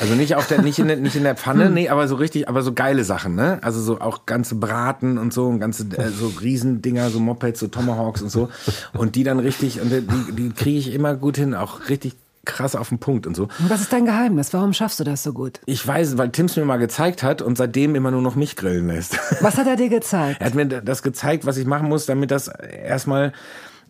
[0.00, 2.48] Also nicht auf der, nicht in der, nicht in der Pfanne, nee, aber so richtig,
[2.48, 3.60] aber so geile Sachen, ne?
[3.62, 7.68] Also so auch ganze Braten und so, und ganze, äh, so Riesendinger, so Mopeds, so
[7.68, 8.48] Tomahawks und so.
[8.92, 12.14] Und die dann richtig, und die, die kriege ich immer gut hin, auch richtig
[12.44, 13.44] krass auf den Punkt und so.
[13.44, 14.52] Und was ist dein Geheimnis?
[14.52, 15.60] Warum schaffst du das so gut?
[15.66, 18.88] Ich weiß, weil Tim's mir mal gezeigt hat und seitdem immer nur noch mich grillen
[18.88, 19.18] lässt.
[19.40, 20.40] Was hat er dir gezeigt?
[20.40, 23.32] er hat mir das gezeigt, was ich machen muss, damit das erstmal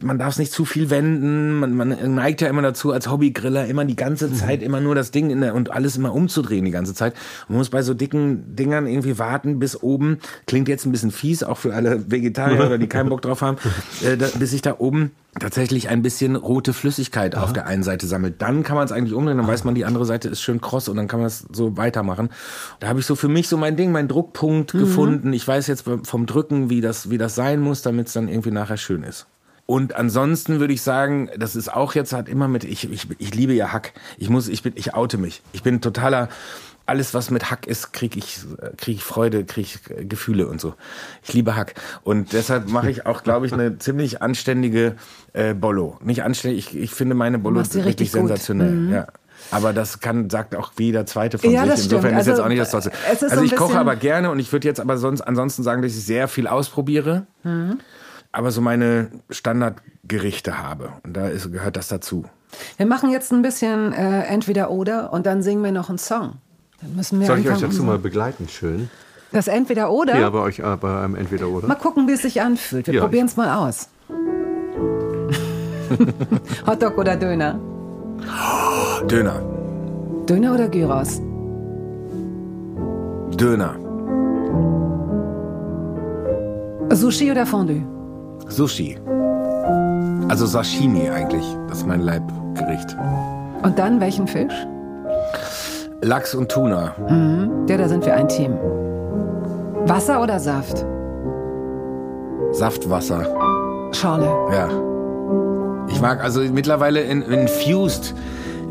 [0.01, 1.59] man darf es nicht zu viel wenden.
[1.59, 4.35] Man, man neigt ja immer dazu, als Hobbygriller immer die ganze mhm.
[4.35, 7.15] Zeit immer nur das Ding in der, und alles immer umzudrehen die ganze Zeit.
[7.49, 10.19] Man muss bei so dicken Dingern irgendwie warten bis oben.
[10.47, 13.59] Klingt jetzt ein bisschen fies, auch für alle Vegetarier oder die keinen Bock drauf haben,
[14.05, 17.45] äh, da, bis sich da oben tatsächlich ein bisschen rote Flüssigkeit Aha.
[17.45, 18.41] auf der einen Seite sammelt.
[18.41, 20.89] Dann kann man es eigentlich umdrehen, dann weiß man, die andere Seite ist schön kross
[20.89, 22.31] und dann kann man es so weitermachen.
[22.81, 24.79] Da habe ich so für mich so mein Ding, mein Druckpunkt mhm.
[24.79, 25.33] gefunden.
[25.33, 28.53] Ich weiß jetzt vom Drücken, wie das, wie das sein muss, damit es dann irgendwie
[28.53, 29.27] nachher schön ist.
[29.67, 33.35] Und ansonsten würde ich sagen, das ist auch jetzt hat immer mit ich, ich, ich
[33.35, 33.93] liebe ja Hack.
[34.19, 35.43] Ich muss ich bin ich oute mich.
[35.53, 36.29] Ich bin totaler
[36.87, 38.41] alles was mit Hack ist, kriege ich
[38.77, 40.75] krieg ich Freude, kriege ich Gefühle und so.
[41.23, 44.97] Ich liebe Hack und deshalb mache ich auch, glaube ich, eine ziemlich anständige
[45.33, 45.99] äh, Bollo.
[46.03, 48.71] Nicht anständig, ich, ich finde meine Bollo richtig sensationell.
[48.71, 48.93] Mhm.
[48.93, 49.07] Ja.
[49.51, 51.85] Aber das kann, sagt auch jeder zweite von ja, sich.
[51.85, 52.93] Insofern also, ist jetzt auch nicht das Tollste.
[53.09, 55.93] Also so ich koche aber gerne und ich würde jetzt aber sonst ansonsten sagen, dass
[55.93, 57.27] ich sehr viel ausprobiere.
[57.45, 57.79] Mhm
[58.35, 60.93] aber so meine Standardgerichte habe.
[61.05, 62.24] Und da ist, gehört das dazu.
[62.76, 66.35] Wir machen jetzt ein bisschen äh, entweder oder und dann singen wir noch einen Song.
[66.80, 68.91] Dann müssen wir Soll ich euch dazu mal begleiten, schön?
[69.32, 70.18] Das entweder oder?
[70.18, 71.66] Ja, bei euch äh, bei einem entweder oder.
[71.66, 72.87] Mal gucken, wie es sich anfühlt.
[72.87, 73.89] Wir ja, probieren es mal aus.
[76.66, 77.59] Hotdog oder Döner?
[79.09, 79.43] Döner.
[80.28, 81.20] Döner oder Gyros?
[83.37, 83.76] Döner.
[86.91, 87.94] Sushi oder Fondue?
[88.49, 88.99] Sushi.
[90.29, 91.45] Also Sashimi eigentlich.
[91.69, 92.97] Das ist mein Leibgericht.
[93.63, 94.55] Und dann welchen Fisch?
[96.03, 96.95] Lachs und Tuna.
[97.09, 97.67] Mhm.
[97.69, 98.59] Ja, da sind wir ein Team.
[99.87, 100.85] Wasser oder Saft?
[102.53, 103.27] Saftwasser.
[103.93, 104.27] Schorle.
[104.53, 104.69] Ja.
[105.89, 108.15] Ich mag also mittlerweile in, infused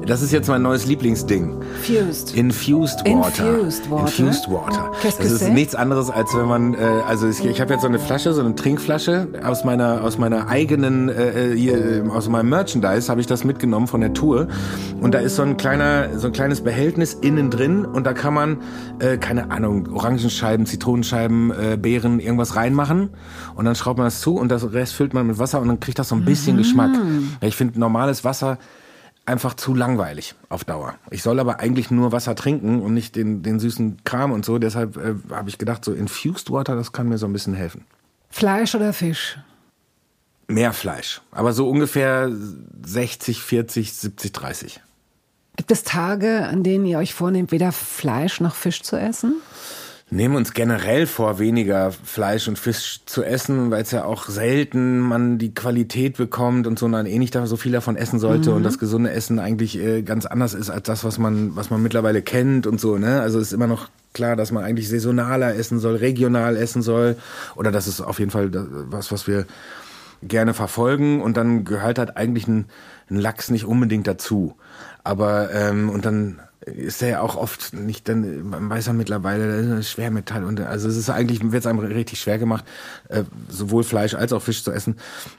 [0.05, 1.61] das ist jetzt mein neues Lieblingsding.
[1.81, 2.35] Fused.
[2.35, 3.59] Infused Water.
[3.59, 4.03] Infused Water.
[4.03, 4.91] Infused Water.
[5.01, 6.77] Das ist nichts anderes, als wenn man, äh,
[7.07, 10.47] also ich, ich habe jetzt so eine Flasche, so eine Trinkflasche aus meiner aus meiner
[10.47, 14.47] eigenen, äh, äh hier, aus meinem Merchandise habe ich das mitgenommen von der Tour.
[14.99, 18.33] Und da ist so ein kleiner, so ein kleines Behältnis innen drin und da kann
[18.33, 18.57] man,
[18.99, 23.09] äh, keine Ahnung, Orangenscheiben, Zitronenscheiben, äh, Beeren, irgendwas reinmachen
[23.55, 25.79] und dann schraubt man das zu und das Rest füllt man mit Wasser und dann
[25.79, 26.59] kriegt das so ein bisschen mhm.
[26.59, 26.91] Geschmack.
[27.41, 28.57] Ich finde normales Wasser
[29.25, 30.95] einfach zu langweilig auf Dauer.
[31.09, 34.57] Ich soll aber eigentlich nur Wasser trinken und nicht den, den süßen Kram und so.
[34.57, 37.85] Deshalb äh, habe ich gedacht, so Infused Water, das kann mir so ein bisschen helfen.
[38.29, 39.37] Fleisch oder Fisch?
[40.47, 41.21] Mehr Fleisch.
[41.31, 42.29] Aber so ungefähr
[42.83, 44.81] 60, 40, 70, 30.
[45.55, 49.35] Gibt es Tage, an denen ihr euch vornehmt, weder Fleisch noch Fisch zu essen?
[50.13, 54.99] Nehmen uns generell vor, weniger Fleisch und Fisch zu essen, weil es ja auch selten
[54.99, 58.57] man die Qualität bekommt und so man eh nicht so viel davon essen sollte mhm.
[58.57, 61.81] und das gesunde Essen eigentlich äh, ganz anders ist als das, was man, was man
[61.81, 63.21] mittlerweile kennt und so, ne?
[63.21, 67.17] Also ist immer noch klar, dass man eigentlich saisonaler essen soll, regional essen soll
[67.55, 68.51] oder das ist auf jeden Fall
[68.89, 69.45] was, was wir
[70.27, 72.65] gerne verfolgen und dann gehört halt eigentlich ein,
[73.09, 74.55] ein Lachs nicht unbedingt dazu.
[75.03, 79.67] Aber ähm, und dann ist er ja auch oft nicht, dann man weiß ja mittlerweile,
[79.67, 82.65] das ist Schwermetall und also es ist eigentlich wird es einem richtig schwer gemacht,
[83.09, 84.97] äh, sowohl Fleisch als auch Fisch zu essen.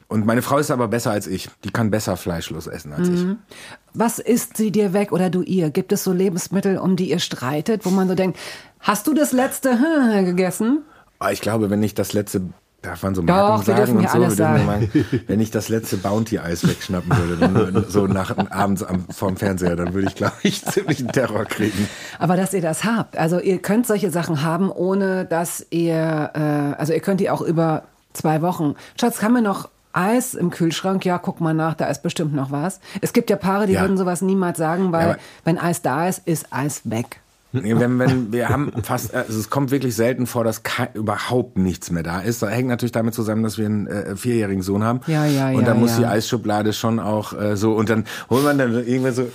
[0.09, 1.49] Und meine Frau ist aber besser als ich.
[1.64, 3.14] Die kann besser fleischlos essen als mhm.
[3.14, 3.59] ich.
[3.95, 5.70] Was isst sie dir weg oder du ihr?
[5.70, 8.39] Gibt es so Lebensmittel, um die ihr streitet, wo man so denkt,
[8.80, 9.78] hast du das letzte
[10.24, 10.82] gegessen?
[11.18, 12.43] Ah, ich glaube, wenn ich das letzte
[12.85, 14.14] Darf man so Doch, Marken dürfen sagen und so?
[14.18, 14.66] alles Wir sagen.
[14.66, 14.89] Mal,
[15.26, 17.37] wenn ich das letzte Bounty-Eis wegschnappen würde,
[17.72, 21.45] dann, so nach abends am, vorm Fernseher, dann würde ich, glaube ich, ziemlich einen Terror
[21.47, 21.89] kriegen.
[22.18, 26.78] Aber dass ihr das habt, also ihr könnt solche Sachen haben, ohne dass ihr, äh,
[26.78, 28.74] also ihr könnt die auch über zwei Wochen.
[29.01, 31.05] Schatz, haben wir noch Eis im Kühlschrank?
[31.05, 32.80] Ja, guck mal nach, da ist bestimmt noch was.
[33.01, 33.80] Es gibt ja Paare, die Ja.
[33.80, 37.20] würden sowas niemals sagen, weil Ja, wenn Eis da ist, ist Eis weg.
[37.62, 40.61] Wenn, wenn, wir haben fast, also es kommt wirklich selten vor, dass
[40.94, 42.42] überhaupt nichts mehr da ist.
[42.42, 45.00] Da hängt natürlich damit zusammen, dass wir einen äh, vierjährigen Sohn haben.
[45.07, 45.98] Ja, ja, Und ja, da muss ja.
[45.98, 49.28] die Eisschublade schon auch äh, so, und dann holt man dann irgendwie so,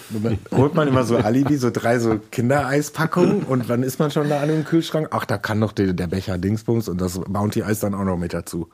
[0.51, 4.41] holt man immer so Alibi, so drei so Kindereispackungen und dann ist man schon da
[4.41, 5.07] an dem Kühlschrank.
[5.11, 8.33] Ach, da kann doch der, der Becher Dingsbums und das Bounty-Eis dann auch noch mit
[8.33, 8.69] dazu.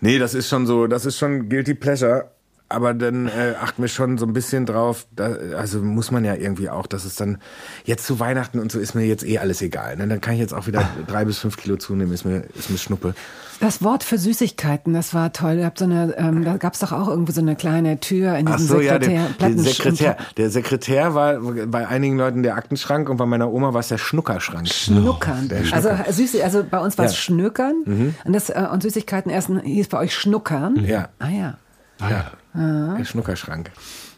[0.00, 2.30] Nee, das ist schon so, das ist schon guilty pleasure.
[2.72, 6.34] Aber dann äh, achten wir schon so ein bisschen drauf, da, also muss man ja
[6.34, 7.38] irgendwie auch, dass es dann
[7.84, 9.96] jetzt zu Weihnachten und so ist mir jetzt eh alles egal.
[9.96, 10.08] Ne?
[10.08, 12.78] Dann kann ich jetzt auch wieder drei bis fünf Kilo zunehmen, ist mir, ist mir
[12.78, 13.14] Schnuppe.
[13.60, 15.58] Das Wort für Süßigkeiten, das war toll.
[15.58, 18.36] Ihr habt so eine, ähm, da gab es doch auch irgendwie so eine kleine Tür
[18.36, 19.08] in diesem so, ja, Sekretär.
[19.38, 20.16] der, der Plattensch- Sekretär.
[20.36, 23.98] Der Sekretär war bei einigen Leuten der Aktenschrank und bei meiner Oma war es der
[23.98, 24.66] Schnuckerschrank.
[24.68, 25.46] Schnuckern.
[25.48, 27.18] Der Also süße, also bei uns war es Ja.
[27.18, 28.14] Schnökern Mhm.
[28.24, 30.84] und das äh, und Süßigkeiten erst hieß bei euch Schnuckern.
[30.84, 31.10] Ja.
[31.20, 31.58] Ah ja.
[32.00, 32.32] ja.
[32.54, 33.70] Der Schnuckerschrank.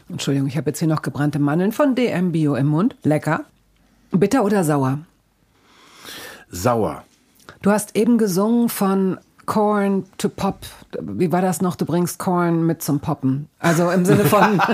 [0.09, 2.95] Entschuldigung, ich habe jetzt hier noch gebrannte Mandeln von DM Bio im Mund.
[3.03, 3.45] Lecker.
[4.11, 4.99] Bitter oder sauer?
[6.49, 7.03] Sauer.
[7.61, 10.59] Du hast eben gesungen von Corn to Pop.
[10.99, 11.75] Wie war das noch?
[11.75, 13.47] Du bringst Corn mit zum Poppen.
[13.59, 14.59] Also im Sinne von.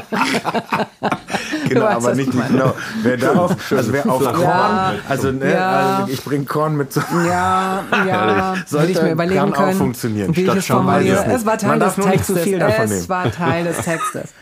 [1.68, 2.74] Genau, weißt, aber nicht genau.
[3.02, 4.94] Wer darauf, also wer auf Korn, Ja.
[5.08, 5.98] also, ne, Ja.
[6.00, 7.02] also ich bring Korn mit so.
[7.26, 10.36] Ja, ja, Sollte- ich mir überlegen kann auch können, funktionieren.
[10.36, 11.26] wie ich Statt es formuliere.
[11.28, 11.58] es Es war.
[11.58, 12.26] Teil Man des Textes.
[12.28, 14.34] zu viel davon es war Teil des Textes.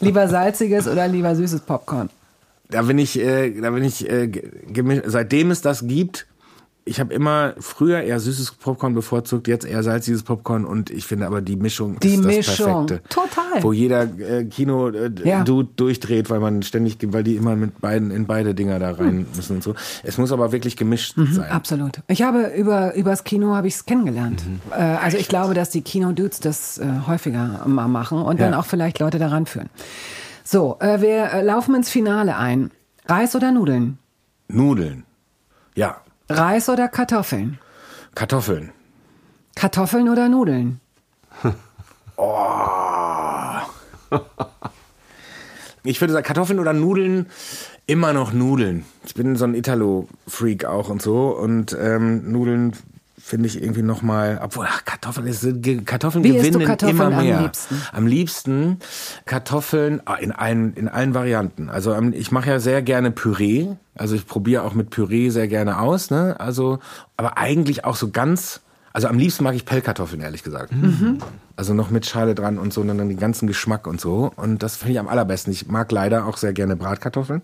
[0.00, 2.08] Lieber salziges oder lieber süßes Popcorn?
[2.70, 4.30] Da bin ich, äh, da bin ich, äh,
[5.04, 6.26] seitdem es das gibt,
[6.84, 11.26] ich habe immer früher eher süßes Popcorn bevorzugt, jetzt eher salziges Popcorn und ich finde
[11.26, 12.86] aber die Mischung Die ist das Mischung.
[12.86, 13.08] Perfekte.
[13.08, 13.62] Total.
[13.62, 15.44] Wo jeder äh, Kino äh, Ja.
[15.44, 19.26] du durchdreht, weil man ständig, weil die immer mit beiden in beide Dinger da rein
[19.36, 19.74] müssen und so.
[20.02, 21.50] Es muss aber wirklich gemischt sein.
[21.50, 22.00] Absolut.
[22.08, 24.42] Ich habe über übers Kino habe ich es kennengelernt.
[24.44, 24.60] Mhm.
[24.72, 28.58] Äh, also ich glaube, dass die Kino-Dudes das äh, häufiger mal machen und dann Ja.
[28.58, 29.68] auch vielleicht Leute daran führen.
[30.42, 32.72] So, äh, wir äh, laufen ins Finale ein.
[33.06, 33.98] Reis oder Nudeln?
[34.48, 35.04] Nudeln.
[35.76, 35.98] Ja.
[36.32, 37.58] Reis oder Kartoffeln?
[38.14, 38.72] Kartoffeln.
[39.54, 40.80] Kartoffeln oder Nudeln?
[45.84, 47.26] Ich würde sagen, Kartoffeln oder Nudeln,
[47.86, 48.84] immer noch Nudeln.
[49.04, 51.30] Ich bin so ein Italo-Freak auch und so.
[51.30, 52.72] Und ähm, Nudeln
[53.24, 55.46] finde ich irgendwie noch mal, obwohl ach, Kartoffeln, ist,
[55.86, 57.40] Kartoffeln Wie gewinnen Kartoffeln immer am mehr.
[57.40, 57.82] liebsten?
[57.92, 58.78] Am liebsten
[59.26, 61.70] Kartoffeln ah, in allen, in allen Varianten.
[61.70, 63.68] Also ähm, ich mache ja sehr gerne Püree.
[63.94, 66.10] Also ich probiere auch mit Püree sehr gerne aus.
[66.10, 66.34] Ne?
[66.40, 66.80] Also,
[67.16, 68.60] aber eigentlich auch so ganz.
[68.92, 70.72] Also am liebsten mag ich Pellkartoffeln, ehrlich gesagt.
[71.56, 74.32] Also noch mit Schale dran und so und dann den ganzen Geschmack und so.
[74.36, 75.52] Und das finde ich am allerbesten.
[75.52, 77.42] Ich mag leider auch sehr gerne Bratkartoffeln.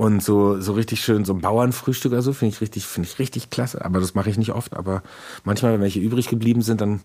[0.00, 3.18] Und so, so richtig schön, so ein Bauernfrühstück oder so, finde ich richtig, finde ich
[3.18, 3.84] richtig klasse.
[3.84, 4.74] Aber das mache ich nicht oft.
[4.74, 5.02] Aber
[5.44, 7.02] manchmal, wenn welche übrig geblieben sind, dann,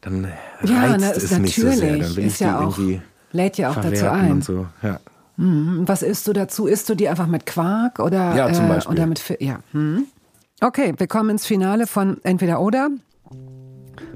[0.00, 0.28] dann
[0.62, 1.70] Ja, reizt na, es ist nicht so sehr.
[1.72, 2.16] Dann natürlich.
[2.16, 3.02] will Ist ich ja auch- irgendwie
[3.32, 4.30] lädt ja auch dazu ein.
[4.30, 4.66] Und so.
[4.80, 5.00] ja.
[5.38, 6.66] Hm, Was isst du dazu?
[6.68, 8.92] Isst du die einfach mit Quark oder Ja, zum äh, Beispiel.
[8.94, 9.58] oder mit ja.
[9.72, 10.04] Hm.
[10.60, 12.90] Okay, wir kommen ins Finale von entweder oder.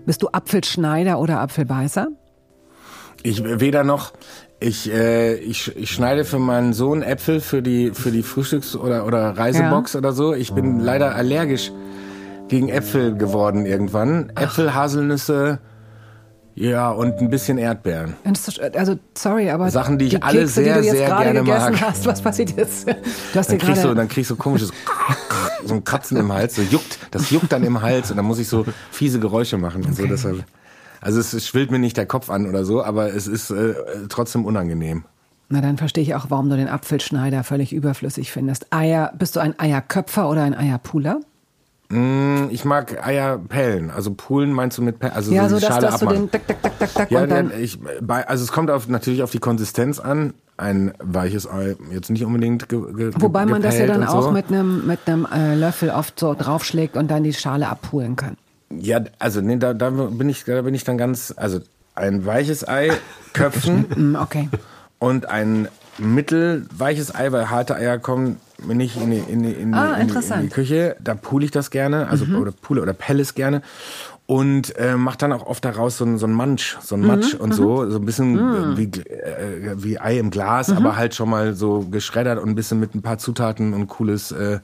[0.07, 2.07] Bist du Apfelschneider oder Apfelbeißer?
[3.25, 4.13] Ich weder noch.
[4.61, 9.07] Ich, äh, ich, ich schneide für meinen Sohn Äpfel für die, für die Frühstücks- oder,
[9.07, 10.35] oder Reisebox oder so.
[10.35, 11.71] Ich bin leider allergisch
[12.49, 14.33] gegen Äpfel geworden irgendwann.
[14.35, 15.61] Äpfel, Haselnüsse,
[16.61, 18.17] ja, und ein bisschen Erdbeeren.
[18.75, 21.23] Also sorry, aber Sachen, die ich die alle Kekse, sehr, die du jetzt sehr gerade
[21.23, 21.81] gerne gegessen mag.
[21.83, 22.89] hast, was passiert jetzt?
[22.89, 22.95] Du
[23.39, 24.73] hast Dann kriegst, du, gerade dann kriegst du komisches,
[25.65, 28.41] so ein Kratzen im Hals, so juckt, das juckt dann im Hals und dann muss
[28.41, 30.05] ich so fiese Geräusche machen und so.
[30.07, 30.43] Deshalb,
[31.01, 33.75] also es, es schwillt mir nicht der Kopf an oder so, aber es ist äh,
[34.09, 35.05] trotzdem unangenehm.
[35.51, 38.67] Na, dann verstehe ich auch, warum du den Apfelschneider völlig überflüssig findest.
[38.73, 41.21] Eier, bist du ein Eierköpfer oder ein Eierpuler?
[41.89, 45.61] Mm, Ich mag Eier pellen, also Pulen meinst du mit Pellen, also ja, so so
[45.61, 47.51] dass, Schale dass du den tak, tak, tak, tak, tak ja, und dann...
[47.59, 50.35] ich, bei, also es kommt auf, natürlich auf die Konsistenz an.
[50.59, 54.25] Ein weiches Ei jetzt nicht unbedingt ge, ge, Wobei man das ja dann und auch
[54.25, 54.31] so.
[54.33, 58.37] mit einem mit einem äh, Löffel oft so draufschlägt und dann die Schale abpulen kann.
[58.71, 61.61] Ja, also nee, da, da bin ich, da bin ich dann ganz, also
[61.95, 62.91] ein weiches Ei
[63.33, 64.49] köpfen Mm, okay.
[64.99, 65.69] und ein
[65.99, 68.37] mittelweiches Ei, weil harte Eier kommen
[68.67, 70.97] nicht in die, in die, in die, Ah, in die, in die Küche.
[71.01, 72.37] Da pule ich das gerne, also Mhm.
[72.37, 73.63] oder pule oder pelle es gerne.
[74.27, 77.07] Und äh, mache dann auch oft daraus so ein, so ein Mansch, so ein Mhm,
[77.07, 78.35] Matsch und so, so ein bisschen
[78.73, 78.77] Mhm.
[78.77, 80.77] wie, äh, wie Ei im Glas, Mhm.
[80.77, 84.31] aber halt schon mal so geschreddert und ein bisschen mit ein paar Zutaten und cooles,
[84.33, 84.59] äh,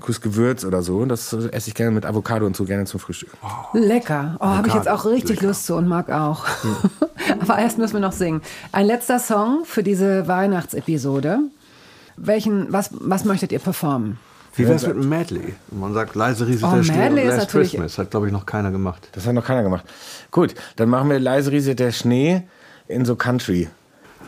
[0.00, 1.04] Couscous-Gewürz oder so.
[1.04, 3.30] Das esse ich gerne mit Avocado und so gerne zum Frühstück.
[3.72, 4.36] Lecker.
[4.40, 5.46] Oh, habe ich jetzt auch richtig Lecker.
[5.48, 6.44] Lust zu und mag auch.
[7.40, 8.42] Aber erst müssen wir noch singen.
[8.72, 11.38] Ein letzter Song für diese Weihnachtsepisode.
[12.16, 14.18] Welchen, was, was möchtet ihr performen?
[14.56, 15.54] Wie wär's mit einem Medley?
[15.70, 17.98] Man sagt, leise rieselt Oh, der Schnee und Medley ist Last natürlich- Christmas.
[17.98, 19.08] Hat, glaube ich, noch keiner gemacht.
[19.12, 19.84] Das hat noch keiner gemacht.
[20.30, 22.42] Gut, dann machen wir leise rieselt der Schnee
[22.88, 23.68] in so Country.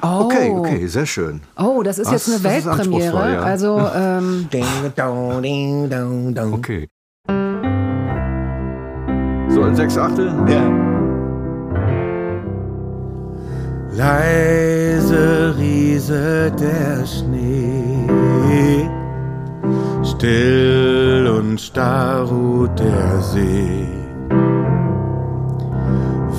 [0.05, 0.25] Oh.
[0.25, 1.41] Okay, okay, sehr schön.
[1.57, 2.27] Oh, das ist Was?
[2.27, 3.33] jetzt eine Das Weltpremiere.
[3.35, 3.41] ja.
[3.41, 4.65] Also, ähm, Ding,
[4.97, 6.55] dong, ding, dong, dong.
[6.55, 6.89] Okay.
[9.55, 10.33] So in sechs Achtel?
[10.49, 10.63] Ja.
[13.95, 18.89] Leise rieselt der Schnee,
[20.03, 23.87] still und starr ruht der See.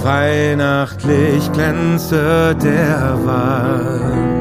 [0.04, 4.34] Weihnachtlich glänze der Wald.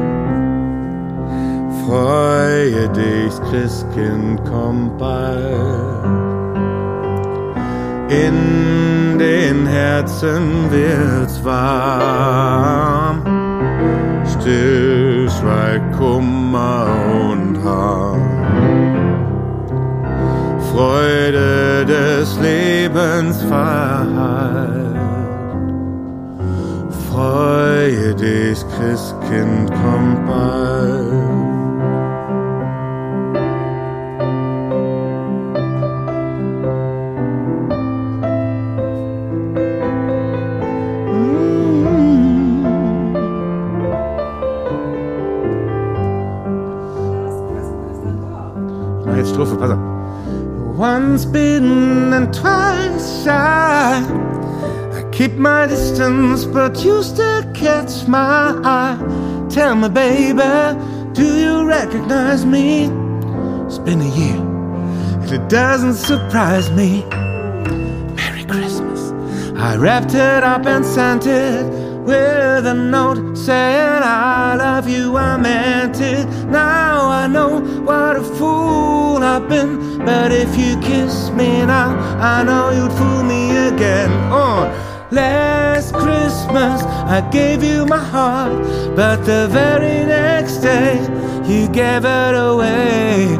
[1.87, 6.03] Freue dich, Christkind, komm bald.
[8.09, 13.21] In den Herzen wird's warm.
[14.25, 16.87] Still schweigt Kummer
[17.31, 18.21] und Harm.
[20.73, 24.82] Freude des Lebens verhallt.
[27.13, 31.03] Freue dich, Christkind, komm bald.
[49.37, 49.77] Auf.
[50.77, 54.42] Once bitten and twice shy.
[55.13, 58.97] Keep my distance, but you still catch my eye.
[59.47, 60.41] Tell me, baby,
[61.13, 62.85] do you recognize me?
[63.67, 64.37] It's been a year,
[65.21, 67.05] and it doesn't surprise me.
[68.15, 69.11] Merry Christmas.
[69.55, 71.63] I wrapped it up and sent it
[72.03, 76.25] with a note saying I love you, I meant it.
[76.47, 82.41] Now I know what a fool I've been, but if you kiss me now, I
[82.41, 84.09] know you'd fool me again.
[84.31, 88.53] Oh, last Christmas I gave you my heart,
[88.95, 91.01] but the very next day
[91.45, 93.37] you gave it away.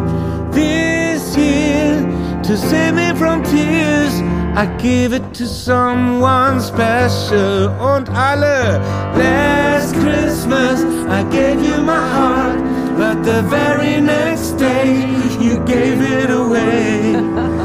[0.51, 2.01] This year
[2.43, 4.13] to save me from tears.
[4.55, 8.79] I give it to someone special und alle.
[9.17, 12.59] Last Christmas I gave you my heart,
[12.97, 14.93] but the very next day
[15.39, 17.59] you gave it away.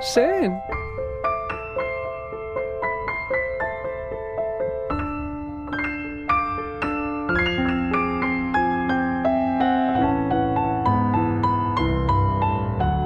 [0.00, 0.52] schön.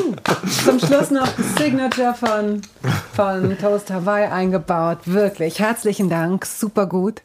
[0.63, 2.61] Zum Schluss noch die Signature von,
[3.15, 4.99] von Toast Hawaii eingebaut.
[5.05, 5.59] Wirklich.
[5.59, 6.45] Herzlichen Dank.
[6.45, 7.21] Super gut.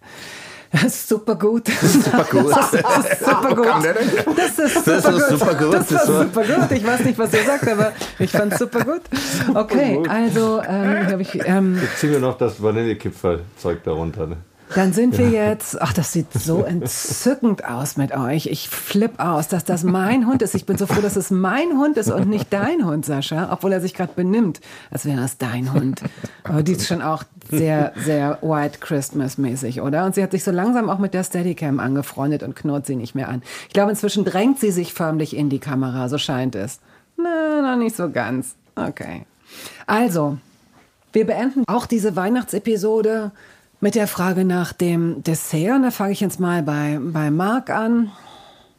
[0.89, 1.69] Super gut.
[1.69, 2.53] Super gut.
[2.57, 4.37] Das ist super gut.
[4.37, 4.85] Das ist
[5.29, 5.75] super gut.
[5.75, 6.75] Das super.
[6.75, 9.03] Ich weiß nicht, was ihr sagt, aber ich fand es super gut.
[9.55, 14.27] Okay, also ähm, hab ich, ähm, Jetzt ziehen wir noch das Vanillekipferl-Zeug darunter.
[14.27, 14.37] Ne?
[14.75, 15.81] Dann sind wir jetzt.
[15.81, 18.47] Ach, das sieht so entzückend aus mit euch.
[18.47, 20.55] Ich flipp aus, dass das mein Hund ist.
[20.55, 23.73] Ich bin so froh, dass es mein Hund ist und nicht dein Hund, Sascha, obwohl
[23.73, 24.61] er sich gerade benimmt,
[24.91, 26.03] als wäre das dein Hund.
[26.45, 30.05] Aber die ist schon auch sehr, sehr White Christmas-mäßig, oder?
[30.05, 33.15] Und sie hat sich so langsam auch mit der Steadicam angefreundet und knurrt sie nicht
[33.15, 33.43] mehr an.
[33.69, 36.81] Ich glaube, inzwischen drängt sie sich förmlich in die Kamera, so scheint es.
[37.17, 38.57] Na, noch nicht so ganz.
[38.75, 39.25] Okay.
[39.87, 40.39] Also,
[41.13, 43.31] wir beenden auch diese Weihnachtsepisode
[43.81, 45.83] mit der Frage nach dem Dessert.
[45.83, 48.11] Da fange ich jetzt mal bei, bei Marc an.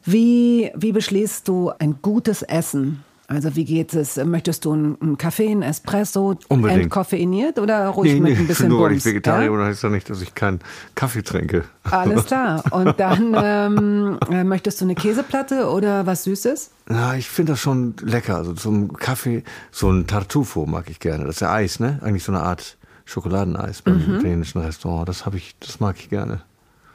[0.04, 3.04] Wie, wie beschließt du ein gutes Essen?
[3.30, 4.16] Also wie geht es?
[4.16, 6.84] Möchtest du einen, Kaffee, einen Espresso, Unbedingt.
[6.84, 9.04] entkoffeiniert oder ruhig mit ein bisschen nur weil Bums?
[9.04, 9.66] ich Vegetarier ja?
[9.66, 10.60] heißt das nicht, dass ich keinen
[10.94, 11.64] Kaffee trinke.
[11.84, 12.64] Alles klar.
[12.70, 16.70] Und dann ähm, äh, möchtest du eine Käseplatte oder was Süßes?
[16.86, 18.36] Na, ich finde das schon lecker.
[18.36, 21.26] Also zum Kaffee, so ein Tartufo mag ich gerne.
[21.26, 21.98] Das ist ja Eis, ne?
[22.02, 22.77] Eigentlich so eine Art
[23.08, 24.16] Schokoladeneis beim Mhm.
[24.16, 25.08] italienischen Restaurant.
[25.08, 26.42] Das habe ich, das mag ich gerne.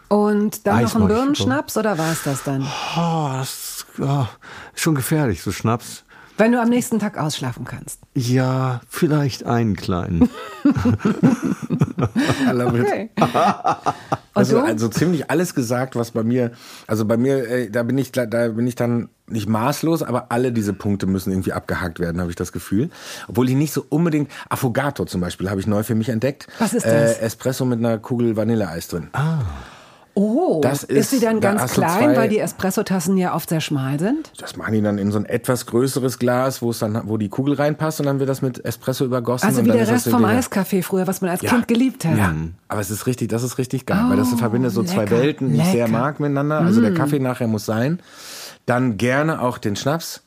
[0.10, 2.62] Und dann Eis noch ein Birnenschnaps oder war es das dann?
[2.96, 4.30] Oh, das ist ja,
[4.76, 6.04] schon gefährlich, so Schnaps.
[6.38, 8.00] Wenn du am nächsten Tag ausschlafen kannst.
[8.16, 10.30] Ja, vielleicht einen kleinen.
[12.50, 13.10] okay.
[14.34, 16.52] also, also ziemlich alles gesagt, was bei mir,
[16.88, 20.52] also bei mir, äh, da bin ich, da bin ich dann nicht maßlos, aber alle
[20.52, 22.90] diese Punkte müssen irgendwie abgehakt werden, habe ich das Gefühl.
[23.28, 26.48] Obwohl ich nicht so unbedingt, Affogato zum Beispiel habe ich neu für mich entdeckt.
[26.60, 27.18] Was ist das?
[27.18, 29.10] Äh, Espresso mit einer Kugel Vanilleeis drin.
[29.14, 29.40] Ah.
[30.16, 33.50] Oh, Das ist, ist- sie dann da ganz klein, zwei- weil die Espressotassen ja oft
[33.50, 34.32] sehr schmal sind?
[34.38, 37.30] Das machen die dann in so ein etwas größeres Glas, wo es dann, wo die
[37.30, 39.48] Kugel reinpasst und dann wird das mit Espresso übergossen.
[39.48, 41.50] Also wie der Rest vom Eiskaffee früher, was man als Ja.
[41.50, 42.18] Kind geliebt hat.
[42.18, 42.34] Ja,
[42.68, 45.18] aber es ist richtig, das ist richtig geil, weil das Oh, verbindet so zwei lecker,
[45.18, 46.60] Welten, die ich sehr mag miteinander.
[46.60, 46.96] Also der Mm.
[46.96, 48.00] Kaffee nachher muss sein.
[48.66, 50.23] Dann gerne auch den Schnaps.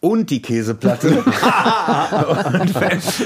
[0.00, 1.08] Und die Käseplatte.
[1.18, 2.74] und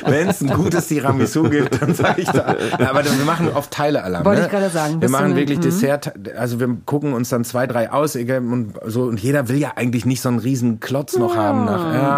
[0.06, 2.56] wenn es ein gutes Tiramisu gibt, dann sage ich da.
[2.78, 4.24] Ja, aber wir machen oft Teilealarm.
[4.24, 4.46] Wollte ne?
[4.46, 5.02] ich gerade sagen.
[5.02, 5.62] Wir machen wirklich mhm.
[5.62, 9.58] Dessert, also wir gucken uns dann zwei, drei aus egal, und so und jeder will
[9.58, 11.92] ja eigentlich nicht so einen riesen Klotz noch haben nach.
[11.92, 12.10] Ja,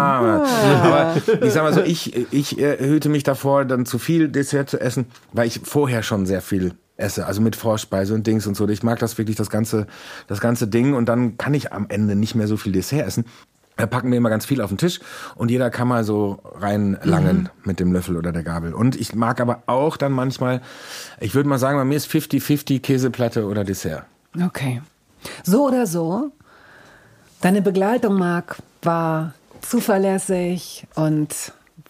[0.83, 4.69] aber ich sag mal so, ich ich äh, hüte mich davor, dann zu viel Dessert
[4.69, 8.55] zu essen, weil ich vorher schon sehr viel esse, also mit Vorspeise und Dings und
[8.55, 8.67] so.
[8.69, 9.85] Ich mag das wirklich das ganze
[10.27, 13.25] das ganze Ding und dann kann ich am Ende nicht mehr so viel Dessert essen.
[13.77, 14.99] Da packen wir immer ganz viel auf den Tisch
[15.35, 17.49] und jeder kann mal so reinlangen Mhm.
[17.65, 18.73] mit dem Löffel oder der Gabel.
[18.73, 20.61] Und ich mag aber auch dann manchmal,
[21.19, 24.03] ich würde mal sagen, bei mir ist 50-50 Käseplatte oder Dessert.
[24.41, 24.81] Okay.
[25.43, 26.31] So oder so,
[27.41, 31.33] deine Begleitung, Marc, war zuverlässig und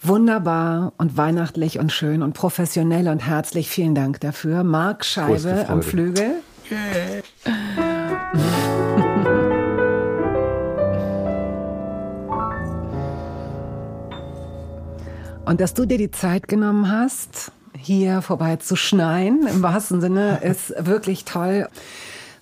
[0.02, 3.70] wunderbar und weihnachtlich und schön und professionell und herzlich.
[3.70, 4.64] Vielen Dank dafür.
[4.64, 5.82] Marc Scheibe am.
[5.84, 6.36] Flügel.
[15.45, 20.39] Und dass du dir die Zeit genommen hast, hier vorbei zu schneien, im wahrsten Sinne,
[20.43, 21.67] ist wirklich toll.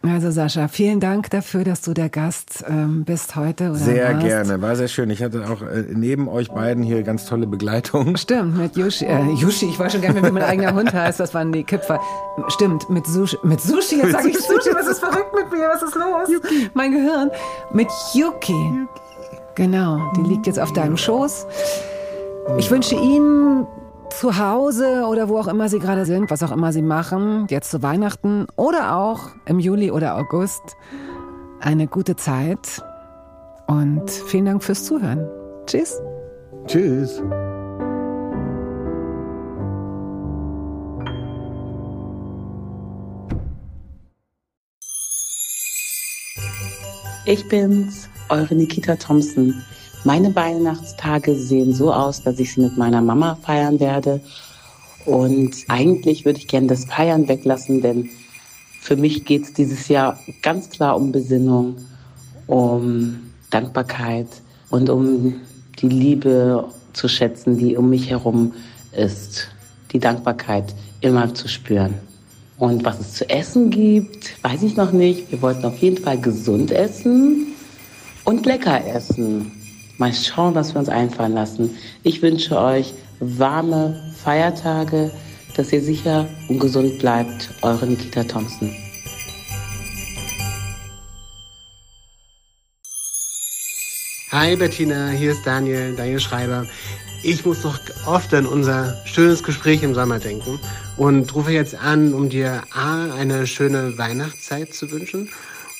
[0.05, 3.69] Also Sascha, vielen Dank dafür, dass du der Gast ähm, bist heute.
[3.69, 4.25] Oder Sehr warst.
[4.25, 5.09] gerne, war sehr schön.
[5.09, 8.17] Ich hatte auch äh, neben euch beiden hier ganz tolle Begleitung.
[8.17, 11.33] Stimmt, mit Yushi, äh, Yushi, ich weiß schon mehr, wie mein eigener Hund heißt, das
[11.33, 12.01] waren die Kipfer.
[12.49, 15.83] Stimmt, mit Sushi, mit Sushi, jetzt sage ich Sushi, was ist verrückt mit mir, was
[15.83, 16.41] ist los?
[16.73, 17.31] Mein Gehirn.
[17.71, 18.87] Mit Yuki.
[19.55, 21.47] Genau, die liegt jetzt auf deinem Schoß.
[22.57, 23.65] Ich wünsche Ihnen
[24.09, 27.71] zu Hause oder wo auch immer Sie gerade sind, was auch immer Sie machen, jetzt
[27.71, 30.61] zu Weihnachten oder auch im Juli oder August,
[31.59, 32.83] eine gute Zeit
[33.67, 35.27] und vielen Dank fürs Zuhören.
[35.65, 36.01] Tschüss.
[36.67, 37.21] Tschüss.
[47.25, 49.63] Ich bin's, eure Nikita Thompson.
[50.05, 54.19] Meine Weihnachtstage sehen so aus, dass ich sie mit meiner Mama feiern werde.
[55.05, 58.09] Und eigentlich würde ich gerne das Feiern weglassen, denn
[58.81, 61.77] für mich geht's dieses Jahr ganz klar um Besinnung,
[62.47, 63.19] um
[63.49, 64.27] Dankbarkeit
[64.69, 65.35] und um
[65.79, 68.53] die Liebe zu schätzen, die um mich herum
[68.91, 69.47] ist.
[69.93, 71.93] Die Dankbarkeit immer zu spüren.
[72.57, 75.31] Und was es zu essen gibt, weiß ich noch nicht.
[75.31, 77.53] Wir wollten auf jeden Fall gesund essen
[78.25, 79.62] und lecker essen.
[79.99, 81.77] Mal schauen, was wir uns einfallen lassen.
[82.01, 85.11] Ich wünsche euch warme Feiertage,
[85.55, 87.49] dass ihr sicher und gesund bleibt.
[87.61, 88.75] Eure Nikita Thompson.
[94.31, 96.65] Hi Bettina, hier ist Daniel, Daniel Schreiber.
[97.21, 100.59] Ich muss noch oft an unser schönes Gespräch im Sommer denken
[100.97, 105.29] und rufe jetzt an, um dir A, eine schöne Weihnachtszeit zu wünschen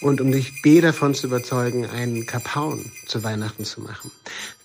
[0.03, 4.11] und um dich B, davon zu überzeugen, einen Kapaun zu Weihnachten zu machen.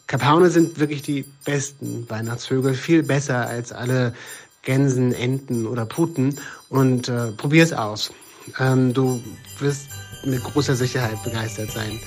[0.07, 4.15] Kapaune sind wirklich die besten Weihnachtsvögel, viel besser als alle
[4.63, 6.39] Gänsen, Enten oder Puten
[6.69, 8.13] und äh, probier's aus.
[8.59, 9.23] Ähm, du
[9.59, 9.89] wirst
[10.25, 12.01] mit großer Sicherheit begeistert sein.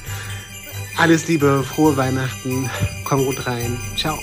[0.98, 2.70] Alles Liebe, frohe Weihnachten,
[3.06, 4.18] komm gut rein, ciao.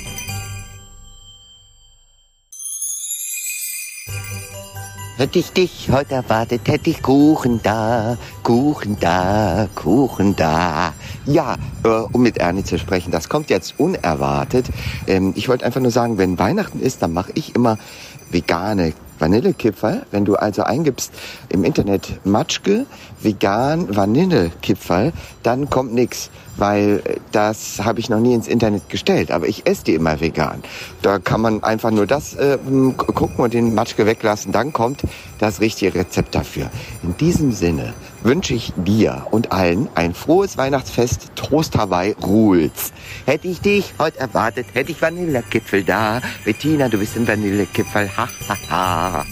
[5.19, 10.95] Hätte ich dich heute erwartet, hätte ich Kuchen da, Kuchen da, Kuchen da.
[11.27, 14.66] Ja, äh, um mit Ernie zu sprechen, das kommt jetzt unerwartet.
[15.09, 17.78] Ähm, ich wollte einfach nur sagen, wenn Weihnachten ist, dann mache ich immer
[18.31, 20.07] vegane Vanillekipferl.
[20.11, 21.12] Wenn du also eingibst
[21.49, 22.86] im Internet Matschke,
[23.20, 25.12] vegan Vanillekipferl,
[25.43, 29.31] dann kommt nix, weil äh, das habe ich noch nie ins Internet gestellt.
[29.31, 30.62] Aber ich esse die immer vegan.
[31.03, 32.59] Da kann man einfach nur das äh,
[32.97, 34.53] gucken und den Matschke weglassen.
[34.53, 35.03] Dann kommt
[35.39, 36.70] das richtige Rezept dafür.
[37.03, 41.32] In diesem Sinne wünsche ich dir und allen ein frohes Weihnachtsfest.
[41.36, 42.93] Trost Hawaii rules.
[43.27, 46.20] Hätte ich dich heute erwartet, hätte ich Vanillekipferl da.
[46.45, 48.11] Bettina, du bist ein Vanillekipferl.
[48.16, 49.27] Ha, ha, ha.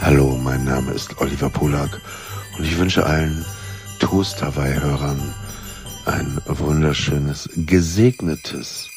[0.00, 2.00] Hallo, mein Name ist Oliver Polak
[2.56, 3.44] und ich wünsche allen
[3.98, 5.34] Toast Hawaii-Hörern
[6.06, 8.88] ein wunderschönes, gesegnetes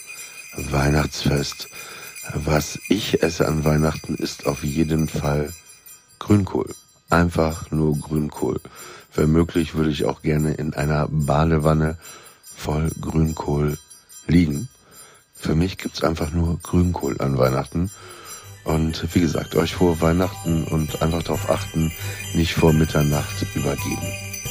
[0.56, 1.70] Weihnachtsfest.
[2.34, 5.54] Was ich esse an Weihnachten ist auf jeden Fall
[6.20, 6.74] Grünkohl.
[7.10, 8.60] Einfach nur Grünkohl.
[9.14, 11.98] Wenn möglich würde ich auch gerne in einer Badewanne
[12.56, 13.78] voll Grünkohl
[14.28, 14.70] liegen.
[15.36, 17.92] Für mich gibt's einfach nur Grünkohl an Weihnachten.
[18.64, 21.92] Und wie gesagt, euch vor Weihnachten und einfach darauf achten,
[22.34, 24.08] nicht vor Mitternacht übergeben.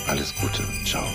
[0.07, 0.63] Alles Gute.
[0.85, 1.07] Ciao.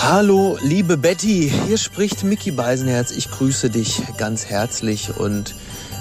[0.00, 3.10] Hallo, liebe Betty, hier spricht Mickey Beisenherz.
[3.10, 5.56] Ich grüße dich ganz herzlich und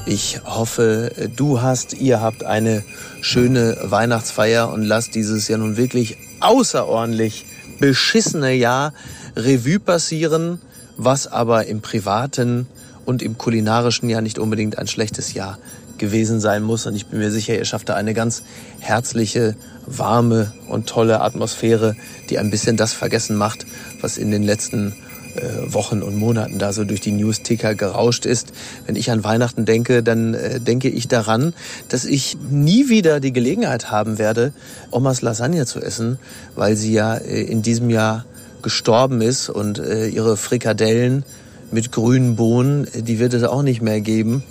[0.06, 2.84] ich hoffe, du hast, ihr habt eine
[3.22, 7.48] schöne Weihnachtsfeier und lasst dieses ja nun wirklich außerordentlich
[7.80, 8.94] beschissene Jahr
[9.36, 10.62] Revue passieren,
[10.96, 12.68] was aber im privaten
[13.04, 15.58] und im kulinarischen Jahr nicht unbedingt ein schlechtes Jahr
[15.98, 16.86] gewesen sein muss.
[16.86, 18.44] Und ich bin mir sicher, ihr schafft da eine ganz
[18.80, 19.56] herzliche,
[19.86, 21.96] warme und tolle Atmosphäre,
[22.30, 23.66] die ein bisschen das vergessen macht,
[24.02, 24.94] was in den letzten
[25.38, 28.54] äh, Wochen und Monaten da so durch die News-Ticker gerauscht ist.
[28.86, 31.54] Wenn ich an Weihnachten denke, dann äh, denke ich daran,
[31.90, 34.52] dass ich nie wieder die Gelegenheit haben werde,
[34.92, 36.20] Omas Lasagne zu essen,
[36.56, 38.26] weil sie ja äh, in diesem Jahr
[38.62, 41.24] gestorben ist und äh, ihre Frikadellen
[41.72, 44.44] mit grünen Bohnen, äh, die wird es auch nicht mehr geben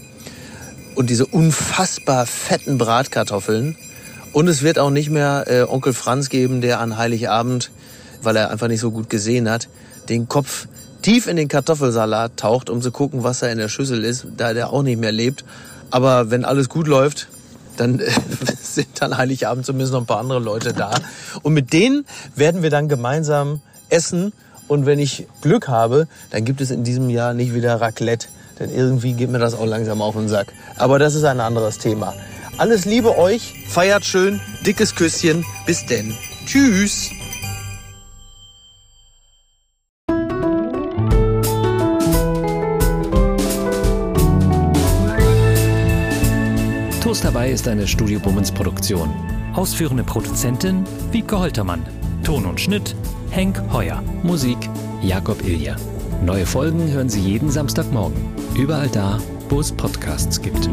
[0.96, 3.76] und diese unfassbar fetten Bratkartoffeln.
[4.32, 7.70] Und es wird auch nicht mehr äh, Onkel Franz geben, der an Heiligabend,
[8.22, 9.68] weil er einfach nicht so gut gesehen hat,
[10.08, 10.66] den Kopf
[11.02, 14.52] tief in den Kartoffelsalat taucht, um zu gucken, was da in der Schüssel ist, da
[14.52, 15.44] der auch nicht mehr lebt.
[15.90, 17.28] Aber wenn alles gut läuft,
[17.76, 18.10] dann äh,
[18.62, 20.94] sind dann Heiligabend zumindest noch ein paar andere Leute da.
[21.42, 24.32] Und mit denen werden wir dann gemeinsam essen.
[24.68, 28.26] Und wenn ich Glück habe, dann gibt es in diesem Jahr nicht wieder Raclette,
[28.58, 30.52] denn irgendwie geht mir das auch langsam auf den Sack.
[30.76, 32.14] Aber das ist ein anderes Thema.
[32.58, 36.14] Alles Liebe euch, feiert schön, dickes Küsschen, bis denn.
[36.46, 37.10] Tschüss.
[47.06, 49.14] Toast dabei ist eine Studio Bummens Produktion.
[49.54, 51.86] Ausführende Produzentin Wiebke Holtermann.
[52.24, 52.96] Ton und Schnitt
[53.30, 54.02] Henk Heuer.
[54.22, 54.58] Musik
[55.02, 55.76] Jakob Ilja.
[56.24, 58.16] Neue Folgen hören Sie jeden Samstagmorgen.
[58.56, 59.18] Überall da,
[59.48, 60.68] wo es Podcasts gibt.